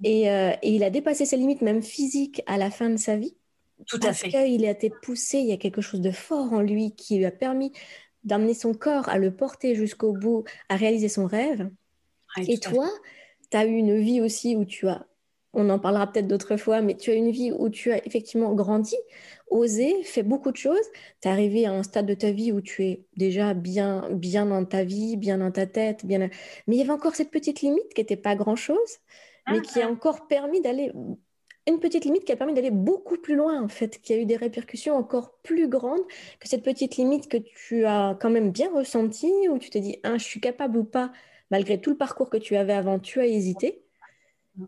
Euh, 0.07 0.53
et, 0.63 0.77
il 0.77 0.85
a 0.85 0.91
dépassé 0.91 1.27
ses 1.27 1.37
limites, 1.37 1.63
même 1.63 1.83
physiques, 1.83 2.43
à 2.47 2.59
la 2.59 2.71
fin 2.71 2.89
de 2.89 2.97
sa 2.97 3.17
vie. 3.17 3.37
Tout 3.87 3.99
à 4.05 4.13
fait. 4.13 4.31
Parce 4.31 4.45
qu'il 4.45 4.65
a 4.65 4.71
été 4.71 4.89
poussé, 5.03 5.39
il 5.39 5.47
y 5.47 5.53
a 5.53 5.57
quelque 5.57 5.81
chose 5.81 6.01
de 6.01 6.13
fort 6.13 6.53
en 6.53 6.61
lui 6.61 6.95
qui 6.95 7.19
lui 7.19 7.25
a 7.25 7.33
permis 7.33 7.73
d'amener 8.23 8.55
son 8.55 8.73
corps 8.73 9.09
à 9.09 9.19
le 9.19 9.35
porter 9.35 9.75
jusqu'au 9.75 10.13
bout, 10.13 10.45
à 10.69 10.77
réaliser 10.77 11.09
son 11.09 11.27
rêve. 11.27 11.69
et 12.37 12.59
toi, 12.59 12.89
tu 13.51 13.57
as 13.57 13.67
eu 13.67 13.73
une 13.73 13.99
vie 13.99 14.21
aussi 14.21 14.55
où 14.55 14.65
tu 14.65 14.87
as 14.87 15.05
on 15.55 15.69
en 15.69 15.79
parlera 15.79 16.11
peut-être 16.11 16.27
d'autres 16.27 16.57
fois, 16.57 16.81
mais 16.81 16.97
tu 16.97 17.11
as 17.11 17.15
une 17.15 17.31
vie 17.31 17.53
où 17.53 17.69
tu 17.69 17.93
as 17.93 18.05
effectivement 18.07 18.55
grandi, 18.55 18.97
osé, 19.51 20.03
fait 20.03 20.23
beaucoup 20.23 20.51
de 20.51 20.57
choses. 20.57 20.87
Tu 21.21 21.29
es 21.29 21.31
arrivé 21.31 21.67
à 21.67 21.73
un 21.73 21.83
stade 21.83 22.07
de 22.07 22.15
ta 22.15 22.31
vie 22.31 22.53
où 22.53 22.61
tu 22.61 22.85
es 22.85 23.05
déjà 23.17 23.53
bien, 23.55 24.09
bien 24.13 24.47
dans 24.47 24.65
ta 24.65 24.85
vie, 24.85 25.17
bien 25.17 25.39
dans 25.39 25.51
ta 25.51 25.67
tête, 25.67 26.07
bien. 26.07 26.19
Mais 26.21 26.31
il 26.69 26.77
y 26.77 26.81
avait 26.81 26.91
encore 26.91 27.15
cette 27.15 27.31
petite 27.31 27.61
limite 27.61 27.93
qui 27.95 28.01
n'était 28.01 28.17
pas 28.17 28.35
grand-chose, 28.35 28.99
mais 29.51 29.61
qui 29.61 29.81
a 29.81 29.87
ah. 29.87 29.91
encore 29.91 30.27
permis 30.27 30.61
d'aller. 30.61 30.93
Une 31.69 31.79
petite 31.79 32.05
limite 32.05 32.25
qui 32.25 32.33
a 32.33 32.37
permis 32.37 32.55
d'aller 32.55 32.73
beaucoup 32.73 33.19
plus 33.19 33.37
loin, 33.37 33.63
en 33.63 33.69
fait, 33.69 34.01
qui 34.01 34.13
a 34.13 34.17
eu 34.17 34.25
des 34.25 34.37
répercussions 34.37 34.97
encore 34.97 35.39
plus 35.45 35.69
grandes 35.69 36.05
que 36.41 36.49
cette 36.49 36.65
petite 36.65 36.97
limite 36.97 37.29
que 37.29 37.37
tu 37.37 37.85
as 37.85 38.17
quand 38.21 38.31
même 38.31 38.51
bien 38.51 38.73
ressentie, 38.73 39.49
où 39.49 39.59
tu 39.59 39.71
te 39.71 39.79
dis, 39.79 40.01
hein, 40.03 40.19
je 40.19 40.25
suis 40.25 40.41
capable 40.41 40.79
ou 40.79 40.85
pas, 40.85 41.13
malgré 41.53 41.81
tout 41.81 41.91
le 41.91 41.97
parcours 41.97 42.31
que 42.31 42.37
tu 42.37 42.57
avais 42.57 42.73
avant, 42.73 42.99
tu 42.99 43.21
as 43.21 43.27
hésité. 43.27 43.82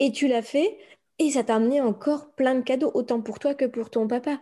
Et 0.01 0.12
tu 0.12 0.29
l'as 0.29 0.42
fait, 0.42 0.79
et 1.18 1.31
ça 1.31 1.44
t'a 1.44 1.57
amené 1.57 1.81
encore 1.81 2.33
plein 2.33 2.55
de 2.55 2.62
cadeaux, 2.62 2.90
autant 2.94 3.20
pour 3.20 3.38
toi 3.38 3.55
que 3.55 3.64
pour 3.64 3.90
ton 3.90 4.09
papa. 4.09 4.40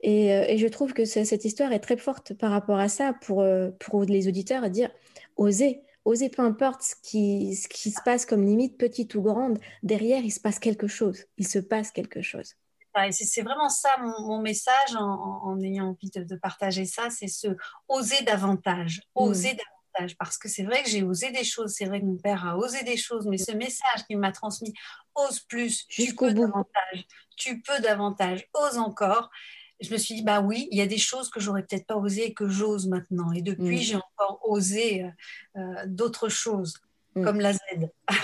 Et, 0.00 0.32
euh, 0.32 0.56
je 0.56 0.66
trouve 0.68 0.92
que 0.92 1.04
cette 1.04 1.44
histoire 1.44 1.72
est 1.72 1.80
très 1.80 1.96
forte 1.96 2.34
par 2.34 2.50
rapport 2.50 2.78
à 2.78 2.88
ça 2.88 3.12
pour, 3.12 3.42
euh, 3.42 3.70
pour 3.80 4.04
les 4.04 4.28
auditeurs 4.28 4.64
à 4.64 4.68
dire 4.68 4.90
oser, 5.36 5.82
oser, 6.04 6.28
peu 6.28 6.42
importe 6.42 6.82
ce 6.82 6.94
qui, 7.02 7.54
ce 7.54 7.68
qui 7.68 7.90
se 7.90 8.00
passe 8.04 8.24
comme 8.24 8.44
limite, 8.44 8.78
petite 8.78 9.14
ou 9.14 9.22
grande, 9.22 9.58
derrière, 9.82 10.24
il 10.24 10.30
se 10.30 10.40
passe 10.40 10.58
quelque 10.58 10.86
chose. 10.86 11.24
Il 11.36 11.46
se 11.46 11.58
passe 11.58 11.90
quelque 11.90 12.22
chose. 12.22 12.54
C'est 13.10 13.42
vraiment 13.42 13.68
ça 13.68 13.90
mon, 14.00 14.40
message 14.40 14.96
en, 14.98 15.56
ayant 15.60 15.90
envie 15.90 16.10
de, 16.10 16.36
partager 16.36 16.84
ça, 16.84 17.10
c'est 17.10 17.28
ce 17.28 17.48
oser 17.86 18.24
davantage, 18.24 18.98
mmh. 18.98 19.20
oser 19.22 19.56
parce 20.18 20.38
que 20.38 20.48
c'est 20.48 20.62
vrai 20.62 20.82
que 20.82 20.88
j'ai 20.88 21.02
osé 21.02 21.30
des 21.30 21.44
choses, 21.44 21.72
c'est 21.74 21.86
vrai 21.86 22.00
que 22.00 22.06
mon 22.06 22.16
père 22.16 22.46
a 22.46 22.56
osé 22.56 22.82
des 22.84 22.96
choses, 22.96 23.26
mais 23.26 23.38
ce 23.38 23.52
message 23.52 24.04
qu'il 24.06 24.18
m'a 24.18 24.32
transmis, 24.32 24.72
ose 25.14 25.40
plus, 25.40 25.86
tu 25.88 26.14
peux 26.14 26.32
davantage, 26.32 27.06
tu 27.36 27.60
peux 27.60 27.80
davantage, 27.80 28.46
ose 28.54 28.78
encore. 28.78 29.30
Je 29.80 29.92
me 29.92 29.98
suis 29.98 30.16
dit, 30.16 30.22
bah 30.22 30.40
oui, 30.40 30.68
il 30.72 30.78
y 30.78 30.82
a 30.82 30.86
des 30.86 30.98
choses 30.98 31.30
que 31.30 31.38
j'aurais 31.38 31.62
peut-être 31.62 31.86
pas 31.86 31.96
osé 31.96 32.26
et 32.26 32.34
que 32.34 32.48
j'ose 32.48 32.88
maintenant. 32.88 33.30
Et 33.32 33.42
depuis, 33.42 33.76
mm. 33.76 33.82
j'ai 33.82 33.96
encore 33.96 34.40
osé 34.42 35.04
euh, 35.04 35.60
euh, 35.60 35.84
d'autres 35.86 36.28
choses, 36.28 36.74
mm. 37.14 37.24
comme 37.24 37.40
la 37.40 37.52
Z. 37.52 37.60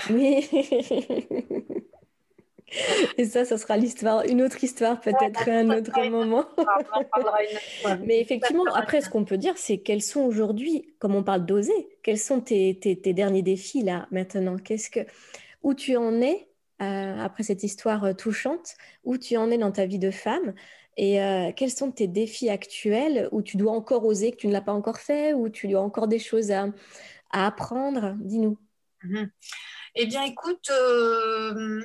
Oui. 0.09 0.49
Et 3.17 3.25
ça, 3.25 3.45
ça 3.45 3.57
sera 3.57 3.77
l'histoire, 3.77 4.23
une 4.25 4.41
autre 4.41 4.63
histoire 4.63 4.99
peut-être 4.99 5.47
à 5.47 5.51
un 5.51 5.69
autre 5.69 6.09
moment. 6.09 6.45
Mais 8.05 8.19
effectivement, 8.19 8.65
après, 8.73 9.01
ce 9.01 9.09
qu'on 9.09 9.25
peut 9.25 9.37
dire, 9.37 9.57
c'est 9.57 9.77
quels 9.79 10.01
sont 10.01 10.21
aujourd'hui, 10.21 10.93
comme 10.99 11.15
on 11.15 11.23
parle 11.23 11.45
d'oser, 11.45 11.89
quels 12.03 12.19
sont 12.19 12.41
tes, 12.41 12.77
tes, 12.79 13.13
derniers 13.13 13.41
défis 13.41 13.83
là 13.83 14.07
maintenant? 14.11 14.57
Qu'est-ce 14.57 14.89
que, 14.89 15.01
où 15.63 15.73
tu 15.73 15.95
en 15.97 16.21
es 16.21 16.47
euh, 16.81 17.19
après 17.19 17.43
cette 17.43 17.63
histoire 17.63 18.03
euh, 18.03 18.13
touchante, 18.13 18.75
où 19.03 19.17
tu 19.17 19.37
en 19.37 19.49
es 19.51 19.57
dans 19.57 19.71
ta 19.71 19.85
vie 19.85 19.99
de 19.99 20.11
femme? 20.11 20.53
Et 20.97 21.21
euh, 21.21 21.51
quels 21.55 21.71
sont 21.71 21.91
tes 21.91 22.07
défis 22.07 22.49
actuels 22.49 23.27
où 23.31 23.41
tu 23.41 23.57
dois 23.57 23.73
encore 23.73 24.05
oser, 24.05 24.31
que 24.31 24.37
tu 24.37 24.47
ne 24.47 24.53
l'as 24.53 24.61
pas 24.61 24.73
encore 24.73 24.99
fait, 24.99 25.33
où 25.33 25.49
tu 25.49 25.75
as 25.75 25.81
encore 25.81 26.07
des 26.07 26.19
choses 26.19 26.51
à, 26.51 26.67
à 27.31 27.47
apprendre? 27.47 28.15
Dis-nous. 28.19 28.57
Mhm. 29.03 29.29
Eh 29.97 30.07
bien, 30.07 30.23
écoute, 30.23 30.69
euh, 30.71 31.81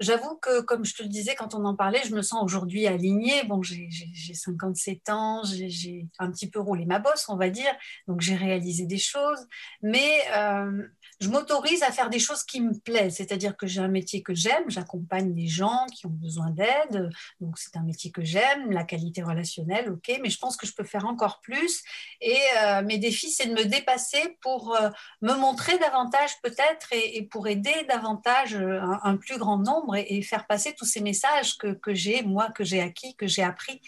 j'avoue 0.00 0.36
que, 0.36 0.62
comme 0.62 0.84
je 0.84 0.96
te 0.96 1.02
le 1.04 1.08
disais 1.08 1.36
quand 1.36 1.54
on 1.54 1.64
en 1.64 1.76
parlait, 1.76 2.00
je 2.04 2.12
me 2.12 2.20
sens 2.20 2.42
aujourd'hui 2.42 2.88
alignée. 2.88 3.44
Bon, 3.44 3.62
j'ai 3.62 3.88
57 4.34 5.08
ans, 5.10 5.42
j'ai 5.44 6.08
un 6.18 6.32
petit 6.32 6.50
peu 6.50 6.58
roulé 6.58 6.86
ma 6.86 6.98
bosse, 6.98 7.28
on 7.28 7.36
va 7.36 7.50
dire, 7.50 7.72
donc 8.08 8.20
j'ai 8.20 8.34
réalisé 8.34 8.86
des 8.86 8.98
choses, 8.98 9.46
mais 9.80 10.18
euh, 10.36 10.88
je 11.22 11.28
m'autorise 11.28 11.82
à 11.84 11.92
faire 11.92 12.10
des 12.10 12.18
choses 12.18 12.42
qui 12.42 12.60
me 12.60 12.76
plaisent, 12.76 13.16
c'est-à-dire 13.16 13.56
que 13.56 13.68
j'ai 13.68 13.80
un 13.80 13.88
métier 13.88 14.22
que 14.22 14.34
j'aime, 14.34 14.64
j'accompagne 14.68 15.32
des 15.32 15.46
gens 15.46 15.86
qui 15.94 16.06
ont 16.06 16.10
besoin 16.10 16.50
d'aide, 16.50 17.10
donc 17.40 17.58
c'est 17.58 17.76
un 17.76 17.82
métier 17.82 18.10
que 18.10 18.24
j'aime, 18.24 18.72
la 18.72 18.82
qualité 18.82 19.22
relationnelle, 19.22 19.88
ok, 19.90 20.18
mais 20.20 20.30
je 20.30 20.38
pense 20.38 20.56
que 20.56 20.66
je 20.66 20.74
peux 20.74 20.84
faire 20.84 21.06
encore 21.06 21.40
plus. 21.40 21.84
Et 22.20 22.36
euh, 22.60 22.82
mes 22.82 22.98
défis, 22.98 23.30
c'est 23.30 23.46
de 23.46 23.54
me 23.54 23.64
dépasser 23.64 24.36
pour 24.40 24.74
euh, 24.74 24.90
me 25.20 25.34
montrer 25.34 25.78
davantage 25.78 26.32
peut-être 26.42 26.88
et, 26.92 27.22
pour 27.30 27.46
aider 27.46 27.86
davantage 27.88 28.56
euh, 28.56 28.80
un, 29.04 29.16
plus 29.16 29.38
grand 29.38 29.58
nombre 29.58 29.94
et, 29.94 30.22
faire 30.22 30.46
passer 30.46 30.74
tous 30.74 30.84
ces 30.84 31.00
messages 31.00 31.56
que, 31.56 31.72
que 31.72 31.94
j'ai, 31.94 32.22
moi, 32.22 32.50
que 32.50 32.64
j'ai 32.64 32.80
acquis, 32.80 33.14
que 33.14 33.28
j'ai 33.28 33.42
appris. 33.42 33.80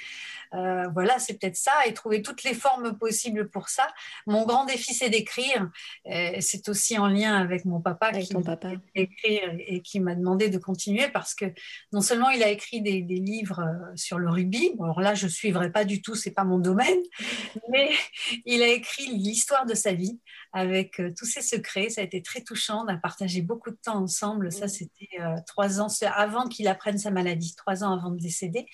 Euh, 0.55 0.89
voilà, 0.93 1.19
c'est 1.19 1.39
peut-être 1.39 1.57
ça, 1.57 1.73
et 1.87 1.95
trouver 1.95 2.23
toutes 2.23 2.45
les 2.45 2.55
formes 2.55 2.97
possibles 2.97 3.49
pour 3.51 3.69
ça. 3.69 3.87
Mon 4.27 4.47
grand 4.47 4.65
défi, 4.65 4.95
c'est 4.95 5.11
d'écrire. 5.11 5.71
C'est 6.41 6.69
aussi 6.69 6.99
en 6.99 7.09
lien 7.09 7.35
avec 7.37 7.65
mon 7.65 7.81
papa 7.81 8.13
qui 8.13 8.33
papa. 8.35 8.73
écrit 8.95 9.41
et 9.67 9.81
qui 9.83 10.01
m'a 10.01 10.15
demandé 10.15 10.49
de 10.49 10.59
continuer 10.59 11.09
parce 11.09 11.35
que 11.35 11.47
non 11.93 12.01
seulement 12.01 12.31
il 12.31 12.43
a 12.43 12.49
écrit 12.49 12.81
des, 12.81 13.01
livres 13.03 13.61
euh, 13.61 13.97
sur 13.97 14.19
le 14.19 14.29
rugby, 14.29 14.73
alors 14.81 15.01
là, 15.01 15.15
je 15.15 15.27
ne 15.27 15.31
suivrai 15.31 15.71
pas 15.71 15.85
du 15.85 16.03
tout, 16.03 16.15
c'est 16.15 16.31
pas 16.31 16.45
mon 16.45 16.59
domaine, 16.59 16.99
mais 17.71 17.91
il 18.45 18.63
a 18.63 18.69
écrit 18.69 19.07
l'histoire 19.07 19.67
de 19.67 19.75
sa 19.75 19.93
vie 19.93 20.19
avec 20.53 21.01
euh, 21.01 21.13
tous 21.17 21.25
ses 21.25 21.43
secrets. 21.43 21.91
Ça 21.91 22.01
a 22.01 22.05
été 22.05 22.23
très 22.23 22.43
touchant. 22.43 22.85
On 22.85 22.89
a 22.89 22.97
partagé 22.97 23.43
beaucoup 23.43 23.71
de 23.71 23.79
temps 23.83 24.03
ensemble. 24.03 24.53
Ça, 24.53 24.69
c'était 24.69 25.19
trois 25.47 25.81
ans 25.81 25.89
avant 26.15 26.49
qu'il 26.49 26.69
apprenne 26.69 26.99
sa 26.99 27.11
maladie, 27.11 27.55
trois 27.57 27.83
ans 27.83 27.93
avant 27.93 28.11
de 28.11 28.19
décéder. 28.19 28.67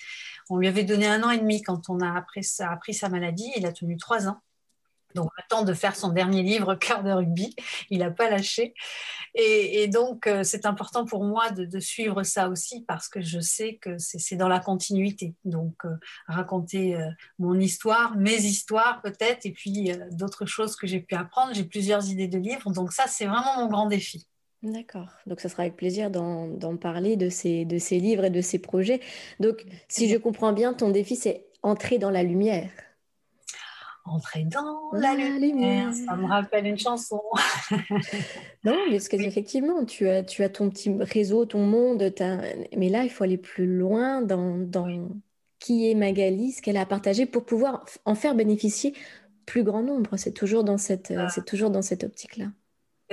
On 0.51 0.57
lui 0.57 0.67
avait 0.67 0.83
donné 0.83 1.07
un 1.07 1.23
an 1.23 1.29
et 1.29 1.37
demi 1.37 1.61
quand 1.61 1.89
on 1.89 2.01
a 2.01 2.13
appris, 2.13 2.43
sa 2.43 3.09
maladie. 3.09 3.49
Il 3.55 3.65
a 3.65 3.71
tenu 3.71 3.95
trois 3.95 4.27
ans. 4.27 4.41
Donc, 5.15 5.29
le 5.37 5.43
temps 5.47 5.63
de 5.63 5.73
faire 5.73 5.95
son 5.95 6.09
dernier 6.09 6.43
livre, 6.43 6.75
Cœur 6.75 7.03
de 7.03 7.11
rugby, 7.11 7.55
il 7.89 7.99
n'a 7.99 8.11
pas 8.11 8.29
lâché. 8.29 8.73
Et, 9.33 9.87
donc, 9.87 10.27
euh, 10.27 10.43
c'est 10.43 10.65
important 10.65 11.05
pour 11.05 11.23
moi 11.23 11.51
de, 11.51 11.79
suivre 11.79 12.23
ça 12.23 12.49
aussi 12.49 12.83
parce 12.85 13.07
que 13.07 13.21
je 13.21 13.39
sais 13.39 13.77
que 13.77 13.97
c'est 13.97 14.35
dans 14.35 14.49
la 14.49 14.59
continuité. 14.59 15.35
Donc, 15.45 15.73
euh, 15.85 15.95
raconter 16.27 16.97
euh, 16.97 17.09
mon 17.39 17.57
histoire, 17.57 18.17
mes 18.17 18.43
histoires 18.43 19.01
peut-être, 19.01 19.45
et 19.45 19.53
puis 19.53 19.93
d'autres 20.11 20.45
choses 20.45 20.75
que 20.75 20.85
j'ai 20.85 20.99
pu 20.99 21.15
apprendre. 21.15 21.53
J'ai 21.53 21.63
plusieurs 21.63 22.09
idées 22.09 22.27
de 22.27 22.37
livres. 22.37 22.71
Donc, 22.71 22.91
ça, 22.91 23.07
c'est 23.07 23.25
vraiment 23.25 23.55
mon 23.55 23.67
grand 23.67 23.85
défi. 23.85 24.27
D'accord. 24.63 25.09
Donc, 25.25 25.39
ça 25.39 25.49
sera 25.49 25.63
avec 25.63 25.75
plaisir 25.75 26.11
d'en 26.11 26.77
parler 26.77 27.15
de 27.15 27.29
ces, 27.29 27.65
de 27.65 27.79
ces 27.79 27.99
livres 27.99 28.25
et 28.25 28.29
de 28.29 28.41
ces 28.41 28.59
projets. 28.59 28.99
Donc, 29.39 29.65
si 29.87 30.07
je 30.07 30.17
comprends 30.17 30.53
bien, 30.53 30.73
ton 30.73 30.91
défi, 30.91 31.15
c'est 31.15 31.47
entrer 31.63 31.97
dans 31.97 32.11
la 32.11 32.21
lumière. 32.21 32.69
Entrer 34.05 34.43
dans 34.43 34.91
la, 34.93 35.15
lumière. 35.15 35.93
Ça 35.93 36.15
me 36.15 36.27
rappelle 36.27 36.65
une 36.67 36.77
chanson. 36.77 37.21
non, 38.63 38.75
parce 38.89 39.07
qu'effectivement, 39.07 39.85
tu 39.85 40.07
as, 40.07 40.23
tu 40.23 40.43
as 40.43 40.49
ton 40.49 40.69
petit 40.69 40.91
réseau, 40.99 41.45
ton 41.45 41.65
monde. 41.65 42.13
Mais 42.75 42.89
là, 42.89 43.03
il 43.03 43.09
faut 43.09 43.23
aller 43.23 43.37
plus 43.37 43.65
loin 43.65 44.21
dans, 44.21 44.57
dans 44.57 45.09
qui 45.59 45.89
est 45.89 45.95
Magali, 45.95 46.51
ce 46.51 46.61
qu'elle 46.61 46.77
a 46.77 46.85
partagé 46.85 47.25
pour 47.25 47.45
pouvoir 47.45 47.85
en 48.05 48.15
faire 48.15 48.35
bénéficier 48.35 48.93
plus 49.45 49.63
grand 49.63 49.83
nombre. 49.83 50.17
C'est 50.17 50.33
toujours 50.33 50.63
dans 50.63 50.77
cette, 50.77 51.13
ah. 51.15 51.29
c'est 51.29 51.45
toujours 51.45 51.69
dans 51.69 51.83
cette 51.83 52.03
optique-là 52.03 52.47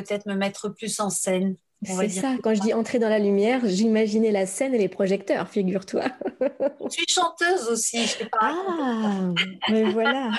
peut-être 0.03 0.27
me 0.27 0.35
mettre 0.35 0.69
plus 0.69 1.01
en 1.01 1.11
scène. 1.11 1.57
C'est 1.85 2.09
ça, 2.09 2.35
quand 2.43 2.55
je 2.55 2.61
dis 2.61 2.75
entrer 2.75 2.99
dans 2.99 3.09
la 3.09 3.21
lumière, 3.21 3.61
j'imaginais 3.65 4.33
la 4.33 4.47
scène 4.47 4.75
et 4.75 4.79
les 4.79 4.89
projecteurs, 4.89 5.49
figure-toi. 5.49 6.05
Je 6.41 6.91
suis 6.91 7.07
chanteuse 7.09 7.69
aussi, 7.69 8.03
je 8.03 8.09
sais 8.09 8.27
pas. 8.27 8.39
Ah, 8.41 9.33
mais 9.71 9.85
voilà. 9.85 10.33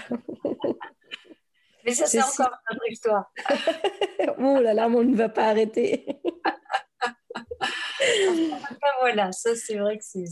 Mais 1.85 1.93
ça, 1.93 2.07
c'est 2.07 2.21
encore 2.21 2.51
une 2.69 2.77
autre 2.77 2.91
histoire. 2.91 3.31
oh 4.37 4.59
là 4.59 4.73
là, 4.73 4.87
on 4.89 5.03
ne 5.03 5.15
va 5.15 5.29
pas 5.29 5.45
arrêter. 5.45 6.05
voilà, 8.99 9.31
ça 9.31 9.55
c'est 9.55 9.77
vrai 9.77 9.97
que 9.97 10.03
c'est, 10.03 10.25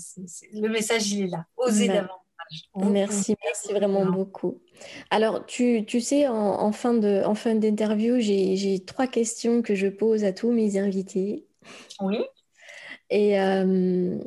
le 0.53 0.67
message, 0.67 1.09
il 1.11 1.25
est 1.25 1.27
là. 1.27 1.45
Osez 1.55 1.87
d'avant. 1.87 2.21
Merci, 2.75 3.35
merci 3.43 3.73
vraiment 3.73 4.05
beaucoup. 4.05 4.59
Alors, 5.09 5.45
tu, 5.45 5.85
tu 5.85 6.01
sais, 6.01 6.27
en, 6.27 6.71
fin 6.71 6.93
de, 6.93 7.23
en 7.25 7.35
fin 7.35 7.55
d'interview, 7.55 8.19
j'ai 8.19 8.83
trois 8.85 9.07
questions 9.07 9.61
que 9.61 9.75
je 9.75 9.87
pose 9.87 10.23
à 10.23 10.33
tous 10.33 10.51
mes 10.51 10.77
invités. 10.77 11.45
Oui. 12.01 12.19
Et, 13.09 13.39
euh, 13.39 14.17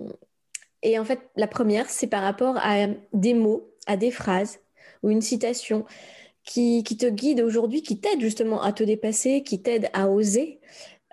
et 0.83 0.99
en 0.99 1.05
fait, 1.05 1.21
la 1.37 1.47
première, 1.47 1.89
c'est 1.89 2.07
par 2.07 2.23
rapport 2.23 2.57
à 2.59 2.87
des 3.13 3.35
mots, 3.35 3.71
à 3.87 3.97
des 3.97 4.11
phrases 4.11 4.61
ou 5.03 5.11
une 5.11 5.23
citation 5.23 5.85
qui, 6.45 6.83
qui 6.85 6.97
te 6.97 7.07
guide 7.07 7.41
aujourd'hui, 7.41 7.83
qui 7.83 8.01
t'aide 8.01 8.21
justement 8.21 8.63
à 8.63 8.73
te 8.73 8.83
dépasser, 8.83 9.43
qui 9.43 9.63
t'aide 9.63 9.89
à 9.93 10.09
oser, 10.09 10.61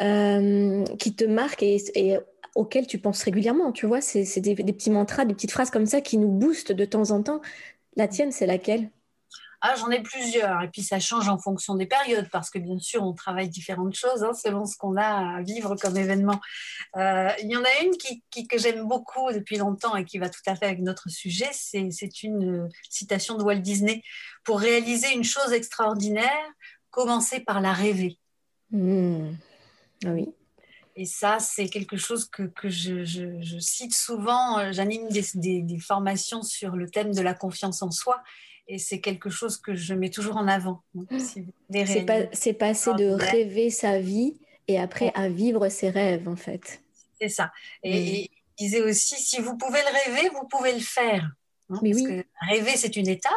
euh, 0.01 0.83
qui 0.99 1.15
te 1.15 1.25
marque 1.25 1.63
et, 1.63 1.77
et 1.95 2.17
auxquels 2.55 2.87
tu 2.87 2.97
penses 2.97 3.23
régulièrement. 3.23 3.71
Tu 3.71 3.85
vois, 3.85 4.01
c'est 4.01 4.39
des, 4.39 4.55
petits 4.55 4.89
mantras, 4.89 5.25
des 5.25 5.33
petites 5.33 5.51
phrases 5.51 5.69
comme 5.69 5.85
ça 5.85 6.01
qui 6.01 6.17
nous 6.17 6.29
boostent 6.29 6.71
de 6.71 6.85
temps 6.85 7.11
en 7.11 7.23
temps. 7.23 7.41
La 7.95 8.07
tienne, 8.07 8.31
c'est 8.31 8.45
laquelle? 8.45 8.89
Ah, 9.61 9.73
j'en 9.75 9.89
ai 9.89 10.01
plusieurs. 10.01 10.61
Et 10.61 10.67
puis, 10.69 10.83
ça 10.83 10.99
change 10.99 11.27
en 11.29 11.39
fonction 11.39 11.73
des 11.75 11.87
périodes, 11.87 12.29
parce 12.31 12.51
que 12.51 12.59
bien 12.59 12.77
sûr, 12.77 13.03
on 13.03 13.13
travaille 13.13 13.49
différentes 13.49 13.95
choses 13.95 14.23
hein, 14.23 14.33
selon 14.33 14.65
ce 14.65 14.77
qu'on 14.77 14.95
a 14.97 15.37
à 15.37 15.41
vivre 15.41 15.75
comme 15.75 15.97
événement. 15.97 16.39
Euh, 16.95 17.29
il 17.41 17.51
y 17.51 17.57
en 17.57 17.63
a 17.63 17.83
une 17.83 17.91
qui, 17.97 18.47
que 18.47 18.59
j'aime 18.59 18.87
beaucoup 18.87 19.31
depuis 19.33 19.57
longtemps 19.57 19.95
et 19.95 20.05
qui 20.05 20.19
va 20.19 20.29
tout 20.29 20.41
à 20.45 20.55
fait 20.55 20.65
avec 20.65 20.79
notre 20.79 21.09
sujet. 21.09 21.49
C'est 21.53 22.23
une 22.23 22.69
citation 22.89 23.35
de 23.35 23.43
Walt 23.43 23.59
Disney. 23.59 24.03
Pour 24.43 24.59
réaliser 24.59 25.11
une 25.13 25.23
chose 25.23 25.51
extraordinaire, 25.53 26.47
commencer 26.91 27.39
par 27.39 27.59
la 27.59 27.73
rêver. 27.73 28.19
Mmh. 28.71 29.31
Ah 30.05 30.09
oui. 30.09 30.29
Et 30.99 31.05
ça, 31.05 31.37
c'est 31.39 31.69
quelque 31.69 31.95
chose 31.95 32.25
que, 32.25 32.41
que 32.41 32.69
je, 32.69 33.05
je, 33.05 33.59
cite 33.59 33.93
souvent. 33.93 34.57
Euh, 34.57 34.71
j'anime 34.71 35.07
des, 35.09 35.61
des, 35.61 35.79
formations 35.79 36.41
sur 36.41 36.75
le 36.75 36.89
thème 36.89 37.13
de 37.13 37.21
la 37.21 37.35
confiance 37.35 37.83
en 37.83 37.91
soi. 37.91 38.23
Et 38.67 38.79
c'est 38.79 38.99
quelque 38.99 39.29
chose 39.29 39.57
que 39.57 39.75
je 39.75 39.93
mets 39.93 40.09
toujours 40.09 40.37
en 40.37 40.47
avant. 40.47 40.81
C'est 41.19 42.03
pas, 42.03 42.23
passer 42.57 42.93
de 42.95 43.11
rêver 43.11 43.69
sa 43.69 43.99
vie 43.99 44.39
et 44.67 44.79
après 44.79 45.11
à 45.13 45.29
vivre 45.29 45.69
ses 45.69 45.91
rêves, 45.91 46.27
en 46.27 46.35
fait. 46.35 46.81
C'est 47.21 47.29
ça. 47.29 47.51
Et, 47.83 48.31
il 48.59 48.65
disait 48.65 48.81
aussi, 48.81 49.15
si 49.21 49.39
vous 49.39 49.55
pouvez 49.55 49.79
le 49.79 50.11
rêver, 50.15 50.29
vous 50.29 50.47
pouvez 50.47 50.73
le 50.73 50.79
faire. 50.79 51.29
Hein, 51.69 51.79
parce 51.79 52.01
que 52.01 52.25
rêver, 52.49 52.75
c'est 52.75 52.95
une 52.95 53.07
étape. 53.07 53.31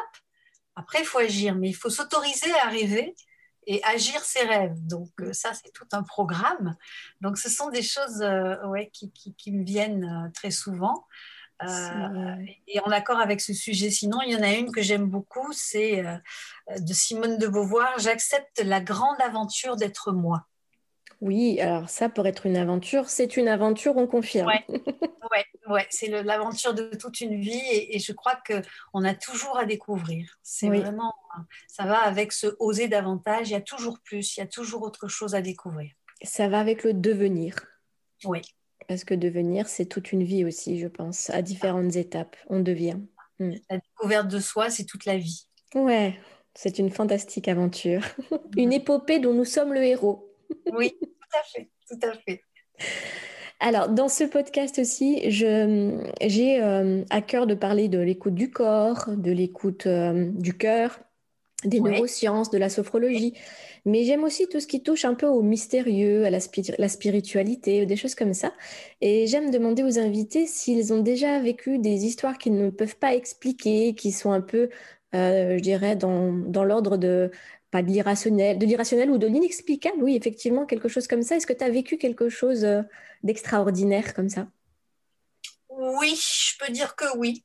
Après, 0.76 1.00
il 1.00 1.04
faut 1.04 1.18
agir. 1.18 1.54
Mais 1.56 1.68
il 1.68 1.76
faut 1.76 1.90
s'autoriser 1.90 2.52
à 2.62 2.70
rêver 2.70 3.14
et 3.66 3.82
agir 3.84 4.20
ses 4.22 4.42
rêves. 4.42 4.86
Donc 4.86 5.10
euh, 5.20 5.32
ça, 5.32 5.52
c'est 5.54 5.72
tout 5.72 5.86
un 5.92 6.02
programme. 6.02 6.76
Donc 7.20 7.38
ce 7.38 7.48
sont 7.48 7.70
des 7.70 7.82
choses 7.82 8.22
euh, 8.22 8.56
ouais, 8.66 8.90
qui, 8.92 9.12
qui, 9.12 9.52
me 9.52 9.64
viennent 9.64 10.04
euh, 10.04 10.30
très 10.34 10.50
souvent. 10.50 11.06
et 12.66 12.80
en 12.80 12.90
accord 12.90 13.18
avec 13.18 13.40
ce 13.40 13.52
sujet, 13.52 13.90
sinon, 13.90 14.22
il 14.22 14.32
y 14.32 14.36
en 14.36 14.42
a 14.42 14.54
une 14.54 14.72
que 14.72 14.80
j'aime 14.80 15.06
beaucoup, 15.06 15.52
c'est 15.52 16.02
de 16.74 16.92
Simone 16.94 17.36
de 17.36 17.46
Beauvoir, 17.48 17.98
J'accepte 17.98 18.62
la 18.64 18.80
grande 18.80 19.20
aventure 19.20 19.76
d'être 19.76 20.10
moi. 20.10 20.46
Oui, 21.20 21.60
alors 21.60 21.90
ça, 21.90 22.08
pour 22.08 22.26
être 22.26 22.46
une 22.46 22.56
aventure, 22.56 23.10
c'est 23.10 23.36
une 23.36 23.48
aventure, 23.48 23.96
on 23.96 24.06
confirme. 24.06 24.50
Oui, 24.68 24.78
ouais, 25.30 25.44
ouais, 25.68 25.86
c'est 25.90 26.08
l'aventure 26.22 26.72
de 26.72 26.90
toute 26.94 27.20
une 27.20 27.38
vie 27.38 27.60
et, 27.70 27.98
je 27.98 28.12
crois 28.12 28.40
qu'on 28.46 29.04
a 29.04 29.14
toujours 29.14 29.58
à 29.58 29.66
découvrir. 29.66 30.38
C'est 30.42 30.68
vraiment, 30.68 31.14
ça 31.68 31.84
va 31.84 31.98
avec 31.98 32.32
ce 32.32 32.56
oser 32.58 32.88
davantage, 32.88 33.50
il 33.50 33.52
y 33.52 33.56
a 33.56 33.60
toujours 33.60 33.98
plus, 34.00 34.36
il 34.36 34.40
y 34.40 34.42
a 34.42 34.46
toujours 34.46 34.82
autre 34.82 35.08
chose 35.08 35.34
à 35.34 35.42
découvrir. 35.42 35.90
Ça 36.22 36.48
va 36.48 36.58
avec 36.58 36.84
le 36.84 36.94
devenir. 36.94 37.54
Oui. 38.24 38.40
Parce 38.88 39.04
que 39.04 39.14
devenir, 39.14 39.68
c'est 39.68 39.86
toute 39.86 40.12
une 40.12 40.24
vie 40.24 40.44
aussi, 40.44 40.80
je 40.80 40.88
pense, 40.88 41.28
à 41.30 41.42
différentes 41.42 41.96
étapes, 41.96 42.36
on 42.48 42.60
devient. 42.60 42.98
La 43.38 43.78
découverte 43.78 44.28
de 44.28 44.38
soi, 44.38 44.70
c'est 44.70 44.84
toute 44.84 45.04
la 45.04 45.16
vie. 45.16 45.46
Ouais, 45.74 46.18
c'est 46.54 46.78
une 46.78 46.90
fantastique 46.90 47.48
aventure. 47.48 48.02
une 48.56 48.72
épopée 48.72 49.18
dont 49.18 49.34
nous 49.34 49.44
sommes 49.44 49.72
le 49.72 49.82
héros. 49.82 50.29
Oui, 50.72 50.96
tout 51.00 51.38
à 51.38 51.42
fait, 51.44 51.70
tout 51.88 52.06
à 52.06 52.12
fait. 52.14 52.42
Alors, 53.60 53.90
dans 53.90 54.08
ce 54.08 54.24
podcast 54.24 54.78
aussi, 54.78 55.20
j'ai 55.30 56.62
euh, 56.62 57.04
à 57.10 57.20
cœur 57.20 57.46
de 57.46 57.54
parler 57.54 57.88
de 57.88 57.98
l'écoute 57.98 58.34
du 58.34 58.50
corps, 58.50 59.10
de 59.14 59.30
l'écoute 59.30 59.86
euh, 59.86 60.30
du 60.32 60.56
cœur, 60.56 60.98
des 61.64 61.80
neurosciences, 61.80 62.50
de 62.50 62.56
la 62.56 62.70
sophrologie. 62.70 63.34
Mais 63.84 64.04
j'aime 64.04 64.24
aussi 64.24 64.48
tout 64.48 64.60
ce 64.60 64.66
qui 64.66 64.82
touche 64.82 65.04
un 65.04 65.14
peu 65.14 65.26
au 65.26 65.42
mystérieux, 65.42 66.24
à 66.24 66.30
la, 66.30 66.38
la 66.78 66.88
spiritualité, 66.88 67.84
des 67.84 67.96
choses 67.96 68.14
comme 68.14 68.32
ça. 68.32 68.54
Et 69.02 69.26
j'aime 69.26 69.50
demander 69.50 69.82
aux 69.82 69.98
invités 69.98 70.46
s'ils 70.46 70.92
ont 70.94 71.02
déjà 71.02 71.38
vécu 71.40 71.78
des 71.78 72.06
histoires 72.06 72.38
qu'ils 72.38 72.56
ne 72.56 72.70
peuvent 72.70 72.96
pas 72.96 73.14
expliquer, 73.14 73.94
qui 73.94 74.10
sont 74.12 74.32
un 74.32 74.40
peu, 74.40 74.70
euh, 75.14 75.58
je 75.58 75.62
dirais, 75.62 75.96
dans, 75.96 76.32
dans 76.32 76.64
l'ordre 76.64 76.96
de 76.96 77.30
pas 77.70 77.82
de 77.82 77.88
l'irrationnel, 77.88 78.58
de 78.58 78.66
l'irrationnel 78.66 79.10
ou 79.10 79.18
de 79.18 79.26
l'inexplicable, 79.26 80.02
oui, 80.02 80.16
effectivement, 80.16 80.66
quelque 80.66 80.88
chose 80.88 81.06
comme 81.06 81.22
ça. 81.22 81.36
Est-ce 81.36 81.46
que 81.46 81.52
tu 81.52 81.64
as 81.64 81.70
vécu 81.70 81.98
quelque 81.98 82.28
chose 82.28 82.64
euh, 82.64 82.82
d'extraordinaire 83.22 84.14
comme 84.14 84.28
ça? 84.28 84.48
Oui, 85.68 86.14
je 86.16 86.58
peux 86.58 86.72
dire 86.72 86.96
que 86.96 87.16
oui. 87.16 87.44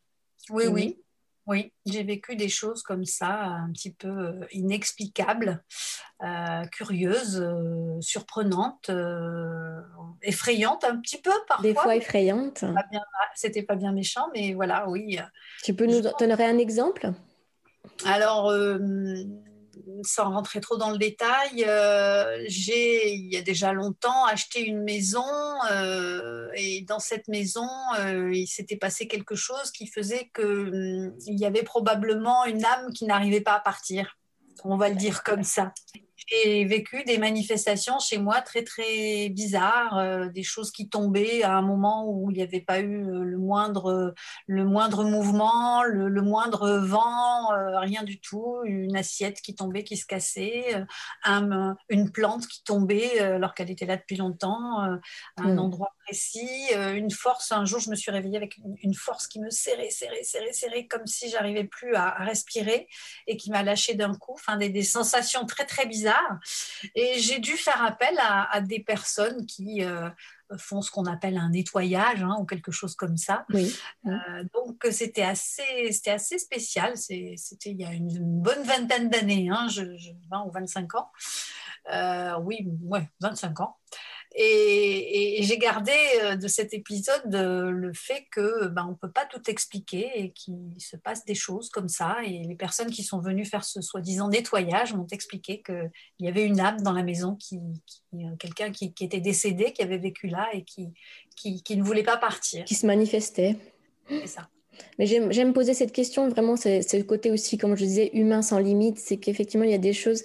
Oui, 0.49 0.65
oui. 0.67 0.99
Oui, 1.47 1.71
j'ai 1.86 2.01
vécu 2.01 2.36
des 2.36 2.49
choses 2.49 2.82
comme 2.82 3.05
ça, 3.05 3.28
un 3.28 3.71
petit 3.71 3.93
peu 3.93 4.07
euh, 4.07 4.45
inexplicables, 4.51 5.63
euh, 6.23 6.65
curieuses, 6.71 7.39
euh, 7.39 8.01
surprenantes, 8.01 8.89
effrayantes 10.23 10.84
un 10.86 10.97
petit 10.97 11.21
peu 11.21 11.32
parfois. 11.47 11.63
Des 11.63 11.76
fois 11.76 11.95
effrayantes. 11.95 12.65
C'était 13.36 13.61
pas, 13.61 13.76
bien 13.76 13.91
méchant, 13.91 14.28
mais 14.34 14.53
voilà, 14.55 14.89
oui. 14.89 15.19
Tu 15.63 15.76
peux 15.76 15.86
nous 15.86 16.01
donner 16.01 16.34
un 16.43 16.57
exemple? 16.57 17.11
Alors, 18.05 18.51
sans 20.03 20.31
rentrer 20.31 20.59
trop 20.59 20.77
dans 20.77 20.91
le 20.91 20.97
détail, 20.97 21.65
euh, 21.67 22.43
j'ai, 22.47 23.13
il 23.13 23.33
y 23.33 23.38
a 23.38 23.41
déjà 23.41 23.73
longtemps, 23.73 24.25
acheté 24.25 24.61
une 24.61 24.83
maison 24.83 25.25
euh, 25.71 26.49
et 26.55 26.81
dans 26.81 26.99
cette 26.99 27.27
maison, 27.27 27.67
euh, 27.99 28.33
il 28.33 28.47
s'était 28.47 28.77
passé 28.77 29.07
quelque 29.07 29.36
chose 29.36 29.71
qui 29.71 29.88
faisait 29.88 30.29
qu'il 30.36 30.45
hum, 30.45 31.13
y 31.27 31.45
avait 31.45 31.63
probablement 31.63 32.45
une 32.45 32.65
âme 32.65 32.93
qui 32.93 33.05
n'arrivait 33.05 33.41
pas 33.41 33.53
à 33.53 33.59
partir. 33.59 34.17
On 34.63 34.77
va 34.77 34.89
le 34.89 34.95
dire 34.95 35.23
comme 35.23 35.43
ça 35.43 35.73
j'ai 36.28 36.65
vécu 36.65 37.03
des 37.03 37.17
manifestations 37.17 37.99
chez 37.99 38.17
moi 38.17 38.41
très 38.41 38.63
très 38.63 39.30
bizarres, 39.30 39.97
euh, 39.97 40.28
des 40.30 40.41
choses 40.41 40.71
qui 40.71 40.89
tombaient 40.89 41.43
à 41.43 41.53
un 41.53 41.61
moment 41.61 42.09
où 42.09 42.32
il 42.32 42.38
n'y 42.38 42.41
avait 42.41 42.61
pas 42.61 42.80
eu 42.80 43.03
euh, 43.03 43.23
le 43.23 43.38
moindre, 43.38 44.15
le 44.47 44.65
moindre 44.65 45.03
mouvement, 45.03 45.84
le, 45.84 46.21
moindre 46.21 46.80
vent, 46.80 47.53
euh, 47.53 47.80
rien 47.80 48.03
du 48.03 48.19
tout, 48.19 48.61
une 48.63 48.95
assiette 48.95 49.41
qui 49.41 49.53
tombait, 49.53 49.84
qui 49.84 49.97
se 49.97 50.05
cassait, 50.05 50.86
un, 51.23 51.76
une 51.89 52.11
plante 52.11 52.47
qui 52.47 52.63
tombait 52.63 53.19
alors 53.19 53.53
qu'elle 53.53 53.69
était 53.69 53.86
là 53.86 53.97
depuis 53.97 54.15
longtemps, 54.15 54.80
à 54.80 54.99
un 55.38 55.55
hmm. 55.55 55.59
endroit 55.59 55.93
précis, 56.05 56.71
une 56.73 57.11
force. 57.11 57.51
Un 57.51 57.65
jour, 57.65 57.80
je 57.80 57.89
me 57.89 57.95
suis 57.95 58.11
réveillée 58.11 58.38
avec 58.38 58.57
une, 58.82 58.93
force 58.93 59.28
qui 59.28 59.39
me 59.39 59.49
serrait, 59.49 59.89
serrait, 59.89 60.23
serrait, 60.23 60.53
serrait, 60.53 60.88
comme 60.88 61.05
si 61.05 61.30
j'arrivais 61.30 61.65
plus 61.65 61.93
à, 61.95 62.11
respirer 62.19 62.88
et 63.28 63.38
qui 63.38 63.51
m'a 63.51 63.63
lâché 63.63 63.93
d'un 63.93 64.13
coup. 64.15 64.34
Enfin, 64.34 64.57
des, 64.57 64.69
des 64.69 64.84
sensations 64.84 65.45
très 65.45 65.65
très 65.65 65.86
bizarres 65.86 66.14
et 66.95 67.20
j'ai 67.20 67.39
dû 67.39 67.53
faire 67.53 67.84
appel 67.84 68.18
à, 68.20 68.61
des 68.61 68.80
personnes 68.80 69.45
qui 69.45 69.84
euh, 69.84 70.09
font 70.57 70.82
ce 70.82 70.91
qu'on 70.91 71.05
appelle 71.05 71.38
un 71.38 71.49
nettoyage 71.49 72.24
hein, 72.24 72.36
ou 72.39 72.45
quelque 72.45 72.72
chose 72.72 72.95
comme 72.95 73.18
ça. 73.18 73.45
Euh, 73.53 74.43
donc 74.53 74.86
c'était 74.91 75.24
assez, 75.24 75.91
c'était 75.91 76.11
assez 76.11 76.38
spécial. 76.38 76.97
C'était 76.97 77.72
il 77.72 77.80
y 77.80 77.86
a 77.86 77.91
une, 77.93 78.41
bonne 78.41 78.63
vingtaine 78.63 79.09
d'années, 79.09 79.49
hein, 79.49 79.68
20 80.30 80.43
ou 80.45 80.51
25 80.51 80.95
ans. 80.95 81.11
Euh, 81.91 82.38
oui, 82.41 82.68
ouais, 82.84 83.09
25 83.22 83.59
ans. 83.59 83.78
Et, 84.38 85.39
j'ai 85.43 85.57
gardé 85.57 85.93
euh, 86.23 86.36
de 86.36 86.47
cet 86.47 86.73
épisode 86.73 87.33
euh, 87.33 87.69
le 87.71 87.93
fait 87.93 88.25
que 88.31 88.67
ben, 88.67 88.86
on 88.86 88.91
ne 88.91 88.95
peut 88.95 89.11
pas 89.11 89.25
tout 89.25 89.41
expliquer 89.49 90.11
et 90.15 90.31
qu'il 90.31 90.73
se 90.77 90.97
passe 90.97 91.23
des 91.23 91.36
choses 91.36 91.69
comme 91.69 91.88
ça. 91.88 92.17
Et 92.25 92.43
les 92.43 92.55
personnes 92.55 92.89
qui 92.89 93.03
sont 93.03 93.19
venues 93.19 93.45
faire 93.45 93.63
ce 93.63 93.81
soi-disant 93.81 94.27
nettoyage 94.27 94.93
m'ont 94.93 95.07
expliqué 95.07 95.61
qu'il 95.61 95.89
y 96.19 96.27
avait 96.27 96.43
une 96.43 96.59
âme 96.59 96.81
dans 96.81 96.91
la 96.91 97.03
maison, 97.03 97.36
qui, 97.36 97.59
euh, 98.15 98.36
quelqu'un 98.38 98.71
qui, 98.71 98.93
était 98.99 99.21
décédé, 99.21 99.71
qui 99.71 99.81
avait 99.81 99.99
vécu 99.99 100.27
là 100.27 100.49
et 100.53 100.63
qui, 100.63 100.91
qui, 101.36 101.77
ne 101.77 101.83
voulait 101.83 102.03
pas 102.03 102.17
partir. 102.17 102.65
Qui 102.65 102.75
se 102.75 102.86
manifestait. 102.86 103.55
C'est 104.09 104.27
ça. 104.27 104.49
Mais 104.99 105.05
j'aime 105.05 105.53
poser 105.53 105.73
cette 105.73 105.93
question, 105.93 106.27
vraiment, 106.27 106.57
c'est 106.57 106.81
le 106.93 107.03
côté 107.03 107.31
aussi, 107.31 107.57
comme 107.57 107.77
je 107.77 107.86
disais, 107.86 108.09
humain 108.13 108.41
sans 108.41 108.59
limite, 108.59 108.99
c'est 108.99 109.15
qu'effectivement, 109.15 109.63
il 109.63 109.71
y 109.71 109.75
a 109.75 109.77
des 109.77 109.93
choses 109.93 110.23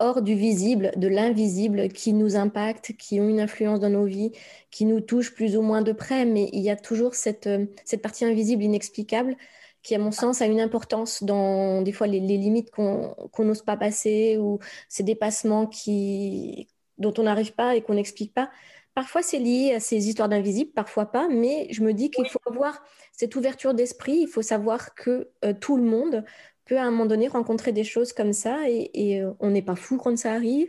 hors 0.00 0.22
du 0.22 0.34
visible, 0.34 0.92
de 0.96 1.08
l'invisible, 1.08 1.88
qui 1.88 2.12
nous 2.12 2.36
impactent, 2.36 2.96
qui 2.96 3.20
ont 3.20 3.28
une 3.28 3.40
influence 3.40 3.80
dans 3.80 3.90
nos 3.90 4.04
vies, 4.04 4.32
qui 4.70 4.84
nous 4.84 5.00
touchent 5.00 5.34
plus 5.34 5.56
ou 5.56 5.62
moins 5.62 5.82
de 5.82 5.92
près, 5.92 6.24
mais 6.24 6.48
il 6.52 6.60
y 6.62 6.70
a 6.70 6.76
toujours 6.76 7.14
cette, 7.14 7.46
euh, 7.46 7.66
cette 7.84 8.02
partie 8.02 8.24
invisible, 8.24 8.62
inexplicable, 8.62 9.36
qui, 9.82 9.94
à 9.94 9.98
mon 9.98 10.10
sens, 10.12 10.42
a 10.42 10.46
une 10.46 10.60
importance 10.60 11.22
dans 11.22 11.82
des 11.82 11.92
fois 11.92 12.06
les, 12.06 12.20
limites 12.20 12.70
qu'on 12.70 13.14
n'ose 13.38 13.62
pas 13.62 13.76
passer 13.76 14.36
ou 14.38 14.58
ces 14.88 15.02
dépassements 15.02 15.66
qui, 15.66 16.68
dont 16.98 17.14
on 17.18 17.24
n'arrive 17.24 17.54
pas 17.54 17.76
et 17.76 17.82
qu'on 17.82 17.94
n'explique 17.94 18.34
pas. 18.34 18.50
Parfois, 18.98 19.22
c'est 19.22 19.38
lié 19.38 19.74
à 19.76 19.78
ces 19.78 20.08
histoires 20.08 20.28
d'invisibles, 20.28 20.72
parfois 20.72 21.06
pas, 21.06 21.28
mais 21.28 21.68
je 21.70 21.84
me 21.84 21.94
dis 21.94 22.10
qu'il 22.10 22.26
faut 22.28 22.40
avoir 22.46 22.82
cette 23.12 23.36
ouverture 23.36 23.72
d'esprit, 23.72 24.22
il 24.22 24.26
faut 24.26 24.42
savoir 24.42 24.96
que 24.96 25.30
euh, 25.44 25.52
tout 25.52 25.76
le 25.76 25.84
monde 25.84 26.24
peut 26.64 26.76
à 26.76 26.82
un 26.82 26.90
moment 26.90 27.06
donné 27.06 27.28
rencontrer 27.28 27.70
des 27.70 27.84
choses 27.84 28.12
comme 28.12 28.32
ça 28.32 28.68
et, 28.68 29.22
euh, 29.22 29.30
on 29.38 29.50
n'est 29.50 29.62
pas 29.62 29.76
fou 29.76 29.98
quand 29.98 30.18
ça 30.18 30.32
arrive 30.32 30.66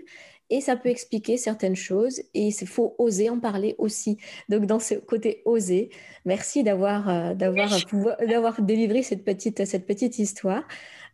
et 0.52 0.62
ça 0.62 0.76
peut 0.76 0.90
expliquer 0.90 1.38
certaines 1.38 1.76
choses 1.76 2.20
et 2.36 2.50
il 2.50 2.68
faut 2.68 2.94
oser 3.00 3.32
en 3.32 3.40
parler 3.40 3.74
aussi. 3.80 4.20
Donc 4.48 4.68
dans 4.68 4.80
ce 4.80 4.94
côté 4.94 5.42
oser, 5.46 5.90
merci 6.24 6.62
d'avoir 6.62 7.10
euh, 7.10 7.34
d'avoir 7.34 7.68
d'avoir 8.28 8.62
délivré 8.62 9.02
cette 9.02 9.26
petite 9.26 9.66
cette 9.66 9.88
petite 9.88 10.20
histoire. 10.20 10.68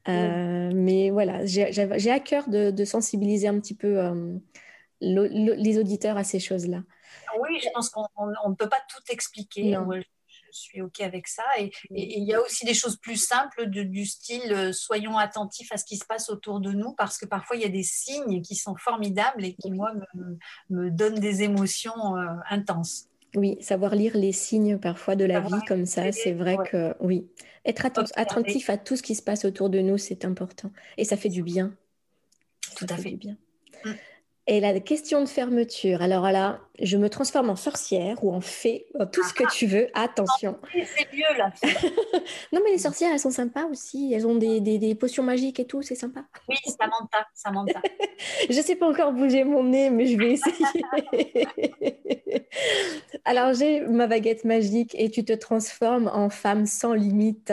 Mais 0.05 1.11
voilà, 1.11 1.45
j'ai 1.45 2.11
à 2.11 2.19
cœur 2.19 2.49
de, 2.49 2.83
sensibiliser 2.83 3.47
un 3.47 3.57
petit 3.61 3.73
peu 3.73 3.97
les 4.99 5.77
auditeurs 5.79 6.17
à 6.17 6.25
ces 6.25 6.41
choses-là. 6.41 6.83
Oui, 7.39 7.59
je 7.63 7.69
pense 7.73 7.89
qu'on 7.89 8.07
ne 8.27 8.55
peut 8.55 8.69
pas 8.69 8.81
tout 8.89 9.03
expliquer 9.11 9.75
suis 10.55 10.81
OK 10.81 11.01
avec 11.01 11.27
ça. 11.27 11.43
Et, 11.59 11.71
il 11.91 12.23
y 12.23 12.33
a 12.33 12.41
aussi 12.41 12.65
des 12.65 12.73
choses 12.73 12.97
plus 12.97 13.17
simples 13.17 13.67
du 13.67 14.05
style 14.05 14.51
euh, 14.51 14.71
soyons 14.71 15.17
attentifs 15.17 15.71
à 15.71 15.77
ce 15.77 15.85
qui 15.85 15.97
se 15.97 16.05
passe 16.05 16.29
autour 16.29 16.59
de 16.59 16.71
nous 16.71 16.93
parce 16.93 17.17
que 17.17 17.25
parfois 17.25 17.55
il 17.55 17.61
y 17.61 17.65
a 17.65 17.69
des 17.69 17.83
signes 17.83 18.41
qui 18.41 18.55
sont 18.55 18.75
formidables 18.75 19.43
et 19.43 19.55
qui, 19.55 19.71
moi, 19.71 19.91
me, 20.69 20.89
donnent 20.89 21.19
des 21.19 21.43
émotions 21.43 22.17
euh, 22.17 22.25
intenses. 22.49 23.07
Oui, 23.35 23.57
savoir 23.59 23.95
lire 23.95 24.15
les 24.15 24.31
signes 24.31 24.79
parfois 24.79 25.17
de 25.17 25.25
la 25.25 25.41
vie 25.41 25.61
comme 25.67 25.85
ça, 25.85 26.11
c'est 26.13 26.31
vrai 26.31 26.57
que 26.71 26.95
oui. 27.01 27.27
Être 27.65 27.85
attentif 28.15 28.69
à 28.69 28.77
tout 28.77 28.95
ce 28.95 29.03
qui 29.03 29.15
se 29.15 29.21
passe 29.21 29.43
autour 29.43 29.69
de 29.69 29.79
nous, 29.79 29.97
c'est 29.97 30.23
important. 30.23 30.71
Et 30.97 31.03
ça 31.03 31.17
fait 31.17 31.29
du 31.29 31.43
bien. 31.43 31.73
Tout 32.77 32.85
à 32.89 32.95
fait. 32.95 33.09
Du 33.09 33.17
bien. 33.17 33.37
Mm. 33.83 33.91
Et 34.47 34.59
la 34.59 34.79
question 34.79 35.21
de 35.21 35.25
fermeture, 35.27 36.03
alors 36.03 36.29
là, 36.29 36.59
je 36.79 36.97
me 36.97 37.09
transforme 37.09 37.49
en 37.49 37.55
sorcière 37.55 38.23
ou 38.23 38.31
en 38.31 38.41
fée, 38.41 38.85
tout 39.11 39.23
ce 39.23 39.33
que 39.33 39.43
ah. 39.43 39.51
tu 39.51 39.65
veux, 39.65 39.87
attention. 39.95 40.59
c'est 40.71 41.11
mieux 41.11 41.35
là. 41.35 41.51
non, 42.53 42.61
mais 42.63 42.69
les 42.71 42.77
sorcières, 42.77 43.11
elles 43.11 43.19
sont 43.19 43.31
sympas 43.31 43.65
aussi. 43.65 44.13
Elles 44.13 44.27
ont 44.27 44.35
des, 44.35 44.59
des, 44.59 44.93
potions 44.93 45.23
magiques 45.23 45.59
et 45.59 45.65
tout, 45.65 45.81
c'est 45.81 45.95
sympa. 45.95 46.25
Oui, 46.47 46.57
Samantha, 46.63 47.25
Samantha. 47.33 47.81
je 48.49 48.55
ne 48.55 48.61
sais 48.61 48.75
pas 48.75 48.87
encore 48.87 49.13
bouger 49.13 49.43
mon 49.43 49.63
nez, 49.63 49.89
mais 49.89 50.05
je 50.05 50.15
vais 50.15 50.33
essayer. 50.33 50.85
alors, 53.25 53.53
j'ai 53.55 53.81
ma 53.81 54.05
baguette 54.05 54.45
magique 54.45 54.93
et 54.93 55.09
tu 55.09 55.25
te 55.25 55.33
transformes 55.33 56.07
en 56.13 56.29
femme 56.29 56.67
sans 56.67 56.93
limite. 56.93 57.51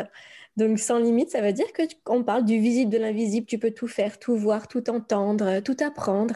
Donc, 0.59 0.78
sans 0.78 0.99
limite, 0.99 1.30
ça 1.30 1.40
veut 1.40 1.55
dire 1.55 1.72
que 1.72 1.84
qu'on 2.05 2.22
parle 2.22 2.45
du 2.45 2.59
visible, 2.59 2.90
de 2.90 2.99
l'invisible. 2.99 3.47
Tu 3.47 3.59
peux 3.59 3.70
tout 3.70 3.88
faire, 3.88 4.18
tout 4.18 4.36
voir, 4.36 4.68
tout 4.68 4.90
entendre, 4.90 5.61
tout 5.61 5.76
apprendre. 5.80 6.34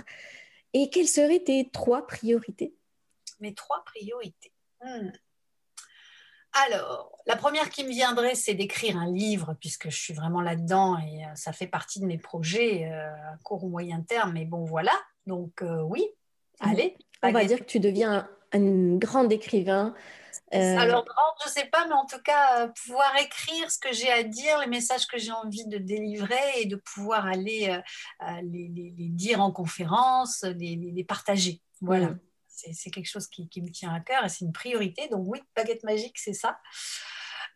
Et 0.79 0.91
quelles 0.91 1.09
seraient 1.09 1.41
tes 1.41 1.70
trois 1.72 2.07
priorités? 2.07 2.74
Mes 3.41 3.55
trois 3.55 3.83
priorités. 3.87 4.53
Hmm. 4.85 5.09
Alors, 6.53 7.16
la 7.27 7.35
première 7.35 7.70
qui 7.70 7.83
me 7.83 7.89
viendrait, 7.89 8.35
c'est 8.35 8.53
d'écrire 8.53 8.99
un 8.99 9.11
livre, 9.11 9.57
puisque 9.59 9.89
je 9.89 9.97
suis 9.97 10.12
vraiment 10.12 10.43
là-dedans 10.43 10.99
et 10.99 11.24
euh, 11.24 11.29
ça 11.35 11.55
fait 11.55 11.66
partie 11.66 11.99
de 11.99 12.05
mes 12.05 12.18
projets 12.18 12.91
euh, 12.93 13.09
à 13.09 13.39
court 13.43 13.64
ou 13.64 13.70
moyen 13.70 14.03
terme. 14.03 14.35
Mais 14.35 14.45
bon, 14.45 14.66
voilà. 14.66 14.93
Donc, 15.24 15.62
euh, 15.62 15.81
oui, 15.81 16.07
allez. 16.61 16.95
On 17.22 17.33
va 17.33 17.47
dire 17.47 17.61
que 17.61 17.64
tu 17.64 17.81
deviens 17.81 18.29
un, 18.53 18.97
grand 18.99 19.31
écrivain. 19.31 19.95
Alors, 20.53 21.05
je 21.42 21.49
ne 21.49 21.53
sais 21.53 21.66
pas, 21.66 21.86
mais 21.86 21.94
en 21.94 22.07
tout 22.07 22.20
cas, 22.22 22.68
pouvoir 22.68 23.16
écrire 23.16 23.70
ce 23.70 23.78
que 23.78 23.92
j'ai 23.92 24.11
à 24.11 24.22
dire, 24.22 24.59
les 24.61 24.66
messages 24.66 25.07
que 25.07 25.18
j'ai 25.18 25.32
envie 25.32 25.66
de 25.66 25.78
délivrer 25.78 26.61
et 26.61 26.66
de 26.66 26.76
pouvoir 26.76 27.26
aller 27.26 27.80
les, 28.42 28.92
dire 29.11 29.40
en 29.40 29.51
conférence, 29.51 30.44
les, 30.44 31.05
partager. 31.05 31.61
Voilà. 31.80 32.14
C'est 32.49 32.90
quelque 32.90 33.09
chose 33.09 33.26
qui, 33.26 33.49
qui, 33.49 33.61
me 33.61 33.70
tient 33.70 33.92
à 33.92 34.01
cœur 34.01 34.24
et 34.24 34.28
c'est 34.28 34.44
une 34.44 34.53
priorité. 34.53 35.09
Donc, 35.09 35.24
oui, 35.26 35.40
baguette 35.55 35.82
magique, 35.84 36.18
c'est 36.18 36.32
ça. 36.32 36.59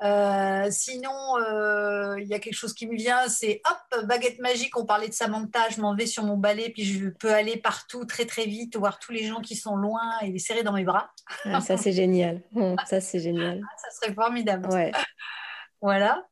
Euh, 0.02 0.68
sinon, 0.70 1.38
euh, 1.38 2.18
il 2.20 2.26
y 2.26 2.34
a 2.34 2.38
quelque 2.38 2.54
chose 2.54 2.72
qui 2.72 2.86
me 2.86 2.96
vient, 2.96 3.28
c'est 3.28 3.60
hop, 3.68 4.06
baguette 4.06 4.38
magique, 4.38 4.76
on 4.78 4.86
parlait 4.86 5.08
de 5.08 5.12
Samantha, 5.14 5.68
je 5.68 5.80
m'en 5.80 5.94
vais 5.94 6.06
sur 6.06 6.24
mon 6.24 6.38
balai, 6.38 6.70
puis 6.70 6.84
je 6.84 7.08
peux 7.08 7.32
aller 7.32 7.58
partout 7.58 8.06
très 8.06 8.24
très 8.24 8.46
vite, 8.46 8.76
voir 8.76 8.98
tous 8.98 9.12
les 9.12 9.24
gens 9.24 9.40
qui 9.40 9.56
sont 9.56 9.76
loin 9.76 10.18
et 10.22 10.30
les 10.30 10.38
serrer 10.38 10.62
dans 10.62 10.72
mes 10.72 10.84
bras. 10.84 11.10
Ah, 11.44 11.60
ça 11.60 11.76
c'est 11.76 11.92
génial, 11.92 12.42
hum, 12.54 12.76
ça 12.86 13.00
c'est 13.00 13.20
génial. 13.20 13.60
Ah, 13.62 13.76
ça 13.76 13.90
serait 14.00 14.14
formidable. 14.14 14.68
Voilà. 15.82 16.28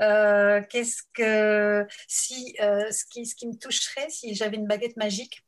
Euh, 0.00 0.62
qu'est-ce 0.70 1.02
que 1.12 1.86
si 2.08 2.54
ce 2.58 3.04
qui, 3.10 3.26
ce 3.26 3.34
qui 3.34 3.46
me 3.46 3.52
toucherait 3.52 4.08
si 4.08 4.34
j'avais 4.34 4.56
une 4.56 4.66
baguette 4.66 4.96
magique, 4.96 5.45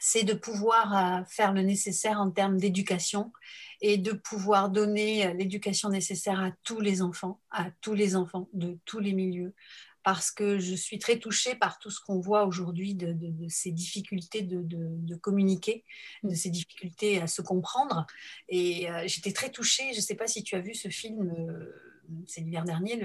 c'est 0.00 0.24
de 0.24 0.34
pouvoir 0.34 1.24
faire 1.28 1.52
le 1.52 1.62
nécessaire 1.62 2.20
en 2.20 2.30
termes 2.30 2.58
d'éducation 2.58 3.32
et 3.80 3.96
de 3.96 4.12
pouvoir 4.12 4.70
donner 4.70 5.26
euh, 5.26 5.32
l'éducation 5.34 5.88
nécessaire 5.88 6.40
à 6.40 6.52
tous 6.64 6.80
les 6.80 7.02
enfants, 7.02 7.40
à 7.50 7.70
tous 7.80 7.94
les 7.94 8.16
enfants 8.16 8.48
de 8.52 8.78
tous 8.84 8.98
les 8.98 9.12
milieux, 9.12 9.54
parce 10.02 10.30
que 10.30 10.58
je 10.58 10.74
suis 10.74 10.98
très 10.98 11.18
touchée 11.18 11.54
par 11.54 11.78
tout 11.78 11.90
ce 11.90 12.00
qu'on 12.00 12.18
voit 12.18 12.46
aujourd'hui 12.46 12.94
de, 12.94 13.14
ces 13.48 13.70
difficultés 13.70 14.42
de, 14.42 15.16
communiquer, 15.16 15.84
de 16.22 16.34
ces 16.34 16.50
difficultés 16.50 17.20
à 17.20 17.26
se 17.26 17.42
comprendre. 17.42 18.06
Et 18.48 18.90
euh, 18.90 19.04
j'étais 19.06 19.32
très 19.32 19.50
touchée, 19.50 19.92
je 19.92 19.98
ne 19.98 20.02
sais 20.02 20.14
pas 20.14 20.26
si 20.26 20.42
tu 20.42 20.54
as 20.54 20.60
vu 20.60 20.74
ce 20.74 20.88
film. 20.88 21.30
Euh, 21.36 21.84
c'est 22.26 22.40
l'hiver 22.40 22.64
dernier, 22.64 23.00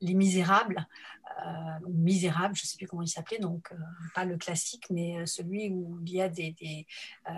Les 0.00 0.14
Misérables, 0.14 0.86
euh, 1.44 1.88
Misérables, 1.88 2.54
je 2.56 2.62
ne 2.62 2.66
sais 2.66 2.76
plus 2.76 2.86
comment 2.86 3.02
il 3.02 3.08
s'appelait, 3.08 3.38
donc 3.38 3.72
euh, 3.72 3.76
pas 4.14 4.24
le 4.24 4.36
classique, 4.36 4.86
mais 4.90 5.24
celui 5.26 5.70
où 5.70 5.98
il 6.04 6.12
y 6.12 6.22
a 6.22 6.28
des, 6.28 6.52
des, 6.52 6.86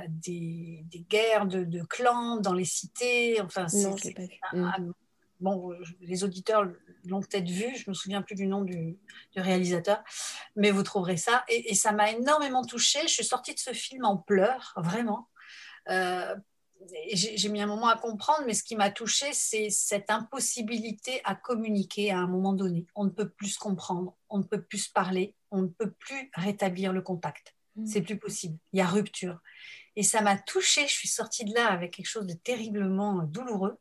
des, 0.09 1.07
guerres 1.09 1.47
de, 1.47 1.83
clans 1.85 2.37
dans 2.37 2.55
les 2.55 2.65
cités. 2.65 3.41
Enfin, 3.41 3.67
non, 3.75 3.97
je 3.97 4.11
pas 4.13 4.77
vu. 4.79 4.93
bon, 5.41 5.73
les 6.01 6.25
auditeurs 6.25 6.67
l'ont 7.05 7.21
peut-être 7.21 7.49
vu, 7.49 7.77
je 7.77 7.85
ne 7.87 7.91
me 7.91 7.95
souviens 7.95 8.23
plus 8.23 8.35
du 8.35 8.47
nom 8.47 8.63
du, 8.63 8.97
réalisateur, 9.37 10.03
mais 10.57 10.71
vous 10.71 10.83
trouverez 10.83 11.17
ça. 11.17 11.45
Et, 11.49 11.71
et 11.71 11.75
ça 11.75 11.93
m'a 11.93 12.11
énormément 12.11 12.65
touchée. 12.65 13.03
Je 13.03 13.13
suis 13.13 13.25
sortie 13.25 13.55
de 13.55 13.61
ce 13.61 13.73
film 13.73 14.05
en 14.05 14.17
pleurs, 14.17 14.75
vraiment. 14.77 15.29
Euh, 16.83 16.87
j'ai 17.13 17.49
mis 17.49 17.61
un 17.61 17.67
moment 17.67 17.89
à 17.89 17.97
comprendre, 17.97 18.45
mais 18.47 18.55
ce 18.55 18.63
qui 18.63 18.77
m'a 18.77 18.91
touchée, 18.91 19.33
c'est 19.33 19.71
cette 19.71 20.11
impossibilité 20.11 21.21
à 21.25 21.35
communiquer 21.35 22.11
à 22.11 22.19
un 22.19 22.27
moment 22.27 22.53
donné. 22.53 22.87
On 22.95 23.05
ne 23.05 23.11
peut 23.11 23.29
plus 23.29 23.51
se 23.51 23.59
comprendre, 23.59 24.17
on 24.29 24.39
ne 24.39 24.45
peut 24.45 24.63
plus 24.63 24.79
se 24.79 24.93
parler, 24.93 25.35
on 25.51 25.63
ne 25.63 25.69
peut 25.69 25.91
plus 25.91 26.31
rétablir 26.35 26.93
le 26.93 27.03
contact. 27.03 27.55
Mm. 27.77 27.87
C'est 27.87 28.03
plus 28.03 28.19
possible. 28.19 28.59
Il 28.73 28.79
y 28.79 28.83
a 28.83 28.87
rupture. 28.87 29.41
Et 29.97 30.03
ça 30.03 30.21
m'a 30.21 30.37
touchée. 30.37 30.87
Je 30.87 30.93
suis 30.93 31.09
sortie 31.09 31.45
de 31.45 31.55
là 31.55 31.69
avec 31.69 31.95
quelque 31.95 32.09
chose 32.09 32.27
de 32.27 32.35
terriblement 32.35 33.23
douloureux. 33.25 33.79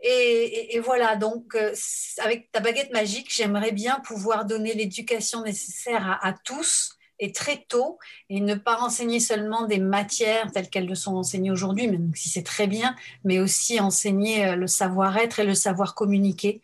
Et, 0.00 0.78
voilà, 0.78 1.16
donc 1.16 1.56
euh, 1.56 1.74
avec 2.18 2.52
ta 2.52 2.60
baguette 2.60 2.92
magique, 2.92 3.34
j'aimerais 3.34 3.72
bien 3.72 3.98
pouvoir 4.00 4.44
donner 4.44 4.72
l'éducation 4.72 5.42
nécessaire 5.42 6.20
à 6.22 6.32
tous 6.32 6.97
et 7.18 7.32
très 7.32 7.64
tôt 7.68 7.98
et 8.28 8.40
ne 8.40 8.54
pas 8.54 8.80
enseigner 8.80 9.20
seulement 9.20 9.66
des 9.66 9.78
matières 9.78 10.50
telles 10.52 10.68
qu'elles 10.68 10.86
le 10.86 10.94
sont 10.94 11.16
enseignées 11.16 11.50
aujourd'hui, 11.50 11.88
même 11.88 12.12
si 12.14 12.28
c'est 12.28 12.42
très 12.42 12.66
bien, 12.66 12.94
mais 13.24 13.38
aussi 13.38 13.80
enseigner 13.80 14.46
euh, 14.46 14.56
le 14.56 14.66
savoir-être 14.66 15.40
et 15.40 15.44
le 15.44 15.54
savoir 15.54 15.94
communiquer 15.94 16.62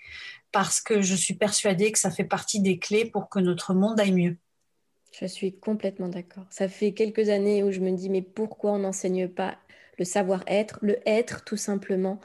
parce 0.54 0.80
que 0.80 1.02
je 1.02 1.16
suis 1.16 1.34
persuadée 1.34 1.90
que 1.90 1.98
ça 1.98 2.12
fait 2.12 2.24
partie 2.24 2.60
des 2.60 2.78
clés 2.78 3.04
pour 3.04 3.28
que 3.28 3.40
notre 3.40 3.74
monde 3.74 3.98
aille 3.98 4.12
mieux. 4.12 4.36
Je 5.10 5.26
suis 5.26 5.58
complètement 5.58 6.08
d'accord. 6.08 6.46
Ça 6.50 6.68
fait 6.68 6.92
quelques 6.92 7.28
années 7.28 7.64
où 7.64 7.72
je 7.72 7.80
me 7.80 7.90
dis 7.90 8.08
mais 8.08 8.22
pourquoi 8.22 8.72
on 8.72 8.78
n'enseigne 8.78 9.28
pas 9.28 9.58
le 9.98 10.04
savoir-être, 10.04 10.78
le 10.80 10.98
être 11.08 11.44
tout 11.44 11.56
simplement 11.56 12.20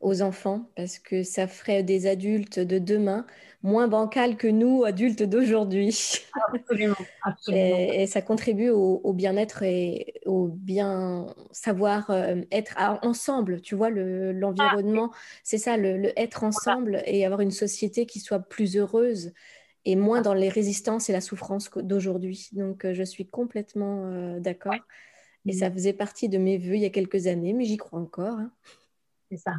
aux 0.00 0.20
enfants? 0.20 0.68
Parce 0.76 0.98
que 0.98 1.22
ça 1.22 1.46
ferait 1.46 1.82
des 1.82 2.06
adultes 2.06 2.58
de 2.58 2.78
demain 2.78 3.26
moins 3.62 3.88
bancals 3.88 4.36
que 4.36 4.46
nous, 4.46 4.84
adultes 4.84 5.22
d'aujourd'hui. 5.22 5.96
Absolument, 6.52 6.96
Et, 7.48 8.06
ça 8.06 8.22
contribue 8.22 8.70
au, 8.70 9.12
bien-être 9.12 9.62
et 9.62 10.20
au 10.26 10.48
bien 10.48 11.26
savoir 11.50 12.10
euh, 12.10 12.42
être 12.50 12.74
ensemble. 13.02 13.60
Tu 13.60 13.74
vois, 13.74 13.90
l'environnement, 13.90 15.12
c'est 15.42 15.58
ça, 15.58 15.76
le, 15.76 16.18
être 16.18 16.44
ensemble 16.44 17.02
et 17.06 17.24
avoir 17.24 17.40
une 17.40 17.50
société 17.50 18.06
qui 18.06 18.20
soit 18.20 18.40
plus 18.40 18.76
heureuse 18.76 19.32
et 19.84 19.96
moins 19.96 20.20
dans 20.20 20.34
les 20.34 20.48
résistances 20.48 21.08
et 21.08 21.12
la 21.12 21.20
souffrance 21.20 21.70
d'aujourd'hui. 21.76 22.48
Donc, 22.52 22.84
euh, 22.84 22.94
je 22.94 23.02
suis 23.02 23.28
complètement 23.28 24.06
euh, 24.06 24.40
d'accord. 24.40 24.74
Et 25.46 25.52
ça 25.52 25.70
faisait 25.70 25.94
partie 25.94 26.28
de 26.28 26.36
mes 26.36 26.58
voeux 26.58 26.74
il 26.74 26.82
y 26.82 26.86
a 26.86 26.90
quelques 26.90 27.26
années, 27.26 27.54
mais 27.54 27.64
j'y 27.64 27.78
crois 27.78 27.98
encore. 27.98 28.38
Hein. 28.38 28.52
C'est 29.30 29.38
ça. 29.38 29.54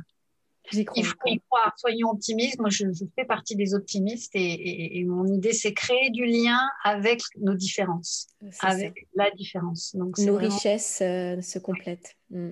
Il 0.74 1.05
faut 1.05 1.16
y 1.26 1.39
croire, 1.39 1.74
soyons 1.78 2.09
optimistes. 2.12 2.59
Moi, 2.59 2.70
je, 2.70 2.86
fais 3.16 3.26
partie 3.26 3.55
des 3.55 3.74
optimistes 3.74 4.32
et, 4.36 5.03
mon 5.05 5.26
idée, 5.26 5.53
c'est 5.53 5.74
créer 5.74 6.09
du 6.12 6.26
lien 6.26 6.59
avec 6.84 7.22
nos 7.39 7.55
différences, 7.55 8.28
avec 8.62 9.07
la 9.16 9.30
différence. 9.32 9.95
Donc, 9.95 10.18
nos 10.20 10.38
richesses 10.38 10.99
euh, 11.01 11.41
se 11.41 11.59
complètent. 11.59 12.16
Mm. 12.30 12.51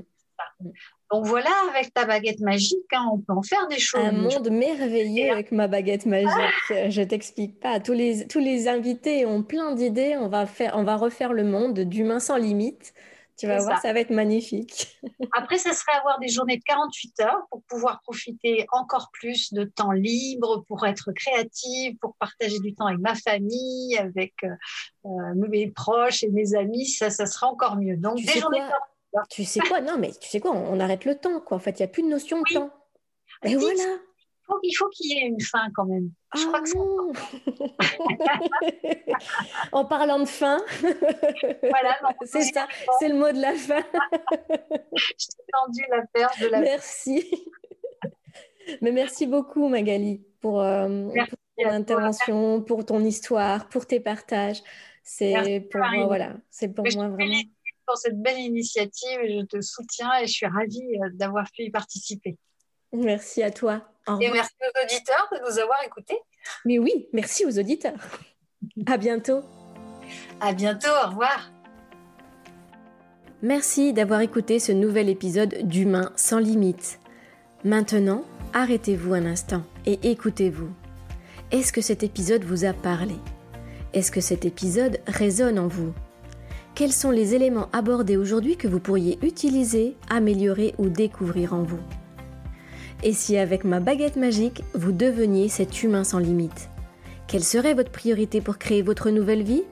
Mm. 0.61 0.69
Donc 1.11 1.25
voilà, 1.25 1.49
avec 1.69 1.91
ta 1.93 2.05
baguette 2.05 2.39
magique, 2.39 2.85
hein, 2.91 3.09
on 3.11 3.17
peut 3.17 3.33
en 3.33 3.41
faire 3.41 3.67
des 3.67 3.79
choses. 3.79 4.01
Un 4.01 4.11
monde 4.11 4.49
merveilleux 4.51 5.31
avec 5.31 5.51
ma 5.51 5.67
baguette 5.67 6.05
magique. 6.05 6.29
Je 6.69 7.01
t'explique 7.01 7.59
pas. 7.59 7.79
Tous 7.79 7.93
les, 7.93 8.27
tous 8.27 8.39
les 8.39 8.67
invités 8.67 9.25
ont 9.25 9.41
plein 9.41 9.73
d'idées. 9.73 10.17
On 10.17 10.27
va 10.27 10.45
faire, 10.45 10.73
on 10.75 10.83
va 10.83 10.97
refaire 10.97 11.33
le 11.33 11.43
monde 11.43 11.79
d'humains 11.79 12.19
sans 12.19 12.37
limite. 12.37 12.93
Tu 13.39 13.47
vas 13.47 13.59
voir, 13.59 13.81
ça. 13.81 13.93
va 13.93 14.01
être 14.01 14.09
magnifique. 14.09 14.99
Après, 15.37 15.57
ça 15.57 15.71
serait 15.71 15.97
avoir 15.97 16.19
des 16.19 16.27
journées 16.27 16.57
de 16.57 16.63
48 16.63 17.21
heures 17.21 17.41
pour 17.49 17.63
pouvoir 17.63 18.01
profiter 18.01 18.67
encore 18.73 19.09
plus 19.13 19.53
de 19.53 19.63
temps 19.63 19.93
libre, 19.93 20.65
pour 20.67 20.85
être 20.85 21.13
créative, 21.13 21.95
pour 22.01 22.15
partager 22.15 22.59
du 22.59 22.75
temps 22.75 22.87
avec 22.87 22.99
ma 22.99 23.15
famille, 23.15 23.97
avec 23.97 24.33
euh, 24.43 24.49
euh, 25.05 25.35
mes 25.35 25.71
proches 25.71 26.23
et 26.23 26.29
mes 26.29 26.53
amis. 26.53 26.85
Ça, 26.85 27.09
ça 27.09 27.25
sera 27.25 27.47
encore 27.47 27.77
mieux. 27.77 27.95
Donc, 27.95 28.17
tu 28.17 28.25
des 28.25 28.39
journées 28.41 28.59
de 28.59 29.19
Tu 29.29 29.45
sais 29.45 29.61
quoi? 29.61 29.79
Non, 29.79 29.97
mais 29.97 30.11
tu 30.19 30.27
sais 30.27 30.41
quoi? 30.41 30.51
On 30.51 30.77
arrête 30.81 31.05
le 31.05 31.15
temps, 31.15 31.39
quoi. 31.39 31.55
En 31.55 31.61
fait, 31.61 31.79
il 31.79 31.83
n'y 31.83 31.85
a 31.85 31.87
plus 31.87 32.03
de 32.03 32.09
notion 32.09 32.41
de 32.41 32.53
temps. 32.53 32.71
Et 33.43 33.55
voilà 33.55 33.99
il 34.63 34.73
faut 34.73 34.89
qu'il 34.89 35.11
y 35.11 35.19
ait 35.19 35.27
une 35.27 35.41
fin 35.41 35.69
quand 35.73 35.85
même. 35.85 36.11
Je 36.35 36.45
crois 36.45 36.61
que 36.61 36.69
en 39.71 39.85
parlant 39.85 40.19
de 40.19 40.25
fin, 40.25 40.61
voilà, 40.81 41.97
c'est 42.25 42.43
ça, 42.43 42.67
c'est 42.99 43.07
le 43.09 43.15
mot 43.15 43.31
de 43.31 43.41
la 43.41 43.53
fin. 43.53 43.83
Je 44.95 45.27
t'ai 45.27 45.43
tendu 45.51 45.83
la 45.89 46.05
perche 46.13 46.39
de 46.39 46.47
la 46.47 46.61
Merci. 46.61 47.25
Mais 48.81 48.91
merci 48.91 49.25
beaucoup 49.25 49.67
Magali 49.67 50.23
pour, 50.41 50.61
euh, 50.61 51.09
ton 51.57 51.69
intervention, 51.69 52.61
pour 52.61 52.85
ton 52.85 53.03
histoire, 53.03 53.67
pour 53.69 53.87
tes 53.87 53.99
partages. 53.99 54.61
C'est 55.03 55.67
pour 55.71 55.81
moi, 55.81 56.05
voilà, 56.05 56.37
c'est 56.49 56.69
pour 56.69 56.85
moi 56.95 57.09
vraiment. 57.09 57.41
Pour 57.87 57.97
cette 57.97 58.21
belle 58.21 58.37
initiative, 58.37 59.19
je 59.23 59.43
te 59.45 59.59
soutiens 59.61 60.11
et 60.21 60.27
je 60.27 60.31
suis 60.31 60.45
ravie 60.45 60.99
euh, 61.01 61.09
d'avoir 61.13 61.51
pu 61.51 61.63
y 61.63 61.71
participer. 61.71 62.37
Merci 62.93 63.41
à 63.41 63.49
toi. 63.49 63.88
Et 64.21 64.31
merci 64.31 64.53
aux 64.61 64.83
auditeurs 64.83 65.29
de 65.31 65.49
nous 65.49 65.59
avoir 65.59 65.83
écoutés. 65.85 66.19
Mais 66.65 66.79
oui, 66.79 67.07
merci 67.13 67.45
aux 67.45 67.59
auditeurs. 67.59 67.99
À 68.87 68.97
bientôt. 68.97 69.41
À 70.41 70.53
bientôt, 70.53 70.89
au 71.05 71.09
revoir. 71.09 71.51
Merci 73.41 73.93
d'avoir 73.93 74.21
écouté 74.21 74.59
ce 74.59 74.71
nouvel 74.71 75.09
épisode 75.09 75.55
d'Humain 75.63 76.11
sans 76.15 76.39
limite. 76.39 76.99
Maintenant, 77.63 78.25
arrêtez-vous 78.53 79.13
un 79.13 79.25
instant 79.25 79.63
et 79.85 80.11
écoutez-vous. 80.11 80.69
Est-ce 81.51 81.71
que 81.71 81.81
cet 81.81 82.03
épisode 82.03 82.43
vous 82.43 82.65
a 82.65 82.73
parlé? 82.73 83.15
Est-ce 83.93 84.11
que 84.11 84.21
cet 84.21 84.45
épisode 84.45 84.99
résonne 85.07 85.57
en 85.57 85.67
vous? 85.67 85.93
Quels 86.75 86.93
sont 86.93 87.11
les 87.11 87.33
éléments 87.33 87.69
abordés 87.73 88.17
aujourd'hui 88.17 88.55
que 88.55 88.67
vous 88.67 88.79
pourriez 88.79 89.17
utiliser, 89.21 89.97
améliorer 90.09 90.75
ou 90.77 90.89
découvrir 90.89 91.53
en 91.53 91.63
vous? 91.63 91.81
Et 93.03 93.13
si 93.13 93.37
avec 93.37 93.63
ma 93.63 93.79
baguette 93.79 94.15
magique, 94.15 94.63
vous 94.73 94.91
deveniez 94.91 95.49
cet 95.49 95.83
humain 95.83 96.03
sans 96.03 96.19
limite 96.19 96.69
Quelle 97.27 97.43
serait 97.43 97.73
votre 97.73 97.91
priorité 97.91 98.41
pour 98.41 98.57
créer 98.57 98.81
votre 98.81 99.09
nouvelle 99.09 99.43
vie? 99.43 99.63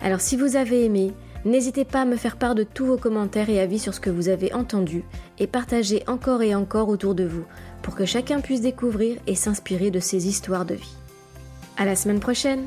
Alors 0.00 0.20
si 0.20 0.36
vous 0.36 0.56
avez 0.56 0.84
aimé, 0.84 1.12
n'hésitez 1.44 1.84
pas 1.84 2.02
à 2.02 2.04
me 2.04 2.16
faire 2.16 2.36
part 2.36 2.54
de 2.54 2.62
tous 2.62 2.86
vos 2.86 2.96
commentaires 2.96 3.50
et 3.50 3.60
avis 3.60 3.78
sur 3.78 3.94
ce 3.94 4.00
que 4.00 4.10
vous 4.10 4.28
avez 4.28 4.52
entendu 4.52 5.04
et 5.38 5.46
partagez 5.46 6.02
encore 6.06 6.42
et 6.42 6.54
encore 6.54 6.88
autour 6.88 7.14
de 7.14 7.24
vous 7.24 7.44
pour 7.82 7.94
que 7.94 8.04
chacun 8.04 8.40
puisse 8.40 8.60
découvrir 8.60 9.18
et 9.26 9.34
s'inspirer 9.34 9.90
de 9.90 10.00
ces 10.00 10.28
histoires 10.28 10.64
de 10.64 10.74
vie. 10.74 10.96
À 11.76 11.84
la 11.84 11.96
semaine 11.96 12.20
prochaine 12.20 12.66